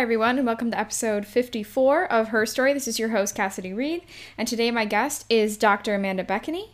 Everyone, 0.00 0.38
and 0.38 0.46
welcome 0.46 0.70
to 0.70 0.78
episode 0.78 1.26
54 1.26 2.10
of 2.10 2.28
Her 2.28 2.46
Story. 2.46 2.72
This 2.72 2.88
is 2.88 2.98
your 2.98 3.10
host, 3.10 3.34
Cassidy 3.34 3.74
Reed, 3.74 4.00
and 4.38 4.48
today 4.48 4.70
my 4.70 4.86
guest 4.86 5.26
is 5.28 5.58
Dr. 5.58 5.94
Amanda 5.94 6.24
Beckany. 6.24 6.70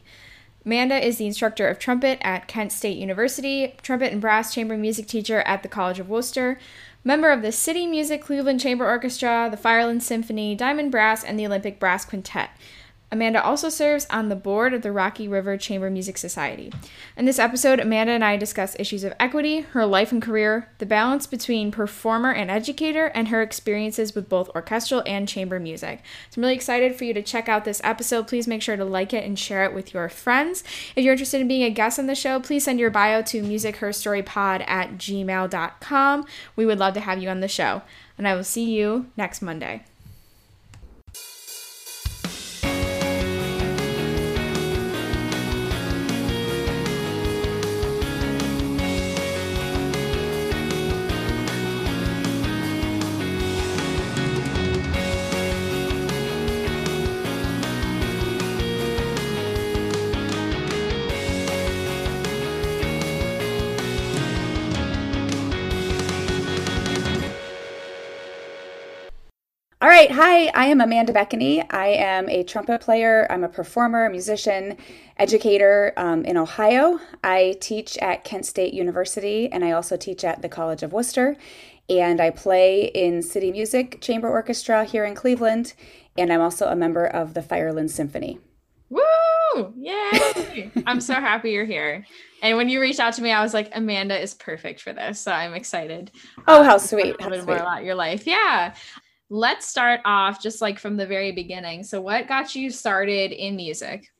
Amanda 0.64 1.04
is 1.04 1.18
the 1.18 1.26
instructor 1.26 1.66
of 1.66 1.80
trumpet 1.80 2.20
at 2.22 2.46
Kent 2.46 2.70
State 2.70 2.96
University, 2.96 3.74
trumpet 3.82 4.12
and 4.12 4.20
brass 4.20 4.54
chamber 4.54 4.76
music 4.76 5.08
teacher 5.08 5.40
at 5.40 5.64
the 5.64 5.68
College 5.68 5.98
of 5.98 6.08
Wooster, 6.08 6.60
member 7.02 7.32
of 7.32 7.42
the 7.42 7.50
City 7.50 7.84
Music 7.84 8.22
Cleveland 8.22 8.60
Chamber 8.60 8.86
Orchestra, 8.86 9.48
the 9.50 9.56
Fireland 9.56 10.02
Symphony, 10.02 10.54
Diamond 10.54 10.92
Brass, 10.92 11.24
and 11.24 11.36
the 11.36 11.46
Olympic 11.46 11.80
Brass 11.80 12.04
Quintet. 12.04 12.50
Amanda 13.12 13.42
also 13.42 13.68
serves 13.68 14.06
on 14.10 14.28
the 14.28 14.34
board 14.34 14.74
of 14.74 14.82
the 14.82 14.90
Rocky 14.90 15.28
River 15.28 15.56
Chamber 15.56 15.88
Music 15.90 16.18
Society. 16.18 16.72
In 17.16 17.24
this 17.24 17.38
episode, 17.38 17.78
Amanda 17.78 18.12
and 18.12 18.24
I 18.24 18.36
discuss 18.36 18.74
issues 18.80 19.04
of 19.04 19.14
equity, 19.20 19.60
her 19.60 19.86
life 19.86 20.10
and 20.10 20.20
career, 20.20 20.68
the 20.78 20.86
balance 20.86 21.26
between 21.26 21.70
performer 21.70 22.32
and 22.32 22.50
educator, 22.50 23.06
and 23.06 23.28
her 23.28 23.42
experiences 23.42 24.14
with 24.14 24.28
both 24.28 24.50
orchestral 24.56 25.04
and 25.06 25.28
chamber 25.28 25.60
music. 25.60 26.02
So 26.30 26.40
I'm 26.40 26.42
really 26.42 26.56
excited 26.56 26.96
for 26.96 27.04
you 27.04 27.14
to 27.14 27.22
check 27.22 27.48
out 27.48 27.64
this 27.64 27.80
episode. 27.84 28.26
Please 28.26 28.48
make 28.48 28.60
sure 28.60 28.76
to 28.76 28.84
like 28.84 29.14
it 29.14 29.24
and 29.24 29.38
share 29.38 29.64
it 29.64 29.72
with 29.72 29.94
your 29.94 30.08
friends. 30.08 30.64
If 30.96 31.04
you're 31.04 31.14
interested 31.14 31.40
in 31.40 31.48
being 31.48 31.62
a 31.62 31.70
guest 31.70 32.00
on 32.00 32.08
the 32.08 32.16
show, 32.16 32.40
please 32.40 32.64
send 32.64 32.80
your 32.80 32.90
bio 32.90 33.22
to 33.22 33.42
musicherstorypod 33.42 34.68
at 34.68 34.98
gmail.com. 34.98 36.26
We 36.56 36.66
would 36.66 36.78
love 36.78 36.94
to 36.94 37.00
have 37.00 37.22
you 37.22 37.28
on 37.28 37.40
the 37.40 37.48
show. 37.48 37.82
And 38.18 38.26
I 38.26 38.34
will 38.34 38.44
see 38.44 38.64
you 38.64 39.06
next 39.16 39.42
Monday. 39.42 39.84
Right. 69.96 70.12
Hi, 70.12 70.48
I 70.48 70.66
am 70.66 70.82
Amanda 70.82 71.10
Beckeny. 71.14 71.64
I 71.72 71.86
am 71.86 72.28
a 72.28 72.44
trumpet 72.44 72.82
player. 72.82 73.26
I'm 73.30 73.44
a 73.44 73.48
performer, 73.48 74.10
musician, 74.10 74.76
educator 75.16 75.94
um, 75.96 76.22
in 76.26 76.36
Ohio. 76.36 77.00
I 77.24 77.56
teach 77.62 77.96
at 78.02 78.22
Kent 78.22 78.44
State 78.44 78.74
University 78.74 79.50
and 79.50 79.64
I 79.64 79.70
also 79.70 79.96
teach 79.96 80.22
at 80.22 80.42
the 80.42 80.50
College 80.50 80.82
of 80.82 80.92
Wooster. 80.92 81.38
And 81.88 82.20
I 82.20 82.28
play 82.28 82.90
in 82.94 83.22
City 83.22 83.50
Music 83.50 84.02
Chamber 84.02 84.28
Orchestra 84.28 84.84
here 84.84 85.06
in 85.06 85.14
Cleveland. 85.14 85.72
And 86.18 86.30
I'm 86.30 86.42
also 86.42 86.66
a 86.66 86.76
member 86.76 87.06
of 87.06 87.32
the 87.32 87.40
Fireland 87.40 87.88
Symphony. 87.88 88.38
Woo! 88.90 89.72
Yay! 89.78 90.72
I'm 90.86 91.00
so 91.00 91.14
happy 91.14 91.52
you're 91.52 91.64
here. 91.64 92.04
And 92.42 92.58
when 92.58 92.68
you 92.68 92.82
reached 92.82 93.00
out 93.00 93.14
to 93.14 93.22
me, 93.22 93.32
I 93.32 93.42
was 93.42 93.54
like, 93.54 93.70
Amanda 93.74 94.20
is 94.20 94.34
perfect 94.34 94.82
for 94.82 94.92
this. 94.92 95.18
So 95.20 95.32
I'm 95.32 95.54
excited. 95.54 96.10
Oh, 96.46 96.62
how 96.62 96.76
sweet. 96.76 97.16
A 97.18 97.22
little 97.24 97.30
bit 97.30 97.46
more 97.46 97.56
about 97.56 97.82
your 97.82 97.94
life. 97.94 98.26
Yeah 98.26 98.74
let's 99.28 99.66
start 99.66 100.00
off 100.04 100.42
just 100.42 100.60
like 100.60 100.78
from 100.78 100.96
the 100.96 101.06
very 101.06 101.32
beginning. 101.32 101.84
So, 101.84 102.00
what 102.00 102.28
got 102.28 102.54
you 102.54 102.70
started 102.70 103.32
in 103.32 103.56
music? 103.56 104.12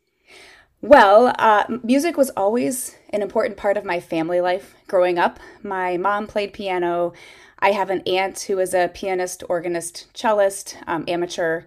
Well, 0.83 1.35
uh, 1.39 1.65
music 1.83 2.17
was 2.17 2.31
always 2.31 2.97
an 3.11 3.23
important 3.23 3.57
part 3.57 3.77
of 3.77 3.85
my 3.85 3.99
family 3.99 4.41
life 4.41 4.75
growing 4.87 5.19
up. 5.19 5.41
My 5.63 5.97
mom 5.97 6.27
played 6.27 6.53
piano. 6.53 7.13
I 7.59 7.73
have 7.73 7.89
an 7.89 8.03
aunt 8.07 8.41
who 8.43 8.59
is 8.59 8.75
a 8.75 8.91
pianist, 8.93 9.43
organist, 9.49 10.09
cellist, 10.15 10.77
um, 10.87 11.05
amateur. 11.09 11.63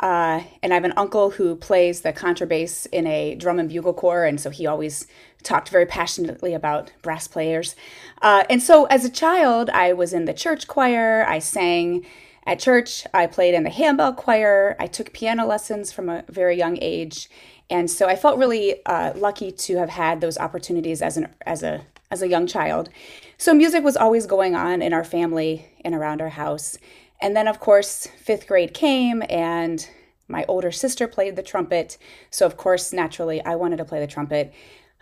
Uh, 0.00 0.42
and 0.62 0.72
I 0.72 0.76
have 0.76 0.84
an 0.84 0.94
uncle 0.96 1.30
who 1.30 1.56
plays 1.56 2.02
the 2.02 2.12
contrabass 2.12 2.86
in 2.92 3.06
a 3.06 3.34
drum 3.34 3.58
and 3.58 3.68
bugle 3.68 3.94
corps, 3.94 4.24
and 4.24 4.40
so 4.40 4.50
he 4.50 4.66
always 4.66 5.06
talked 5.42 5.70
very 5.70 5.86
passionately 5.86 6.54
about 6.54 6.92
brass 7.02 7.26
players. 7.26 7.74
Uh, 8.22 8.44
and 8.48 8.62
so, 8.62 8.84
as 8.86 9.04
a 9.04 9.10
child, 9.10 9.70
I 9.70 9.92
was 9.92 10.12
in 10.12 10.24
the 10.24 10.34
church 10.34 10.68
choir. 10.68 11.24
I 11.28 11.40
sang 11.40 12.04
at 12.48 12.58
church, 12.58 13.06
I 13.12 13.26
played 13.26 13.52
in 13.52 13.64
the 13.64 13.70
handbell 13.70 14.14
choir. 14.14 14.74
I 14.80 14.86
took 14.86 15.12
piano 15.12 15.44
lessons 15.44 15.92
from 15.92 16.08
a 16.08 16.24
very 16.30 16.56
young 16.56 16.78
age, 16.80 17.28
and 17.68 17.90
so 17.90 18.08
I 18.08 18.16
felt 18.16 18.38
really 18.38 18.84
uh, 18.86 19.12
lucky 19.14 19.52
to 19.52 19.76
have 19.76 19.90
had 19.90 20.22
those 20.22 20.38
opportunities 20.38 21.02
as 21.02 21.18
an 21.18 21.28
as 21.44 21.62
a 21.62 21.84
as 22.10 22.22
a 22.22 22.28
young 22.28 22.46
child. 22.46 22.88
So 23.36 23.52
music 23.52 23.84
was 23.84 23.98
always 23.98 24.24
going 24.24 24.54
on 24.54 24.80
in 24.80 24.94
our 24.94 25.04
family 25.04 25.66
and 25.84 25.94
around 25.94 26.22
our 26.22 26.30
house. 26.30 26.78
And 27.20 27.36
then, 27.36 27.48
of 27.48 27.60
course, 27.60 28.08
fifth 28.18 28.46
grade 28.46 28.72
came, 28.72 29.22
and 29.28 29.86
my 30.26 30.46
older 30.48 30.72
sister 30.72 31.06
played 31.06 31.36
the 31.36 31.42
trumpet. 31.42 31.98
So, 32.30 32.46
of 32.46 32.56
course, 32.56 32.94
naturally, 32.94 33.44
I 33.44 33.56
wanted 33.56 33.76
to 33.76 33.84
play 33.84 34.00
the 34.00 34.06
trumpet. 34.06 34.54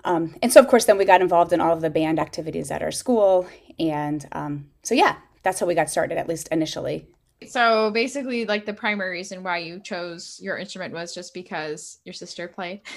Um, 0.05 0.35
and 0.43 0.53
so, 0.53 0.59
of 0.59 0.67
course, 0.67 0.87
then 0.87 0.99
we 0.99 1.05
got 1.05 1.21
involved 1.21 1.53
in 1.53 1.61
all 1.61 1.75
of 1.75 1.81
the 1.81 1.91
band 1.91 2.19
activities 2.19 2.73
at 2.73 2.83
our 2.83 2.91
school. 2.91 3.47
And 3.79 4.27
um, 4.33 4.71
so, 4.83 4.97
yeah, 4.97 5.17
that's 5.45 5.61
how 5.61 5.67
we 5.67 5.77
got 5.77 5.91
started, 5.91 6.19
at 6.19 6.29
least 6.29 6.49
initially. 6.51 7.07
So 7.47 7.91
basically, 7.91 8.47
like 8.47 8.65
the 8.65 8.73
primary 8.73 9.11
reason 9.11 9.43
why 9.43 9.59
you 9.59 9.81
chose 9.81 10.41
your 10.43 10.57
instrument 10.57 10.95
was 10.95 11.15
just 11.15 11.35
because 11.35 11.99
your 12.05 12.15
sister 12.15 12.49
played. 12.49 12.81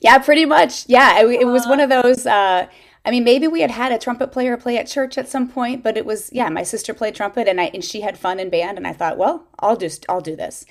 Yeah, 0.00 0.18
pretty 0.18 0.46
much. 0.46 0.88
Yeah, 0.88 1.20
it, 1.20 1.42
it 1.42 1.46
was 1.46 1.64
one 1.64 1.78
of 1.78 1.88
those. 1.88 2.26
Uh, 2.26 2.66
I 3.04 3.10
mean, 3.12 3.22
maybe 3.22 3.46
we 3.46 3.60
had 3.60 3.70
had 3.70 3.92
a 3.92 3.98
trumpet 3.98 4.32
player 4.32 4.56
play 4.56 4.76
at 4.76 4.88
church 4.88 5.16
at 5.16 5.28
some 5.28 5.48
point, 5.48 5.84
but 5.84 5.96
it 5.96 6.04
was 6.04 6.28
yeah. 6.32 6.48
My 6.48 6.64
sister 6.64 6.92
played 6.92 7.14
trumpet, 7.14 7.46
and 7.46 7.60
I 7.60 7.70
and 7.72 7.84
she 7.84 8.00
had 8.00 8.18
fun 8.18 8.40
in 8.40 8.50
band, 8.50 8.78
and 8.78 8.86
I 8.86 8.94
thought, 8.94 9.16
well, 9.16 9.46
I'll 9.60 9.76
just 9.76 10.04
I'll 10.08 10.20
do 10.20 10.34
this. 10.34 10.64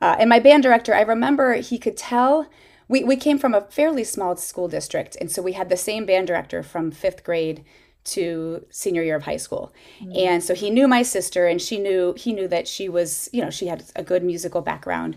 Uh, 0.00 0.16
and 0.18 0.28
my 0.28 0.40
band 0.40 0.64
director, 0.64 0.94
I 0.94 1.02
remember 1.02 1.54
he 1.54 1.78
could 1.78 1.96
tell. 1.96 2.48
We, 2.88 3.04
we 3.04 3.16
came 3.16 3.38
from 3.38 3.54
a 3.54 3.60
fairly 3.60 4.02
small 4.04 4.36
school 4.36 4.66
district, 4.66 5.16
and 5.20 5.30
so 5.30 5.40
we 5.40 5.52
had 5.52 5.68
the 5.68 5.76
same 5.76 6.04
band 6.04 6.26
director 6.26 6.64
from 6.64 6.90
fifth 6.90 7.22
grade 7.22 7.64
to 8.04 8.64
senior 8.70 9.02
year 9.02 9.16
of 9.16 9.22
high 9.22 9.36
school. 9.36 9.72
Mm-hmm. 10.00 10.12
And 10.16 10.42
so 10.42 10.54
he 10.54 10.70
knew 10.70 10.88
my 10.88 11.02
sister 11.02 11.46
and 11.46 11.60
she 11.60 11.78
knew 11.78 12.14
he 12.16 12.32
knew 12.32 12.48
that 12.48 12.66
she 12.66 12.88
was, 12.88 13.28
you 13.32 13.42
know, 13.42 13.50
she 13.50 13.66
had 13.66 13.84
a 13.94 14.02
good 14.02 14.24
musical 14.24 14.60
background. 14.60 15.16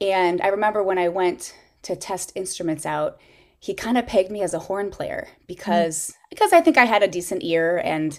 And 0.00 0.40
I 0.42 0.48
remember 0.48 0.82
when 0.82 0.98
I 0.98 1.08
went 1.08 1.54
to 1.82 1.96
test 1.96 2.32
instruments 2.34 2.84
out, 2.84 3.18
he 3.58 3.74
kind 3.74 3.96
of 3.96 4.06
pegged 4.06 4.30
me 4.30 4.42
as 4.42 4.52
a 4.52 4.58
horn 4.58 4.90
player 4.90 5.28
because 5.46 6.08
mm-hmm. 6.08 6.26
because 6.30 6.52
I 6.52 6.60
think 6.60 6.76
I 6.76 6.84
had 6.84 7.02
a 7.02 7.08
decent 7.08 7.42
ear 7.42 7.80
and 7.82 8.18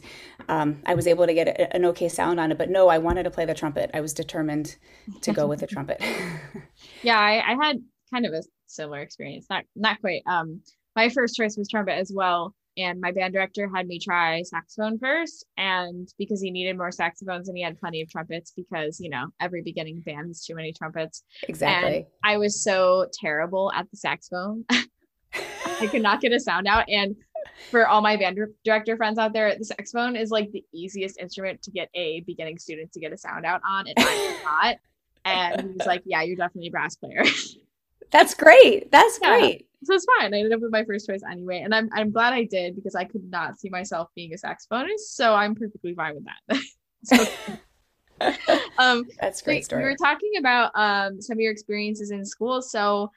um, 0.50 0.81
I 0.85 0.95
was 0.95 1.06
able 1.06 1.27
to 1.27 1.33
get 1.33 1.47
a, 1.47 1.75
an 1.75 1.85
okay 1.85 2.09
sound 2.09 2.39
on 2.39 2.51
it. 2.51 2.57
But 2.57 2.69
no, 2.69 2.88
I 2.88 2.97
wanted 2.97 3.23
to 3.23 3.31
play 3.31 3.45
the 3.45 3.53
trumpet. 3.53 3.91
I 3.94 4.01
was 4.01 4.13
determined 4.13 4.77
to 5.22 5.31
go 5.31 5.47
with 5.47 5.59
the 5.59 5.67
trumpet. 5.67 6.01
yeah, 7.03 7.19
I, 7.19 7.53
I, 7.53 7.66
had 7.66 7.77
kind 8.11 8.25
of 8.25 8.33
a 8.33 8.41
similar 8.66 9.00
experience. 9.00 9.45
Not 9.50 9.66
not 9.75 10.01
quite. 10.01 10.23
Um, 10.25 10.61
my 10.95 11.09
first 11.09 11.35
choice 11.35 11.56
was 11.56 11.69
trumpet 11.69 11.94
as 11.94 12.11
well 12.13 12.56
and 12.77 13.01
my 13.01 13.11
band 13.11 13.33
director 13.33 13.69
had 13.73 13.88
me 13.88 13.99
try 13.99 14.41
saxophone 14.43 14.99
first 14.99 15.45
and 15.57 16.13
because 16.17 16.41
he 16.41 16.51
needed 16.51 16.77
more 16.77 16.91
saxophones 16.91 17.47
and 17.47 17.57
he 17.57 17.63
had 17.63 17.79
plenty 17.79 18.01
of 18.01 18.09
trumpets 18.09 18.53
because 18.55 18.99
you 18.99 19.09
know 19.09 19.27
every 19.39 19.61
beginning 19.61 19.99
band 20.01 20.27
has 20.27 20.45
too 20.45 20.55
many 20.55 20.71
trumpets. 20.71 21.23
Exactly. 21.47 21.97
And 21.97 22.05
i 22.23 22.38
was 22.38 22.63
so 22.63 23.07
terrible 23.13 23.71
at 23.73 23.89
the 23.91 23.97
saxophone. 23.97 24.65
I 25.33 25.88
could 25.88 26.01
not 26.01 26.21
get 26.21 26.31
a 26.31 26.39
sound 26.39 26.67
out. 26.67 26.85
And 26.89 27.15
for 27.69 27.88
all 27.88 28.01
my 28.01 28.17
band 28.17 28.39
director 28.63 28.97
friends 28.97 29.17
out 29.17 29.33
there 29.33 29.55
the 29.57 29.65
saxophone 29.65 30.15
is 30.15 30.29
like 30.29 30.51
the 30.51 30.63
easiest 30.73 31.19
instrument 31.19 31.61
to 31.63 31.71
get 31.71 31.89
a 31.94 32.21
beginning 32.21 32.57
student 32.57 32.91
to 32.91 32.99
get 32.99 33.11
a 33.13 33.17
sound 33.17 33.45
out 33.45 33.61
on 33.67 33.88
and 33.88 33.95
i'm 33.97 34.44
not. 34.44 34.75
And 35.25 35.61
he 35.61 35.67
was 35.77 35.88
like 35.88 36.03
yeah 36.05 36.21
you're 36.21 36.35
definitely 36.35 36.67
a 36.67 36.71
brass 36.71 36.95
player 36.95 37.23
that's 38.12 38.34
great 38.34 38.91
that's 38.91 39.19
yeah. 39.22 39.40
great 39.40 39.68
so 39.84 39.94
it's 39.94 40.06
fine. 40.19 40.34
I 40.34 40.38
ended 40.38 40.53
up 40.53 40.62
with 40.62 40.72
my 40.72 40.84
first 40.84 41.07
choice 41.07 41.22
anyway, 41.29 41.62
and 41.63 41.73
I'm 41.73 41.90
I'm 41.94 42.12
glad 42.12 42.34
I 42.34 42.44
did 42.45 42.75
because 42.75 42.95
I 42.95 43.03
could 43.03 43.23
not 43.29 43.59
see 43.59 43.69
myself 43.69 44.09
being 44.16 44.34
a 44.34 44.38
saxophonist, 44.38 45.12
so 45.12 45.34
I'm 45.34 45.56
perfectly 45.56 45.94
fine 45.94 46.16
with 46.16 46.25
that. 46.25 46.62
so, 48.19 48.57
um, 48.79 49.06
That's 49.21 49.42
great 49.42 49.65
story. 49.65 49.83
We 49.83 49.89
were 49.89 49.95
talking 49.95 50.31
about 50.39 50.71
um 50.75 51.21
some 51.21 51.38
of 51.38 51.39
your 51.39 51.51
experiences 51.51 52.12
in 52.12 52.25
school, 52.25 52.62
so 52.62 53.12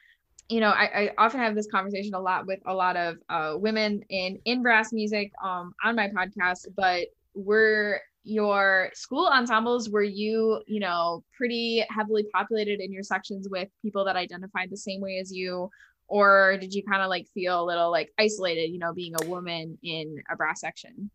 you 0.49 0.59
know, 0.59 0.69
I, 0.69 0.83
I 0.83 1.11
often 1.17 1.39
have 1.39 1.55
this 1.55 1.67
conversation 1.67 2.13
a 2.13 2.19
lot 2.19 2.45
with 2.45 2.59
a 2.65 2.73
lot 2.73 2.97
of 2.97 3.17
uh, 3.29 3.55
women 3.57 4.03
in 4.09 4.37
in 4.45 4.61
brass 4.61 4.93
music 4.93 5.31
um 5.43 5.73
on 5.83 5.95
my 5.95 6.09
podcast, 6.09 6.67
but 6.75 7.07
were 7.33 8.01
your 8.23 8.89
school 8.93 9.27
ensembles 9.27 9.89
were 9.89 10.03
you 10.03 10.61
you 10.67 10.79
know 10.79 11.23
pretty 11.35 11.83
heavily 11.89 12.23
populated 12.33 12.79
in 12.79 12.91
your 12.91 13.03
sections 13.03 13.47
with 13.49 13.67
people 13.81 14.05
that 14.05 14.15
identified 14.15 14.69
the 14.69 14.77
same 14.77 15.01
way 15.01 15.17
as 15.17 15.31
you 15.31 15.69
or 16.07 16.57
did 16.59 16.73
you 16.73 16.83
kind 16.83 17.01
of 17.01 17.09
like 17.09 17.27
feel 17.33 17.63
a 17.63 17.65
little 17.65 17.89
like 17.89 18.11
isolated 18.19 18.69
you 18.69 18.77
know 18.77 18.93
being 18.93 19.13
a 19.21 19.25
woman 19.27 19.77
in 19.81 20.17
a 20.31 20.35
brass 20.35 20.61
section 20.61 21.09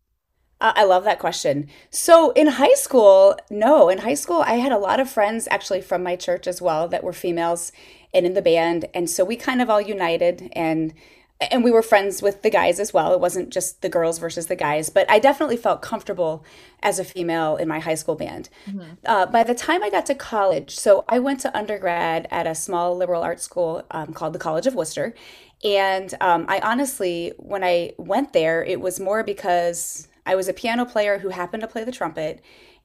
uh, 0.59 0.73
I 0.75 0.85
love 0.85 1.03
that 1.03 1.19
question. 1.19 1.69
So 1.91 2.31
in 2.31 2.47
high 2.47 2.73
school, 2.73 3.37
no, 3.51 3.89
in 3.89 3.99
high 3.99 4.15
school, 4.15 4.41
I 4.41 4.53
had 4.55 4.71
a 4.71 4.79
lot 4.79 4.99
of 4.99 5.07
friends 5.07 5.47
actually 5.51 5.81
from 5.81 6.01
my 6.01 6.15
church 6.15 6.47
as 6.47 6.61
well 6.63 6.87
that 6.87 7.03
were 7.03 7.13
females 7.13 7.71
and 8.11 8.25
in 8.25 8.33
the 8.33 8.41
band. 8.41 8.85
And 8.93 9.07
so 9.07 9.23
we 9.23 9.35
kind 9.35 9.61
of 9.61 9.69
all 9.69 9.79
united 9.79 10.49
and 10.53 10.95
and 11.39 11.63
we 11.63 11.71
were 11.71 11.83
friends 11.83 12.21
with 12.21 12.41
the 12.41 12.49
guys 12.49 12.79
as 12.79 12.93
well. 12.93 13.13
It 13.13 13.19
wasn't 13.19 13.49
just 13.49 13.81
the 13.81 13.89
girls 13.89 14.17
versus 14.17 14.47
the 14.47 14.55
guys, 14.55 14.89
but 14.89 15.09
I 15.09 15.19
definitely 15.19 15.57
felt 15.57 15.81
comfortable 15.81 16.43
as 16.81 16.97
a 16.97 17.03
female 17.03 17.57
in 17.57 17.67
my 17.67 17.79
high 17.79 17.95
school 17.95 18.15
band. 18.15 18.49
Mm-hmm. 18.65 18.81
Uh, 19.05 19.27
by 19.27 19.43
the 19.43 19.53
time 19.53 19.83
I 19.83 19.89
got 19.89 20.05
to 20.07 20.15
college, 20.15 20.75
so 20.75 21.05
I 21.07 21.19
went 21.19 21.39
to 21.41 21.55
undergrad 21.55 22.27
at 22.31 22.47
a 22.47 22.55
small 22.55 22.95
liberal 22.97 23.21
arts 23.21 23.43
school 23.43 23.83
um, 23.91 24.13
called 24.13 24.33
the 24.33 24.39
College 24.39 24.65
of 24.65 24.73
Wooster. 24.73 25.13
And 25.63 26.13
um, 26.21 26.45
I 26.47 26.59
honestly, 26.59 27.33
when 27.37 27.63
I 27.63 27.93
went 27.97 28.33
there, 28.33 28.63
it 28.63 28.81
was 28.81 28.99
more 28.99 29.23
because 29.23 30.07
I 30.25 30.35
was 30.35 30.47
a 30.47 30.53
piano 30.53 30.85
player 30.85 31.19
who 31.19 31.29
happened 31.29 31.61
to 31.61 31.67
play 31.67 31.83
the 31.83 31.91
trumpet. 31.91 32.41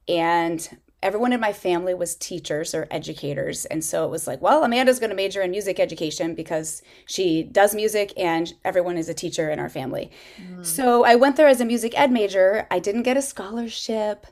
And 0.07 0.77
everyone 1.03 1.33
in 1.33 1.39
my 1.39 1.53
family 1.53 1.93
was 1.93 2.15
teachers 2.15 2.73
or 2.73 2.87
educators. 2.89 3.65
And 3.65 3.83
so 3.83 4.05
it 4.05 4.09
was 4.09 4.25
like, 4.25 4.41
well, 4.41 4.63
Amanda's 4.63 4.99
going 4.99 5.09
to 5.09 5.15
major 5.15 5.41
in 5.41 5.51
music 5.51 5.79
education 5.79 6.33
because 6.33 6.81
she 7.05 7.43
does 7.43 7.75
music 7.75 8.13
and 8.17 8.53
everyone 8.63 8.97
is 8.97 9.09
a 9.09 9.13
teacher 9.13 9.49
in 9.49 9.59
our 9.59 9.69
family. 9.69 10.11
Mm. 10.41 10.65
So 10.65 11.03
I 11.03 11.15
went 11.15 11.35
there 11.35 11.47
as 11.47 11.61
a 11.61 11.65
music 11.65 11.93
ed 11.99 12.11
major. 12.11 12.65
I 12.71 12.79
didn't 12.79 13.03
get 13.03 13.17
a 13.17 13.21
scholarship. 13.21 14.25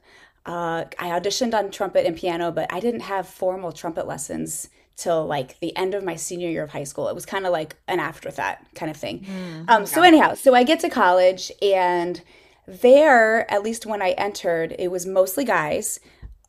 Uh, 0.45 0.85
I 0.97 1.09
auditioned 1.09 1.53
on 1.53 1.69
trumpet 1.69 2.07
and 2.07 2.17
piano, 2.17 2.51
but 2.51 2.71
I 2.73 2.79
didn't 2.79 3.01
have 3.01 3.27
formal 3.27 3.71
trumpet 3.71 4.07
lessons 4.07 4.69
till 4.95 5.25
like 5.25 5.59
the 5.59 5.75
end 5.75 5.93
of 5.93 6.03
my 6.03 6.15
senior 6.15 6.49
year 6.49 6.63
of 6.63 6.71
high 6.71 6.83
school. 6.83 7.09
It 7.09 7.15
was 7.15 7.25
kind 7.25 7.45
of 7.45 7.51
like 7.51 7.75
an 7.87 7.99
afterthought 7.99 8.59
kind 8.75 8.89
of 8.89 8.97
thing. 8.97 9.19
Mm, 9.19 9.69
um, 9.69 9.85
So, 9.85 10.01
anyhow, 10.03 10.35
so 10.35 10.55
I 10.55 10.63
get 10.63 10.79
to 10.81 10.89
college, 10.89 11.51
and 11.61 12.21
there, 12.67 13.51
at 13.51 13.63
least 13.63 13.85
when 13.85 14.01
I 14.01 14.11
entered, 14.11 14.75
it 14.79 14.89
was 14.89 15.05
mostly 15.05 15.43
guys 15.43 15.99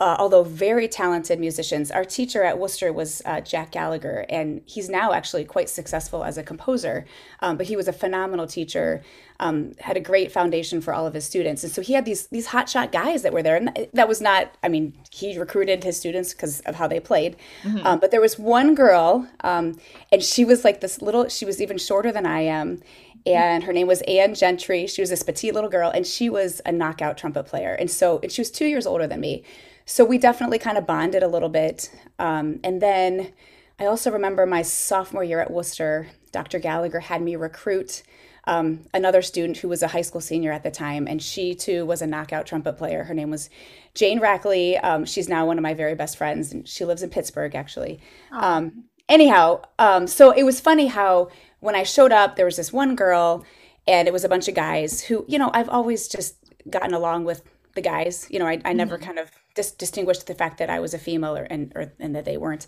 uh, 0.02 0.16
although 0.18 0.42
very 0.42 0.88
talented 0.88 1.38
musicians. 1.38 1.92
Our 1.92 2.04
teacher 2.04 2.42
at 2.42 2.58
Wooster 2.58 2.92
was 2.92 3.22
uh, 3.24 3.40
Jack 3.40 3.70
Gallagher, 3.70 4.26
and 4.28 4.60
he's 4.66 4.88
now 4.88 5.12
actually 5.12 5.44
quite 5.44 5.68
successful 5.68 6.24
as 6.24 6.36
a 6.36 6.42
composer. 6.42 7.06
Um, 7.38 7.56
but 7.56 7.66
he 7.66 7.76
was 7.76 7.86
a 7.86 7.92
phenomenal 7.92 8.48
teacher, 8.48 9.02
um, 9.38 9.74
had 9.78 9.96
a 9.96 10.00
great 10.00 10.32
foundation 10.32 10.80
for 10.80 10.92
all 10.92 11.06
of 11.06 11.14
his 11.14 11.24
students, 11.24 11.62
and 11.62 11.72
so 11.72 11.82
he 11.82 11.92
had 11.92 12.04
these 12.04 12.26
these 12.26 12.48
hotshot 12.48 12.90
guys 12.90 13.22
that 13.22 13.32
were 13.32 13.44
there. 13.44 13.54
And 13.54 13.88
that 13.92 14.08
was 14.08 14.20
not, 14.20 14.52
I 14.60 14.68
mean, 14.68 14.92
he 15.12 15.38
recruited 15.38 15.84
his 15.84 15.96
students 15.96 16.32
because 16.32 16.58
of 16.62 16.74
how 16.74 16.88
they 16.88 16.98
played. 16.98 17.36
Mm-hmm. 17.62 17.86
Um, 17.86 18.00
but 18.00 18.10
there 18.10 18.20
was 18.20 18.36
one 18.36 18.74
girl, 18.74 19.28
um, 19.44 19.78
and 20.10 20.20
she 20.20 20.44
was 20.44 20.64
like 20.64 20.80
this 20.80 21.00
little. 21.00 21.28
She 21.28 21.44
was 21.44 21.62
even 21.62 21.78
shorter 21.78 22.10
than 22.10 22.26
I 22.26 22.40
am, 22.40 22.82
and 23.26 23.64
her 23.64 23.72
name 23.72 23.86
was 23.86 24.02
Anne 24.02 24.34
Gentry. 24.34 24.86
She 24.86 25.02
was 25.02 25.10
this 25.10 25.22
petite 25.22 25.54
little 25.54 25.70
girl, 25.70 25.90
and 25.90 26.06
she 26.06 26.28
was 26.28 26.60
a 26.66 26.72
knockout 26.72 27.16
trumpet 27.16 27.44
player. 27.44 27.74
And 27.74 27.90
so, 27.90 28.18
and 28.22 28.32
she 28.32 28.40
was 28.40 28.50
two 28.50 28.66
years 28.66 28.86
older 28.86 29.06
than 29.06 29.20
me. 29.20 29.44
So 29.84 30.04
we 30.04 30.18
definitely 30.18 30.58
kind 30.58 30.78
of 30.78 30.86
bonded 30.86 31.22
a 31.22 31.28
little 31.28 31.48
bit. 31.48 31.90
Um, 32.18 32.60
and 32.62 32.80
then 32.80 33.32
I 33.78 33.86
also 33.86 34.10
remember 34.10 34.46
my 34.46 34.62
sophomore 34.62 35.24
year 35.24 35.40
at 35.40 35.50
Wooster, 35.50 36.08
Dr. 36.30 36.58
Gallagher 36.58 37.00
had 37.00 37.20
me 37.20 37.36
recruit 37.36 38.02
um, 38.44 38.86
another 38.92 39.22
student 39.22 39.58
who 39.58 39.68
was 39.68 39.82
a 39.82 39.88
high 39.88 40.02
school 40.02 40.20
senior 40.20 40.52
at 40.52 40.62
the 40.62 40.70
time, 40.70 41.06
and 41.06 41.22
she 41.22 41.54
too 41.54 41.86
was 41.86 42.02
a 42.02 42.06
knockout 42.06 42.46
trumpet 42.46 42.76
player. 42.76 43.04
Her 43.04 43.14
name 43.14 43.30
was 43.30 43.50
Jane 43.94 44.20
Rackley. 44.20 44.82
Um, 44.82 45.04
she's 45.04 45.28
now 45.28 45.46
one 45.46 45.58
of 45.58 45.62
my 45.62 45.74
very 45.74 45.94
best 45.94 46.16
friends, 46.16 46.52
and 46.52 46.66
she 46.66 46.84
lives 46.84 47.02
in 47.02 47.10
Pittsburgh, 47.10 47.54
actually. 47.54 48.00
Um, 48.32 48.84
anyhow, 49.08 49.62
um, 49.78 50.06
so 50.06 50.32
it 50.32 50.42
was 50.42 50.60
funny 50.60 50.86
how 50.86 51.28
when 51.62 51.76
I 51.76 51.84
showed 51.84 52.12
up, 52.12 52.34
there 52.34 52.44
was 52.44 52.56
this 52.56 52.72
one 52.72 52.96
girl, 52.96 53.44
and 53.86 54.08
it 54.08 54.12
was 54.12 54.24
a 54.24 54.28
bunch 54.28 54.48
of 54.48 54.54
guys 54.54 55.02
who, 55.02 55.24
you 55.28 55.38
know, 55.38 55.50
I've 55.54 55.68
always 55.68 56.08
just 56.08 56.34
gotten 56.68 56.92
along 56.92 57.24
with 57.24 57.42
the 57.74 57.80
guys. 57.80 58.26
You 58.30 58.40
know, 58.40 58.46
I, 58.46 58.60
I 58.64 58.72
never 58.72 58.96
mm-hmm. 58.96 59.06
kind 59.06 59.18
of 59.20 59.30
dis- 59.54 59.70
distinguished 59.70 60.26
the 60.26 60.34
fact 60.34 60.58
that 60.58 60.68
I 60.68 60.80
was 60.80 60.92
a 60.92 60.98
female 60.98 61.36
or 61.36 61.44
and 61.44 61.72
or, 61.76 61.92
and 62.00 62.14
that 62.16 62.24
they 62.24 62.36
weren't. 62.36 62.66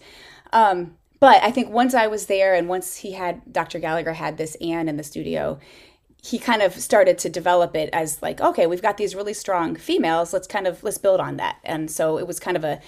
Um, 0.53 0.97
but 1.19 1.43
I 1.43 1.51
think 1.51 1.71
once 1.71 1.93
I 1.93 2.07
was 2.07 2.27
there 2.27 2.55
and 2.55 2.69
once 2.69 2.97
he 2.99 3.13
had 3.13 3.53
Dr. 3.53 3.81
Gallagher 3.81 4.13
had 4.13 4.37
this 4.37 4.55
Anne 4.57 4.89
in 4.89 4.97
the 4.97 5.03
studio, 5.03 5.59
he 6.23 6.39
kind 6.39 6.63
of 6.63 6.75
started 6.75 7.19
to 7.19 7.29
develop 7.29 7.75
it 7.75 7.91
as 7.93 8.23
like, 8.23 8.41
okay, 8.41 8.67
we've 8.67 8.83
got 8.83 8.97
these 8.97 9.17
really 9.17 9.35
strong 9.35 9.75
females. 9.75 10.33
Let's 10.33 10.47
kind 10.47 10.69
of 10.69 10.85
let's 10.85 10.99
build 10.99 11.19
on 11.19 11.37
that. 11.39 11.57
And 11.65 11.91
so 11.91 12.17
it 12.17 12.29
was 12.29 12.39
kind 12.39 12.57
of 12.57 12.63
a, 12.63 12.81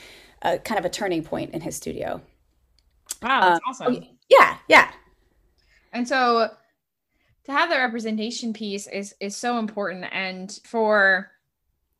a 0.42 0.58
kind 0.58 0.78
of 0.78 0.84
a 0.84 0.88
turning 0.88 1.24
point 1.24 1.52
in 1.52 1.62
his 1.62 1.74
studio. 1.74 2.22
Wow, 3.22 3.58
that's 3.66 3.80
um, 3.80 3.88
awesome. 3.88 4.06
Yeah, 4.28 4.58
yeah. 4.68 4.92
And 5.96 6.06
so 6.06 6.50
to 7.44 7.52
have 7.52 7.70
that 7.70 7.78
representation 7.78 8.52
piece 8.52 8.86
is 8.86 9.14
is 9.20 9.36
so 9.36 9.58
important 9.58 10.04
and 10.12 10.58
for 10.64 11.30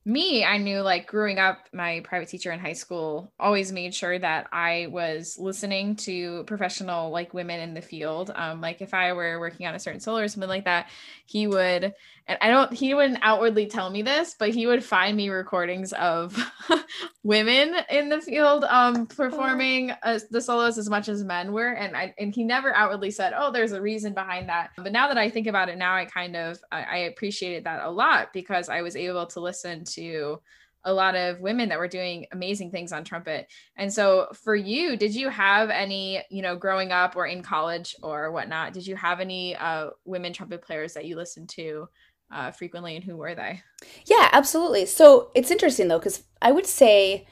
me, 0.05 0.45
I 0.45 0.59
knew 0.59 0.83
like 0.83 1.09
growing 1.09 1.41
up, 1.41 1.67
my 1.73 2.01
private 2.05 2.29
teacher 2.29 2.53
in 2.53 2.61
high 2.61 2.75
school 2.75 3.33
always 3.41 3.73
made 3.73 3.93
sure 3.93 4.17
that 4.17 4.47
I 4.53 4.87
was 4.89 5.37
listening 5.37 5.97
to 5.97 6.45
professional 6.45 7.11
like 7.11 7.35
women 7.35 7.59
in 7.59 7.75
the 7.75 7.81
field. 7.81 8.31
Um, 8.33 8.61
like 8.61 8.81
if 8.81 8.95
I 8.95 9.13
were 9.15 9.41
working 9.41 9.67
on 9.67 9.75
a 9.75 9.81
certain 9.81 9.99
solo 9.99 10.21
or 10.21 10.29
something 10.29 10.49
like 10.49 10.67
that, 10.67 10.91
he 11.25 11.49
would, 11.49 11.93
and 12.29 12.39
I 12.41 12.49
don't, 12.49 12.73
he 12.73 12.93
wouldn't 12.93 13.21
outwardly 13.23 13.67
tell 13.67 13.89
me 13.89 14.03
this, 14.03 14.35
but 14.37 14.51
he 14.51 14.67
would 14.67 14.83
find 14.85 15.17
me 15.17 15.29
recordings 15.29 15.93
of 15.93 16.37
women 17.23 17.77
in 17.89 18.09
the 18.09 18.21
field 18.21 18.65
um, 18.65 19.07
performing 19.07 19.93
uh, 20.03 20.19
the 20.31 20.41
solos 20.41 20.77
as 20.77 20.91
much 20.91 21.09
as 21.09 21.23
men 21.23 21.53
were, 21.53 21.71
and 21.71 21.97
I 21.97 22.15
and 22.19 22.35
he 22.35 22.43
never 22.43 22.75
outwardly 22.75 23.13
said, 23.13 23.33
"Oh, 23.37 23.53
there's 23.53 23.73
a 23.73 23.81
reason 23.81 24.13
behind 24.13 24.49
that." 24.49 24.71
But 24.77 24.93
now 24.93 25.09
that 25.09 25.19
I 25.19 25.31
think 25.31 25.47
about 25.47 25.69
it, 25.69 25.79
now 25.79 25.95
I 25.95 26.05
kind 26.05 26.35
of 26.35 26.59
I, 26.73 26.83
I 26.83 26.97
appreciated 26.99 27.65
that 27.65 27.85
a 27.85 27.91
lot 27.91 28.33
because 28.33 28.69
I 28.69 28.83
was 28.83 28.97
able 28.97 29.27
to 29.27 29.41
listen 29.41 29.85
to 29.95 30.41
a 30.87 30.93
lot 30.93 31.17
of 31.17 31.41
women 31.41 31.69
that 31.69 31.79
were 31.79 31.89
doing 31.89 32.27
amazing 32.31 32.71
things 32.71 32.93
on 32.93 33.03
trumpet. 33.03 33.49
And 33.77 33.93
so 33.93 34.29
for 34.45 34.55
you, 34.55 34.97
did 34.97 35.17
you 35.17 35.29
have 35.29 35.69
any, 35.69 36.23
you 36.31 36.43
know, 36.43 36.55
growing 36.55 36.93
up 36.93 37.17
or 37.17 37.27
in 37.27 37.43
college 37.43 37.97
or 38.05 38.31
whatnot, 38.31 38.73
did 38.73 38.87
you 38.87 38.95
have 38.95 39.19
any 39.19 39.57
uh, 39.57 39.91
women 40.05 40.33
trumpet 40.33 40.63
players 40.63 40.95
that 40.95 41.05
you 41.05 41.17
listened 41.17 41.49
to 41.51 41.89
uh, 42.31 42.51
frequently 42.51 42.97
and 42.97 43.05
who 43.05 43.17
were 43.17 43.35
they? 43.35 43.63
Yeah, 44.07 44.29
absolutely. 44.33 44.87
So 44.87 45.31
it's 45.35 45.51
interesting 45.51 45.89
though, 45.89 45.99
because 45.99 46.25
I 46.43 46.53
would 46.53 46.67
say, 46.67 47.27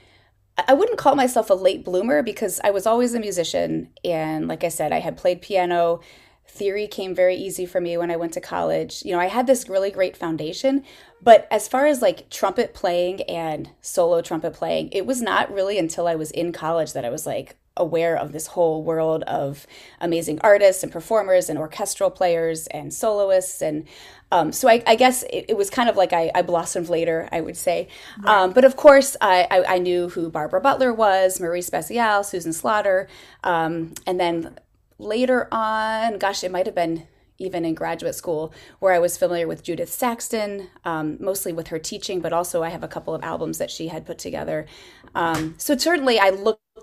I 0.68 0.74
wouldn't 0.74 0.98
call 0.98 1.16
myself 1.16 1.50
a 1.50 1.54
late 1.54 1.84
bloomer 1.84 2.22
because 2.22 2.60
I 2.62 2.70
was 2.70 2.86
always 2.86 3.12
a 3.14 3.20
musician. 3.20 3.90
And 4.04 4.46
like 4.46 4.62
I 4.62 4.68
said, 4.68 4.92
I 4.92 5.00
had 5.00 5.16
played 5.16 5.42
piano 5.42 6.00
theory 6.46 6.86
came 6.86 7.14
very 7.14 7.34
easy 7.34 7.66
for 7.66 7.80
me 7.80 7.96
when 7.96 8.10
I 8.10 8.16
went 8.16 8.32
to 8.34 8.40
college. 8.40 9.02
You 9.04 9.12
know, 9.12 9.18
I 9.18 9.26
had 9.26 9.46
this 9.46 9.68
really 9.68 9.90
great 9.90 10.16
foundation, 10.16 10.84
but 11.22 11.48
as 11.50 11.66
far 11.66 11.86
as 11.86 12.02
like 12.02 12.30
trumpet 12.30 12.74
playing 12.74 13.22
and 13.22 13.70
solo 13.80 14.20
trumpet 14.20 14.52
playing, 14.52 14.90
it 14.92 15.06
was 15.06 15.22
not 15.22 15.52
really 15.52 15.78
until 15.78 16.06
I 16.06 16.14
was 16.14 16.30
in 16.30 16.52
college 16.52 16.92
that 16.92 17.04
I 17.04 17.10
was 17.10 17.26
like 17.26 17.56
aware 17.76 18.16
of 18.16 18.32
this 18.32 18.48
whole 18.48 18.82
world 18.82 19.22
of 19.24 19.66
amazing 20.00 20.38
artists 20.42 20.82
and 20.82 20.92
performers 20.92 21.48
and 21.48 21.58
orchestral 21.58 22.10
players 22.10 22.66
and 22.68 22.94
soloists 22.94 23.60
and 23.60 23.86
um, 24.30 24.52
so 24.52 24.68
I, 24.68 24.82
I 24.86 24.96
guess 24.96 25.22
it, 25.24 25.46
it, 25.50 25.56
was 25.56 25.70
kind 25.70 25.88
of 25.88 25.96
like 25.96 26.12
I, 26.12 26.28
I, 26.34 26.42
blossomed 26.42 26.88
later, 26.88 27.28
I 27.30 27.40
would 27.40 27.56
say. 27.56 27.86
Right. 28.20 28.42
Um, 28.42 28.52
but 28.52 28.64
of 28.64 28.74
course, 28.74 29.16
I, 29.20 29.46
I, 29.48 29.74
I, 29.74 29.78
knew 29.78 30.08
who 30.08 30.28
Barbara 30.28 30.60
Butler 30.60 30.92
was, 30.92 31.38
Marie 31.38 31.60
Speciale, 31.60 32.24
Susan 32.24 32.52
Slaughter, 32.52 33.06
um, 33.44 33.94
and 34.08 34.18
then 34.18 34.58
later 34.98 35.46
on, 35.52 36.18
gosh, 36.18 36.42
it 36.42 36.50
might 36.50 36.66
have 36.66 36.74
been 36.74 37.06
even 37.38 37.64
in 37.64 37.74
graduate 37.74 38.14
school, 38.14 38.52
where 38.78 38.92
I 38.92 38.98
was 38.98 39.16
familiar 39.16 39.46
with 39.46 39.62
Judith 39.62 39.92
Saxton, 39.92 40.68
um, 40.84 41.16
mostly 41.20 41.52
with 41.52 41.68
her 41.68 41.78
teaching, 41.78 42.20
but 42.20 42.32
also 42.32 42.62
I 42.62 42.70
have 42.70 42.82
a 42.82 42.88
couple 42.88 43.14
of 43.14 43.22
albums 43.22 43.58
that 43.58 43.70
she 43.70 43.88
had 43.88 44.06
put 44.06 44.18
together. 44.18 44.66
Um, 45.14 45.54
so 45.58 45.76
certainly 45.76 46.18
I 46.18 46.30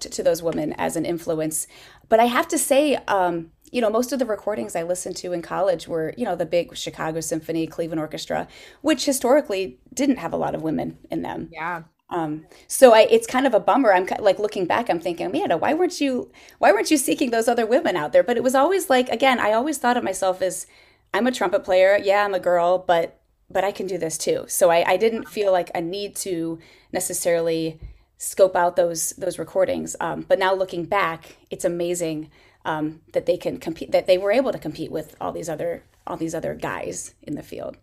looked 0.03 0.15
to 0.15 0.23
those 0.23 0.43
women 0.43 0.73
as 0.73 0.95
an 0.95 1.05
influence. 1.05 1.67
But 2.09 2.19
I 2.19 2.25
have 2.25 2.47
to 2.49 2.57
say, 2.57 2.95
um, 3.07 3.51
you 3.71 3.81
know, 3.81 3.89
most 3.89 4.11
of 4.11 4.19
the 4.19 4.25
recordings 4.25 4.75
I 4.75 4.83
listened 4.83 5.15
to 5.17 5.33
in 5.33 5.41
college 5.41 5.87
were, 5.87 6.13
you 6.17 6.25
know, 6.25 6.35
the 6.35 6.45
big 6.45 6.75
Chicago 6.75 7.21
Symphony, 7.21 7.67
Cleveland 7.67 8.01
Orchestra, 8.01 8.47
which 8.81 9.05
historically 9.05 9.79
didn't 9.93 10.17
have 10.17 10.33
a 10.33 10.37
lot 10.37 10.55
of 10.55 10.61
women 10.61 10.97
in 11.09 11.21
them. 11.21 11.49
Yeah. 11.51 11.83
Um, 12.09 12.45
so 12.67 12.93
I, 12.93 13.07
it's 13.09 13.25
kind 13.27 13.47
of 13.47 13.53
a 13.53 13.59
bummer. 13.59 13.93
I'm 13.93 14.05
like 14.19 14.39
looking 14.39 14.65
back, 14.65 14.89
I'm 14.89 14.99
thinking, 14.99 15.27
Amanda, 15.27 15.55
why 15.57 15.73
weren't 15.73 16.01
you, 16.01 16.29
why 16.59 16.73
weren't 16.73 16.91
you 16.91 16.97
seeking 16.97 17.31
those 17.31 17.47
other 17.47 17.65
women 17.65 17.95
out 17.95 18.11
there? 18.11 18.23
But 18.23 18.35
it 18.35 18.43
was 18.43 18.55
always 18.55 18.89
like, 18.89 19.07
again, 19.07 19.39
I 19.39 19.53
always 19.53 19.77
thought 19.77 19.95
of 19.95 20.03
myself 20.03 20.41
as, 20.41 20.67
I'm 21.13 21.27
a 21.27 21.31
trumpet 21.31 21.63
player. 21.63 21.97
Yeah, 22.01 22.25
I'm 22.25 22.33
a 22.33 22.39
girl, 22.39 22.77
but 22.77 23.17
but 23.49 23.65
I 23.65 23.73
can 23.73 23.85
do 23.85 23.97
this 23.97 24.17
too. 24.17 24.45
So 24.47 24.69
I, 24.69 24.91
I 24.91 24.95
didn't 24.95 25.27
feel 25.27 25.51
like 25.51 25.69
a 25.75 25.81
need 25.81 26.15
to 26.17 26.57
necessarily 26.93 27.81
scope 28.21 28.55
out 28.55 28.75
those 28.75 29.11
those 29.11 29.39
recordings. 29.39 29.95
Um, 29.99 30.21
but 30.27 30.37
now 30.37 30.53
looking 30.53 30.85
back, 30.85 31.37
it's 31.49 31.65
amazing 31.65 32.29
um, 32.65 33.01
that 33.13 33.25
they 33.25 33.35
can 33.35 33.57
compete, 33.57 33.91
that 33.91 34.05
they 34.05 34.19
were 34.19 34.31
able 34.31 34.51
to 34.51 34.59
compete 34.59 34.91
with 34.91 35.15
all 35.19 35.31
these 35.31 35.49
other 35.49 35.83
all 36.05 36.17
these 36.17 36.35
other 36.35 36.53
guys 36.53 37.15
in 37.23 37.33
the 37.33 37.41
field. 37.41 37.77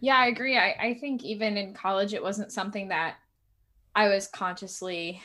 Yeah, 0.00 0.16
I 0.16 0.26
agree. 0.26 0.58
I, 0.58 0.74
I 0.80 0.94
think 0.94 1.22
even 1.22 1.56
in 1.56 1.72
college, 1.72 2.14
it 2.14 2.22
wasn't 2.22 2.50
something 2.50 2.88
that 2.88 3.16
I 3.94 4.08
was 4.08 4.26
consciously 4.26 5.22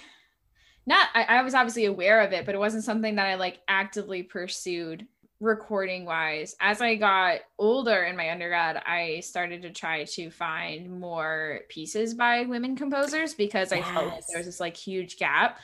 not 0.85 1.09
I, 1.13 1.23
I, 1.23 1.41
was 1.43 1.53
obviously 1.53 1.85
aware 1.85 2.21
of 2.21 2.33
it, 2.33 2.45
but 2.45 2.55
it 2.55 2.57
wasn't 2.57 2.83
something 2.83 3.15
that 3.15 3.27
I 3.27 3.35
like 3.35 3.59
actively 3.67 4.23
pursued 4.23 5.07
recording 5.41 6.05
wise. 6.05 6.55
As 6.62 6.81
I 6.81 6.95
got 6.95 7.39
older 7.57 8.03
in 8.03 8.15
my 8.15 8.31
undergrad, 8.31 8.77
I 8.86 9.19
started 9.21 9.63
to 9.63 9.71
try 9.71 10.05
to 10.05 10.29
find 10.29 11.00
more 11.00 11.62
pieces 11.67 12.13
by 12.13 12.43
women 12.43 12.75
composers 12.77 13.33
because 13.33 13.74
I 13.74 13.81
felt 13.81 14.07
like 14.07 14.24
there 14.27 14.38
was 14.38 14.45
this 14.45 14.60
like 14.60 14.77
huge 14.77 15.17
gap. 15.17 15.60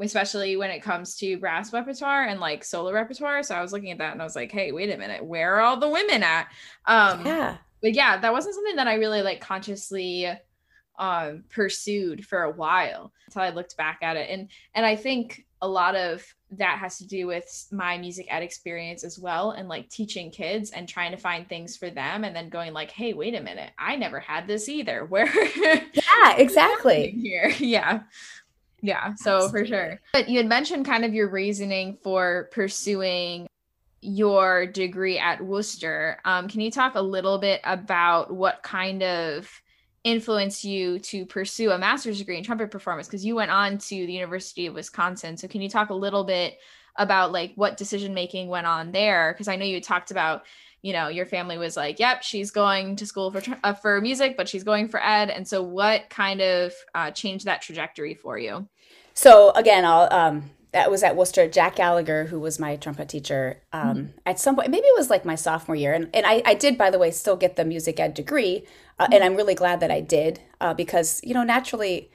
especially 0.00 0.56
when 0.56 0.70
it 0.70 0.80
comes 0.80 1.16
to 1.16 1.36
brass 1.38 1.72
repertoire 1.72 2.24
and 2.24 2.40
like 2.40 2.64
solo 2.64 2.92
repertoire. 2.92 3.42
So 3.42 3.54
I 3.54 3.60
was 3.62 3.72
looking 3.72 3.90
at 3.90 3.98
that 3.98 4.12
and 4.12 4.22
I 4.22 4.24
was 4.24 4.36
like, 4.36 4.50
hey, 4.50 4.72
wait 4.72 4.90
a 4.90 4.96
minute, 4.96 5.24
where 5.24 5.56
are 5.56 5.60
all 5.60 5.78
the 5.78 5.88
women 5.88 6.22
at? 6.22 6.48
Um, 6.86 7.26
yeah. 7.26 7.58
But 7.82 7.94
yeah, 7.94 8.18
that 8.18 8.32
wasn't 8.32 8.54
something 8.54 8.76
that 8.76 8.88
I 8.88 8.94
really 8.94 9.22
like 9.22 9.40
consciously 9.40 10.28
um 10.98 11.42
pursued 11.48 12.26
for 12.26 12.42
a 12.42 12.50
while 12.50 13.12
until 13.26 13.42
I 13.42 13.48
looked 13.48 13.76
back 13.78 14.00
at 14.02 14.16
it. 14.16 14.28
And 14.30 14.48
and 14.74 14.84
I 14.84 14.94
think 14.94 15.46
a 15.60 15.68
lot 15.68 15.94
of 15.96 16.22
that 16.52 16.78
has 16.78 16.98
to 16.98 17.06
do 17.06 17.26
with 17.26 17.66
my 17.70 17.96
music 17.98 18.26
ed 18.28 18.42
experience 18.42 19.04
as 19.04 19.18
well 19.18 19.52
and 19.52 19.68
like 19.68 19.88
teaching 19.88 20.30
kids 20.30 20.70
and 20.70 20.88
trying 20.88 21.10
to 21.10 21.16
find 21.16 21.48
things 21.48 21.76
for 21.76 21.90
them 21.90 22.24
and 22.24 22.36
then 22.36 22.48
going 22.48 22.72
like 22.72 22.90
hey 22.90 23.12
wait 23.14 23.34
a 23.34 23.40
minute. 23.40 23.70
I 23.78 23.96
never 23.96 24.20
had 24.20 24.46
this 24.46 24.68
either. 24.68 25.04
Where 25.12 25.30
yeah 25.92 26.36
exactly. 26.36 27.10
here? 27.10 27.52
Yeah. 27.58 28.02
Yeah 28.80 29.14
so 29.14 29.36
Absolutely. 29.36 29.60
for 29.60 29.66
sure. 29.66 30.00
But 30.12 30.28
you 30.28 30.38
had 30.38 30.46
mentioned 30.46 30.86
kind 30.86 31.04
of 31.04 31.14
your 31.14 31.28
reasoning 31.28 31.98
for 32.02 32.48
pursuing 32.52 33.46
your 34.02 34.66
degree 34.66 35.18
at 35.18 35.40
Wooster. 35.40 36.18
Um, 36.24 36.48
can 36.48 36.60
you 36.60 36.70
talk 36.70 36.96
a 36.96 37.00
little 37.00 37.38
bit 37.38 37.60
about 37.64 38.34
what 38.34 38.62
kind 38.62 39.02
of 39.02 39.48
influenced 40.04 40.64
you 40.64 40.98
to 40.98 41.24
pursue 41.24 41.70
a 41.70 41.78
master's 41.78 42.18
degree 42.18 42.36
in 42.36 42.44
trumpet 42.44 42.70
performance 42.70 43.06
because 43.06 43.24
you 43.24 43.34
went 43.34 43.50
on 43.50 43.78
to 43.78 44.06
the 44.06 44.12
University 44.12 44.66
of 44.66 44.74
Wisconsin. 44.74 45.36
So 45.36 45.46
can 45.46 45.62
you 45.62 45.68
talk 45.68 45.90
a 45.90 45.94
little 45.94 46.24
bit 46.24 46.58
about 46.96 47.32
like 47.32 47.52
what 47.54 47.76
decision 47.76 48.12
making 48.12 48.48
went 48.48 48.66
on 48.66 48.92
there? 48.92 49.32
Because 49.32 49.48
I 49.48 49.56
know 49.56 49.64
you 49.64 49.80
talked 49.80 50.10
about 50.10 50.42
you 50.82 50.92
know 50.92 51.06
your 51.06 51.26
family 51.26 51.56
was 51.58 51.76
like 51.76 52.00
yep 52.00 52.24
she's 52.24 52.50
going 52.50 52.96
to 52.96 53.06
school 53.06 53.30
for 53.30 53.40
uh, 53.62 53.72
for 53.72 54.00
music 54.00 54.36
but 54.36 54.48
she's 54.48 54.64
going 54.64 54.88
for 54.88 55.00
ed. 55.02 55.30
And 55.30 55.46
so 55.46 55.62
what 55.62 56.10
kind 56.10 56.40
of 56.40 56.72
uh, 56.94 57.12
changed 57.12 57.44
that 57.44 57.62
trajectory 57.62 58.14
for 58.14 58.36
you? 58.36 58.68
So 59.14 59.50
again 59.50 59.84
i'll 59.84 60.12
um 60.12 60.50
that 60.72 60.90
was 60.90 61.02
at 61.02 61.16
Wooster. 61.16 61.46
Jack 61.46 61.76
Gallagher, 61.76 62.26
who 62.26 62.40
was 62.40 62.58
my 62.58 62.76
trumpet 62.76 63.08
teacher, 63.08 63.60
um, 63.72 63.96
mm-hmm. 63.96 64.06
at 64.26 64.40
some 64.40 64.56
point, 64.56 64.70
maybe 64.70 64.86
it 64.86 64.96
was 64.96 65.10
like 65.10 65.24
my 65.24 65.34
sophomore 65.34 65.76
year, 65.76 65.92
and 65.92 66.08
and 66.14 66.26
I, 66.26 66.42
I 66.44 66.54
did, 66.54 66.76
by 66.76 66.90
the 66.90 66.98
way, 66.98 67.10
still 67.10 67.36
get 67.36 67.56
the 67.56 67.64
music 67.64 68.00
ed 68.00 68.14
degree, 68.14 68.64
uh, 68.98 69.04
mm-hmm. 69.04 69.12
and 69.12 69.24
I'm 69.24 69.36
really 69.36 69.54
glad 69.54 69.80
that 69.80 69.90
I 69.90 70.00
did 70.00 70.40
uh, 70.60 70.74
because 70.74 71.20
you 71.22 71.34
know 71.34 71.44
naturally, 71.44 72.10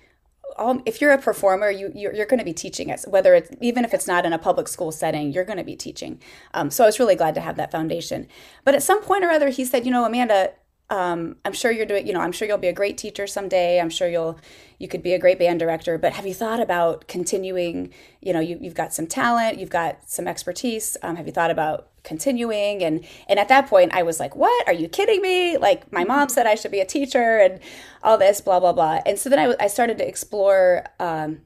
all, 0.57 0.81
if 0.85 0.99
you're 0.99 1.11
a 1.11 1.21
performer, 1.21 1.69
you 1.69 1.91
you're, 1.93 2.13
you're 2.13 2.25
going 2.25 2.39
to 2.39 2.45
be 2.45 2.53
teaching 2.53 2.89
it, 2.89 3.05
whether 3.07 3.35
it's 3.35 3.51
even 3.61 3.85
if 3.85 3.93
it's 3.93 4.07
not 4.07 4.25
in 4.25 4.33
a 4.33 4.39
public 4.39 4.67
school 4.67 4.91
setting, 4.91 5.31
you're 5.31 5.45
going 5.45 5.59
to 5.59 5.63
be 5.63 5.75
teaching. 5.75 6.19
Um, 6.53 6.71
so 6.71 6.83
I 6.83 6.87
was 6.87 6.99
really 6.99 7.15
glad 7.15 7.35
to 7.35 7.41
have 7.41 7.57
that 7.57 7.71
foundation. 7.71 8.27
But 8.65 8.73
at 8.73 8.83
some 8.83 9.01
point 9.01 9.23
or 9.23 9.29
other, 9.29 9.49
he 9.49 9.65
said, 9.65 9.85
you 9.85 9.91
know, 9.91 10.03
Amanda, 10.03 10.51
um, 10.89 11.35
I'm 11.43 11.51
sure 11.51 11.71
you're 11.71 11.85
doing, 11.85 12.07
you 12.07 12.13
know, 12.13 12.21
I'm 12.21 12.31
sure 12.31 12.47
you'll 12.47 12.57
be 12.57 12.67
a 12.67 12.73
great 12.73 12.97
teacher 12.97 13.27
someday. 13.27 13.79
I'm 13.81 13.89
sure 13.89 14.07
you'll, 14.07 14.39
you 14.79 14.87
could 14.87 15.03
be 15.03 15.13
a 15.13 15.19
great 15.19 15.37
band 15.37 15.59
director, 15.59 15.97
but 15.97 16.13
have 16.13 16.25
you 16.25 16.33
thought 16.33 16.61
about 16.61 17.07
continuing, 17.07 17.91
you 18.21 18.31
know, 18.31 18.39
you, 18.39 18.57
have 18.63 18.73
got 18.73 18.93
some 18.93 19.05
talent, 19.05 19.59
you've 19.59 19.69
got 19.69 20.09
some 20.09 20.27
expertise. 20.27 20.95
Um, 21.03 21.17
have 21.17 21.25
you 21.25 21.33
thought 21.33 21.51
about 21.51 21.89
continuing? 22.03 22.83
And, 22.83 23.05
and 23.27 23.37
at 23.37 23.49
that 23.49 23.67
point 23.67 23.93
I 23.93 24.03
was 24.03 24.17
like, 24.17 24.35
what, 24.37 24.65
are 24.65 24.73
you 24.73 24.87
kidding 24.87 25.21
me? 25.21 25.57
Like 25.57 25.91
my 25.91 26.05
mom 26.05 26.29
said 26.29 26.47
I 26.47 26.55
should 26.55 26.71
be 26.71 26.79
a 26.79 26.85
teacher 26.85 27.37
and 27.37 27.59
all 28.01 28.17
this, 28.17 28.39
blah, 28.39 28.61
blah, 28.61 28.71
blah. 28.71 29.01
And 29.05 29.19
so 29.19 29.29
then 29.29 29.39
I, 29.39 29.55
I 29.59 29.67
started 29.67 29.97
to 29.97 30.07
explore, 30.07 30.85
um, 31.01 31.41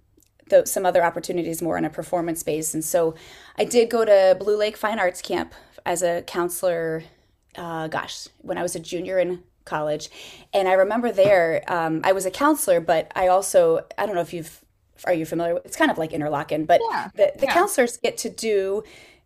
the, 0.50 0.68
some 0.68 0.86
other 0.86 1.04
opportunities 1.04 1.64
more 1.64 1.80
in 1.80 1.86
a 1.86 1.90
performance 1.90 2.42
space. 2.42 2.76
And 2.76 2.86
so 2.86 3.16
I 3.58 3.64
did 3.64 3.90
go 3.90 4.06
to 4.06 4.36
Blue 4.38 4.58
Lake 4.58 4.78
Fine 4.78 5.00
Arts 5.00 5.22
Camp 5.22 5.56
as 5.84 6.04
a 6.04 6.22
counselor 6.22 7.04
uh, 7.58 7.88
gosh, 7.88 8.28
when 8.40 8.58
I 8.58 8.62
was 8.62 8.76
a 8.76 8.80
junior 8.80 9.20
in 9.20 9.44
college. 9.66 10.10
And 10.54 10.68
I 10.68 10.74
remember 10.74 11.12
there, 11.12 11.64
um, 11.68 12.02
I 12.04 12.12
was 12.12 12.26
a 12.26 12.32
counselor, 12.32 12.80
but 12.80 13.12
I 13.16 13.28
also, 13.28 13.86
I 13.98 14.06
don't 14.06 14.16
know 14.16 14.22
if 14.22 14.34
you've, 14.34 14.64
are 15.06 15.14
you 15.14 15.26
familiar? 15.26 15.60
It's 15.66 15.76
kind 15.76 15.92
of 15.92 15.98
like 15.98 16.12
Interlochen, 16.12 16.68
but 16.68 16.82
yeah. 16.90 17.10
the, 17.16 17.32
the 17.38 17.46
yeah. 17.46 17.54
counselors 17.54 17.98
get 17.98 18.18
to 18.20 18.30
do 18.30 18.84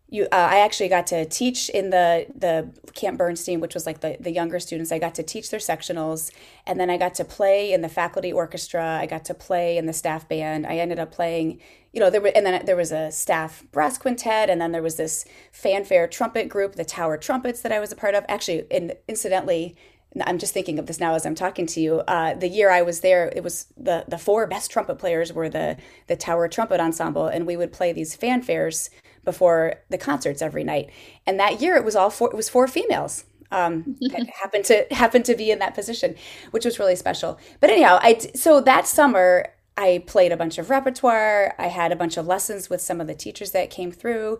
you 0.08 0.24
uh, 0.24 0.48
i 0.50 0.58
actually 0.58 0.88
got 0.88 1.06
to 1.06 1.24
teach 1.24 1.68
in 1.70 1.90
the 1.90 2.26
the 2.34 2.70
camp 2.94 3.18
bernstein 3.18 3.60
which 3.60 3.74
was 3.74 3.86
like 3.86 4.00
the, 4.00 4.16
the 4.20 4.30
younger 4.30 4.58
students. 4.58 4.90
I 4.90 4.98
got 4.98 5.14
to 5.16 5.22
teach 5.22 5.50
their 5.50 5.60
sectionals 5.60 6.30
and 6.66 6.80
then 6.80 6.90
i 6.90 6.96
got 6.96 7.14
to 7.16 7.24
play 7.24 7.72
in 7.72 7.82
the 7.82 7.88
faculty 7.88 8.32
orchestra. 8.32 8.98
I 9.00 9.06
got 9.06 9.24
to 9.26 9.34
play 9.34 9.76
in 9.76 9.86
the 9.86 9.92
staff 9.92 10.28
band. 10.28 10.66
I 10.66 10.78
ended 10.78 10.98
up 10.98 11.12
playing 11.12 11.60
you 11.92 12.00
know 12.00 12.10
there 12.10 12.20
were 12.20 12.32
and 12.34 12.44
then 12.46 12.64
there 12.64 12.76
was 12.76 12.92
a 12.92 13.12
staff 13.12 13.64
brass 13.72 13.98
quintet 13.98 14.50
and 14.50 14.60
then 14.60 14.72
there 14.72 14.82
was 14.82 14.96
this 14.96 15.24
fanfare 15.52 16.06
trumpet 16.08 16.48
group 16.48 16.74
the 16.74 16.84
tower 16.84 17.16
trumpets 17.16 17.60
that 17.62 17.72
i 17.72 17.80
was 17.80 17.92
a 17.92 17.96
part 17.96 18.14
of. 18.14 18.24
Actually 18.28 18.64
and 18.70 18.94
incidentally 19.08 19.76
I'm 20.24 20.38
just 20.38 20.54
thinking 20.54 20.78
of 20.78 20.86
this 20.86 21.00
now 21.00 21.14
as 21.14 21.26
I'm 21.26 21.34
talking 21.34 21.66
to 21.66 21.80
you. 21.80 21.96
Uh, 22.00 22.32
the 22.34 22.48
year 22.48 22.70
I 22.70 22.80
was 22.80 23.00
there, 23.00 23.30
it 23.36 23.42
was 23.42 23.66
the 23.76 24.04
the 24.08 24.16
four 24.16 24.46
best 24.46 24.70
trumpet 24.70 24.96
players 24.98 25.32
were 25.32 25.48
the 25.50 25.76
the 26.06 26.16
Tower 26.16 26.48
Trumpet 26.48 26.80
Ensemble, 26.80 27.26
and 27.26 27.46
we 27.46 27.56
would 27.56 27.70
play 27.70 27.92
these 27.92 28.16
fanfares 28.16 28.88
before 29.26 29.74
the 29.90 29.98
concerts 29.98 30.40
every 30.40 30.64
night. 30.64 30.88
And 31.26 31.38
that 31.38 31.60
year 31.60 31.76
it 31.76 31.84
was 31.84 31.94
all 31.94 32.08
four, 32.08 32.30
it 32.30 32.36
was 32.36 32.48
four 32.48 32.66
females. 32.66 33.24
Um, 33.50 33.96
happened 34.42 34.64
to 34.66 34.86
happened 34.90 35.26
to 35.26 35.36
be 35.36 35.50
in 35.50 35.58
that 35.58 35.74
position, 35.74 36.14
which 36.52 36.64
was 36.64 36.78
really 36.78 36.96
special. 36.96 37.38
But 37.60 37.68
anyhow, 37.68 37.98
I 38.00 38.18
so 38.34 38.62
that 38.62 38.86
summer 38.86 39.52
I 39.76 40.02
played 40.06 40.32
a 40.32 40.36
bunch 40.36 40.56
of 40.56 40.70
repertoire. 40.70 41.54
I 41.58 41.66
had 41.66 41.92
a 41.92 41.96
bunch 41.96 42.16
of 42.16 42.26
lessons 42.26 42.70
with 42.70 42.80
some 42.80 43.00
of 43.00 43.06
the 43.06 43.14
teachers 43.14 43.50
that 43.50 43.68
came 43.68 43.92
through, 43.92 44.38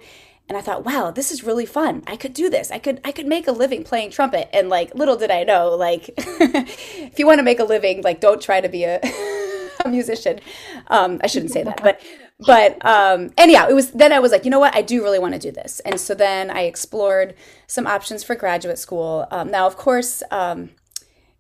and 0.49 0.57
I 0.57 0.61
thought, 0.61 0.85
wow, 0.85 1.11
this 1.11 1.31
is 1.31 1.45
really 1.45 1.67
fun. 1.67 2.05
I 2.07 2.17
could 2.17 2.33
do 2.33 2.49
this. 2.49 2.71
I 2.71 2.79
could 2.79 3.01
I 3.05 3.13
could 3.13 3.27
make 3.27 3.49
a 3.49 3.53
living 3.53 3.85
playing 3.85 4.11
trumpet. 4.11 4.49
And 4.53 4.69
like 4.69 4.95
little 4.95 5.17
did 5.17 5.31
I 5.31 5.45
know, 5.45 5.71
like 5.71 6.11
if 6.17 7.19
you 7.19 7.27
want 7.27 7.39
to 7.39 7.45
make 7.45 7.59
a 7.59 7.65
living, 7.65 8.03
like 8.03 8.21
don't 8.21 8.41
try 8.41 8.61
to 8.61 8.69
be 8.69 8.85
a, 8.85 9.01
a 9.85 9.89
musician. 9.89 10.41
Um, 10.87 11.21
I 11.23 11.27
shouldn't 11.27 11.53
say 11.53 11.65
that, 11.65 11.83
but 11.83 12.01
but 12.39 12.85
um, 12.85 13.31
anyhow, 13.39 13.67
it 13.69 13.75
was 13.75 13.91
then 13.93 14.13
I 14.13 14.19
was 14.19 14.33
like, 14.33 14.45
you 14.45 14.51
know 14.51 14.59
what, 14.59 14.75
I 14.75 14.83
do 14.83 15.03
really 15.03 15.19
want 15.19 15.35
to 15.35 15.41
do 15.41 15.51
this, 15.51 15.81
and 15.81 15.99
so 16.01 16.15
then 16.15 16.51
I 16.51 16.63
explored 16.63 17.35
some 17.67 17.87
options 17.87 18.23
for 18.23 18.35
graduate 18.35 18.79
school. 18.79 19.27
Um, 19.31 19.51
now, 19.51 19.67
of 19.67 19.77
course, 19.77 20.23
um, 20.31 20.71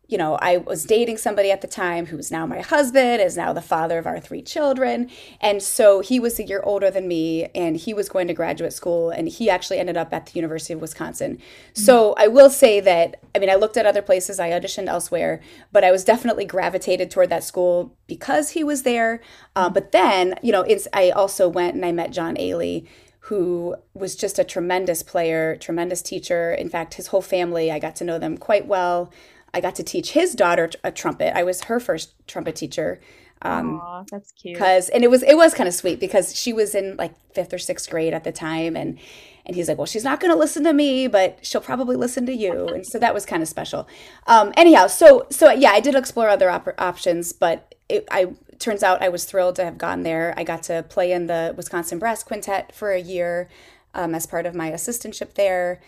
you 0.08 0.16
know, 0.16 0.38
I 0.40 0.58
was 0.58 0.84
dating 0.84 1.16
somebody 1.16 1.50
at 1.50 1.62
the 1.62 1.66
time 1.66 2.06
who 2.06 2.18
is 2.18 2.30
now 2.30 2.46
my 2.46 2.60
husband, 2.60 3.20
is 3.20 3.36
now 3.36 3.52
the 3.52 3.62
father 3.62 3.98
of 3.98 4.06
our 4.06 4.20
three 4.20 4.42
children. 4.42 5.10
And 5.40 5.60
so 5.60 6.00
he 6.00 6.20
was 6.20 6.38
a 6.38 6.44
year 6.44 6.60
older 6.62 6.90
than 6.90 7.08
me 7.08 7.48
and 7.54 7.76
he 7.76 7.92
was 7.92 8.08
going 8.08 8.28
to 8.28 8.34
graduate 8.34 8.72
school 8.72 9.10
and 9.10 9.28
he 9.28 9.50
actually 9.50 9.78
ended 9.78 9.96
up 9.96 10.12
at 10.12 10.26
the 10.26 10.32
University 10.34 10.74
of 10.74 10.80
Wisconsin. 10.80 11.36
Mm-hmm. 11.36 11.82
So 11.82 12.14
I 12.18 12.28
will 12.28 12.50
say 12.50 12.78
that, 12.80 13.20
I 13.34 13.40
mean, 13.40 13.50
I 13.50 13.56
looked 13.56 13.76
at 13.76 13.84
other 13.84 14.02
places, 14.02 14.38
I 14.38 14.50
auditioned 14.50 14.86
elsewhere, 14.86 15.40
but 15.72 15.82
I 15.82 15.90
was 15.90 16.04
definitely 16.04 16.44
gravitated 16.44 17.10
toward 17.10 17.30
that 17.30 17.42
school 17.42 17.96
because 18.06 18.50
he 18.50 18.62
was 18.62 18.84
there. 18.84 19.20
Uh, 19.56 19.68
but 19.68 19.90
then, 19.90 20.38
you 20.40 20.52
know, 20.52 20.62
it's, 20.62 20.86
I 20.92 21.10
also 21.10 21.48
went 21.48 21.74
and 21.74 21.84
I 21.84 21.90
met 21.90 22.12
John 22.12 22.36
Aley 22.36 22.86
who 23.26 23.74
was 23.92 24.14
just 24.14 24.38
a 24.38 24.44
tremendous 24.44 25.02
player, 25.02 25.56
tremendous 25.56 26.00
teacher. 26.00 26.52
In 26.52 26.68
fact, 26.68 26.94
his 26.94 27.08
whole 27.08 27.22
family, 27.22 27.72
I 27.72 27.80
got 27.80 27.96
to 27.96 28.04
know 28.04 28.20
them 28.20 28.38
quite 28.38 28.68
well. 28.68 29.12
I 29.56 29.60
got 29.60 29.74
to 29.76 29.82
teach 29.82 30.10
his 30.10 30.34
daughter 30.34 30.68
a 30.84 30.92
trumpet. 30.92 31.34
I 31.34 31.42
was 31.42 31.62
her 31.62 31.80
first 31.80 32.12
trumpet 32.28 32.56
teacher. 32.56 33.00
Um, 33.40 33.80
Aww, 33.80 34.06
that's 34.10 34.32
cute. 34.32 34.54
Because 34.54 34.90
and 34.90 35.02
it 35.02 35.10
was 35.10 35.22
it 35.22 35.34
was 35.34 35.54
kind 35.54 35.66
of 35.66 35.74
sweet 35.74 35.98
because 35.98 36.36
she 36.36 36.52
was 36.52 36.74
in 36.74 36.94
like 36.98 37.14
fifth 37.32 37.54
or 37.54 37.58
sixth 37.58 37.88
grade 37.88 38.12
at 38.12 38.22
the 38.22 38.32
time, 38.32 38.76
and 38.76 38.98
and 39.46 39.56
he's 39.56 39.66
like, 39.66 39.78
well, 39.78 39.86
she's 39.86 40.04
not 40.04 40.20
going 40.20 40.30
to 40.30 40.38
listen 40.38 40.62
to 40.64 40.74
me, 40.74 41.08
but 41.08 41.38
she'll 41.40 41.62
probably 41.62 41.96
listen 41.96 42.26
to 42.26 42.34
you, 42.34 42.66
and 42.68 42.86
so 42.86 42.98
that 42.98 43.14
was 43.14 43.24
kind 43.24 43.42
of 43.42 43.48
special. 43.48 43.88
Um, 44.26 44.52
anyhow, 44.58 44.88
so 44.88 45.26
so 45.30 45.50
yeah, 45.50 45.70
I 45.70 45.80
did 45.80 45.94
explore 45.94 46.28
other 46.28 46.50
op- 46.50 46.78
options, 46.78 47.32
but 47.32 47.74
it, 47.88 48.06
I 48.10 48.34
turns 48.58 48.82
out 48.82 49.02
I 49.02 49.08
was 49.08 49.24
thrilled 49.24 49.56
to 49.56 49.64
have 49.64 49.78
gone 49.78 50.02
there. 50.02 50.34
I 50.36 50.44
got 50.44 50.62
to 50.64 50.82
play 50.82 51.12
in 51.12 51.28
the 51.28 51.54
Wisconsin 51.56 51.98
Brass 51.98 52.22
Quintet 52.22 52.74
for 52.74 52.92
a 52.92 53.00
year 53.00 53.48
um, 53.94 54.14
as 54.14 54.26
part 54.26 54.44
of 54.44 54.54
my 54.54 54.70
assistantship 54.70 55.32
there. 55.34 55.80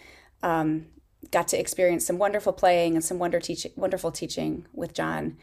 Um, 0.42 0.86
got 1.30 1.48
to 1.48 1.58
experience 1.58 2.06
some 2.06 2.18
wonderful 2.18 2.52
playing 2.52 2.94
and 2.94 3.04
some 3.04 3.18
wonder 3.18 3.40
teach- 3.40 3.66
wonderful 3.76 4.12
teaching 4.12 4.66
with 4.72 4.94
John. 4.94 5.36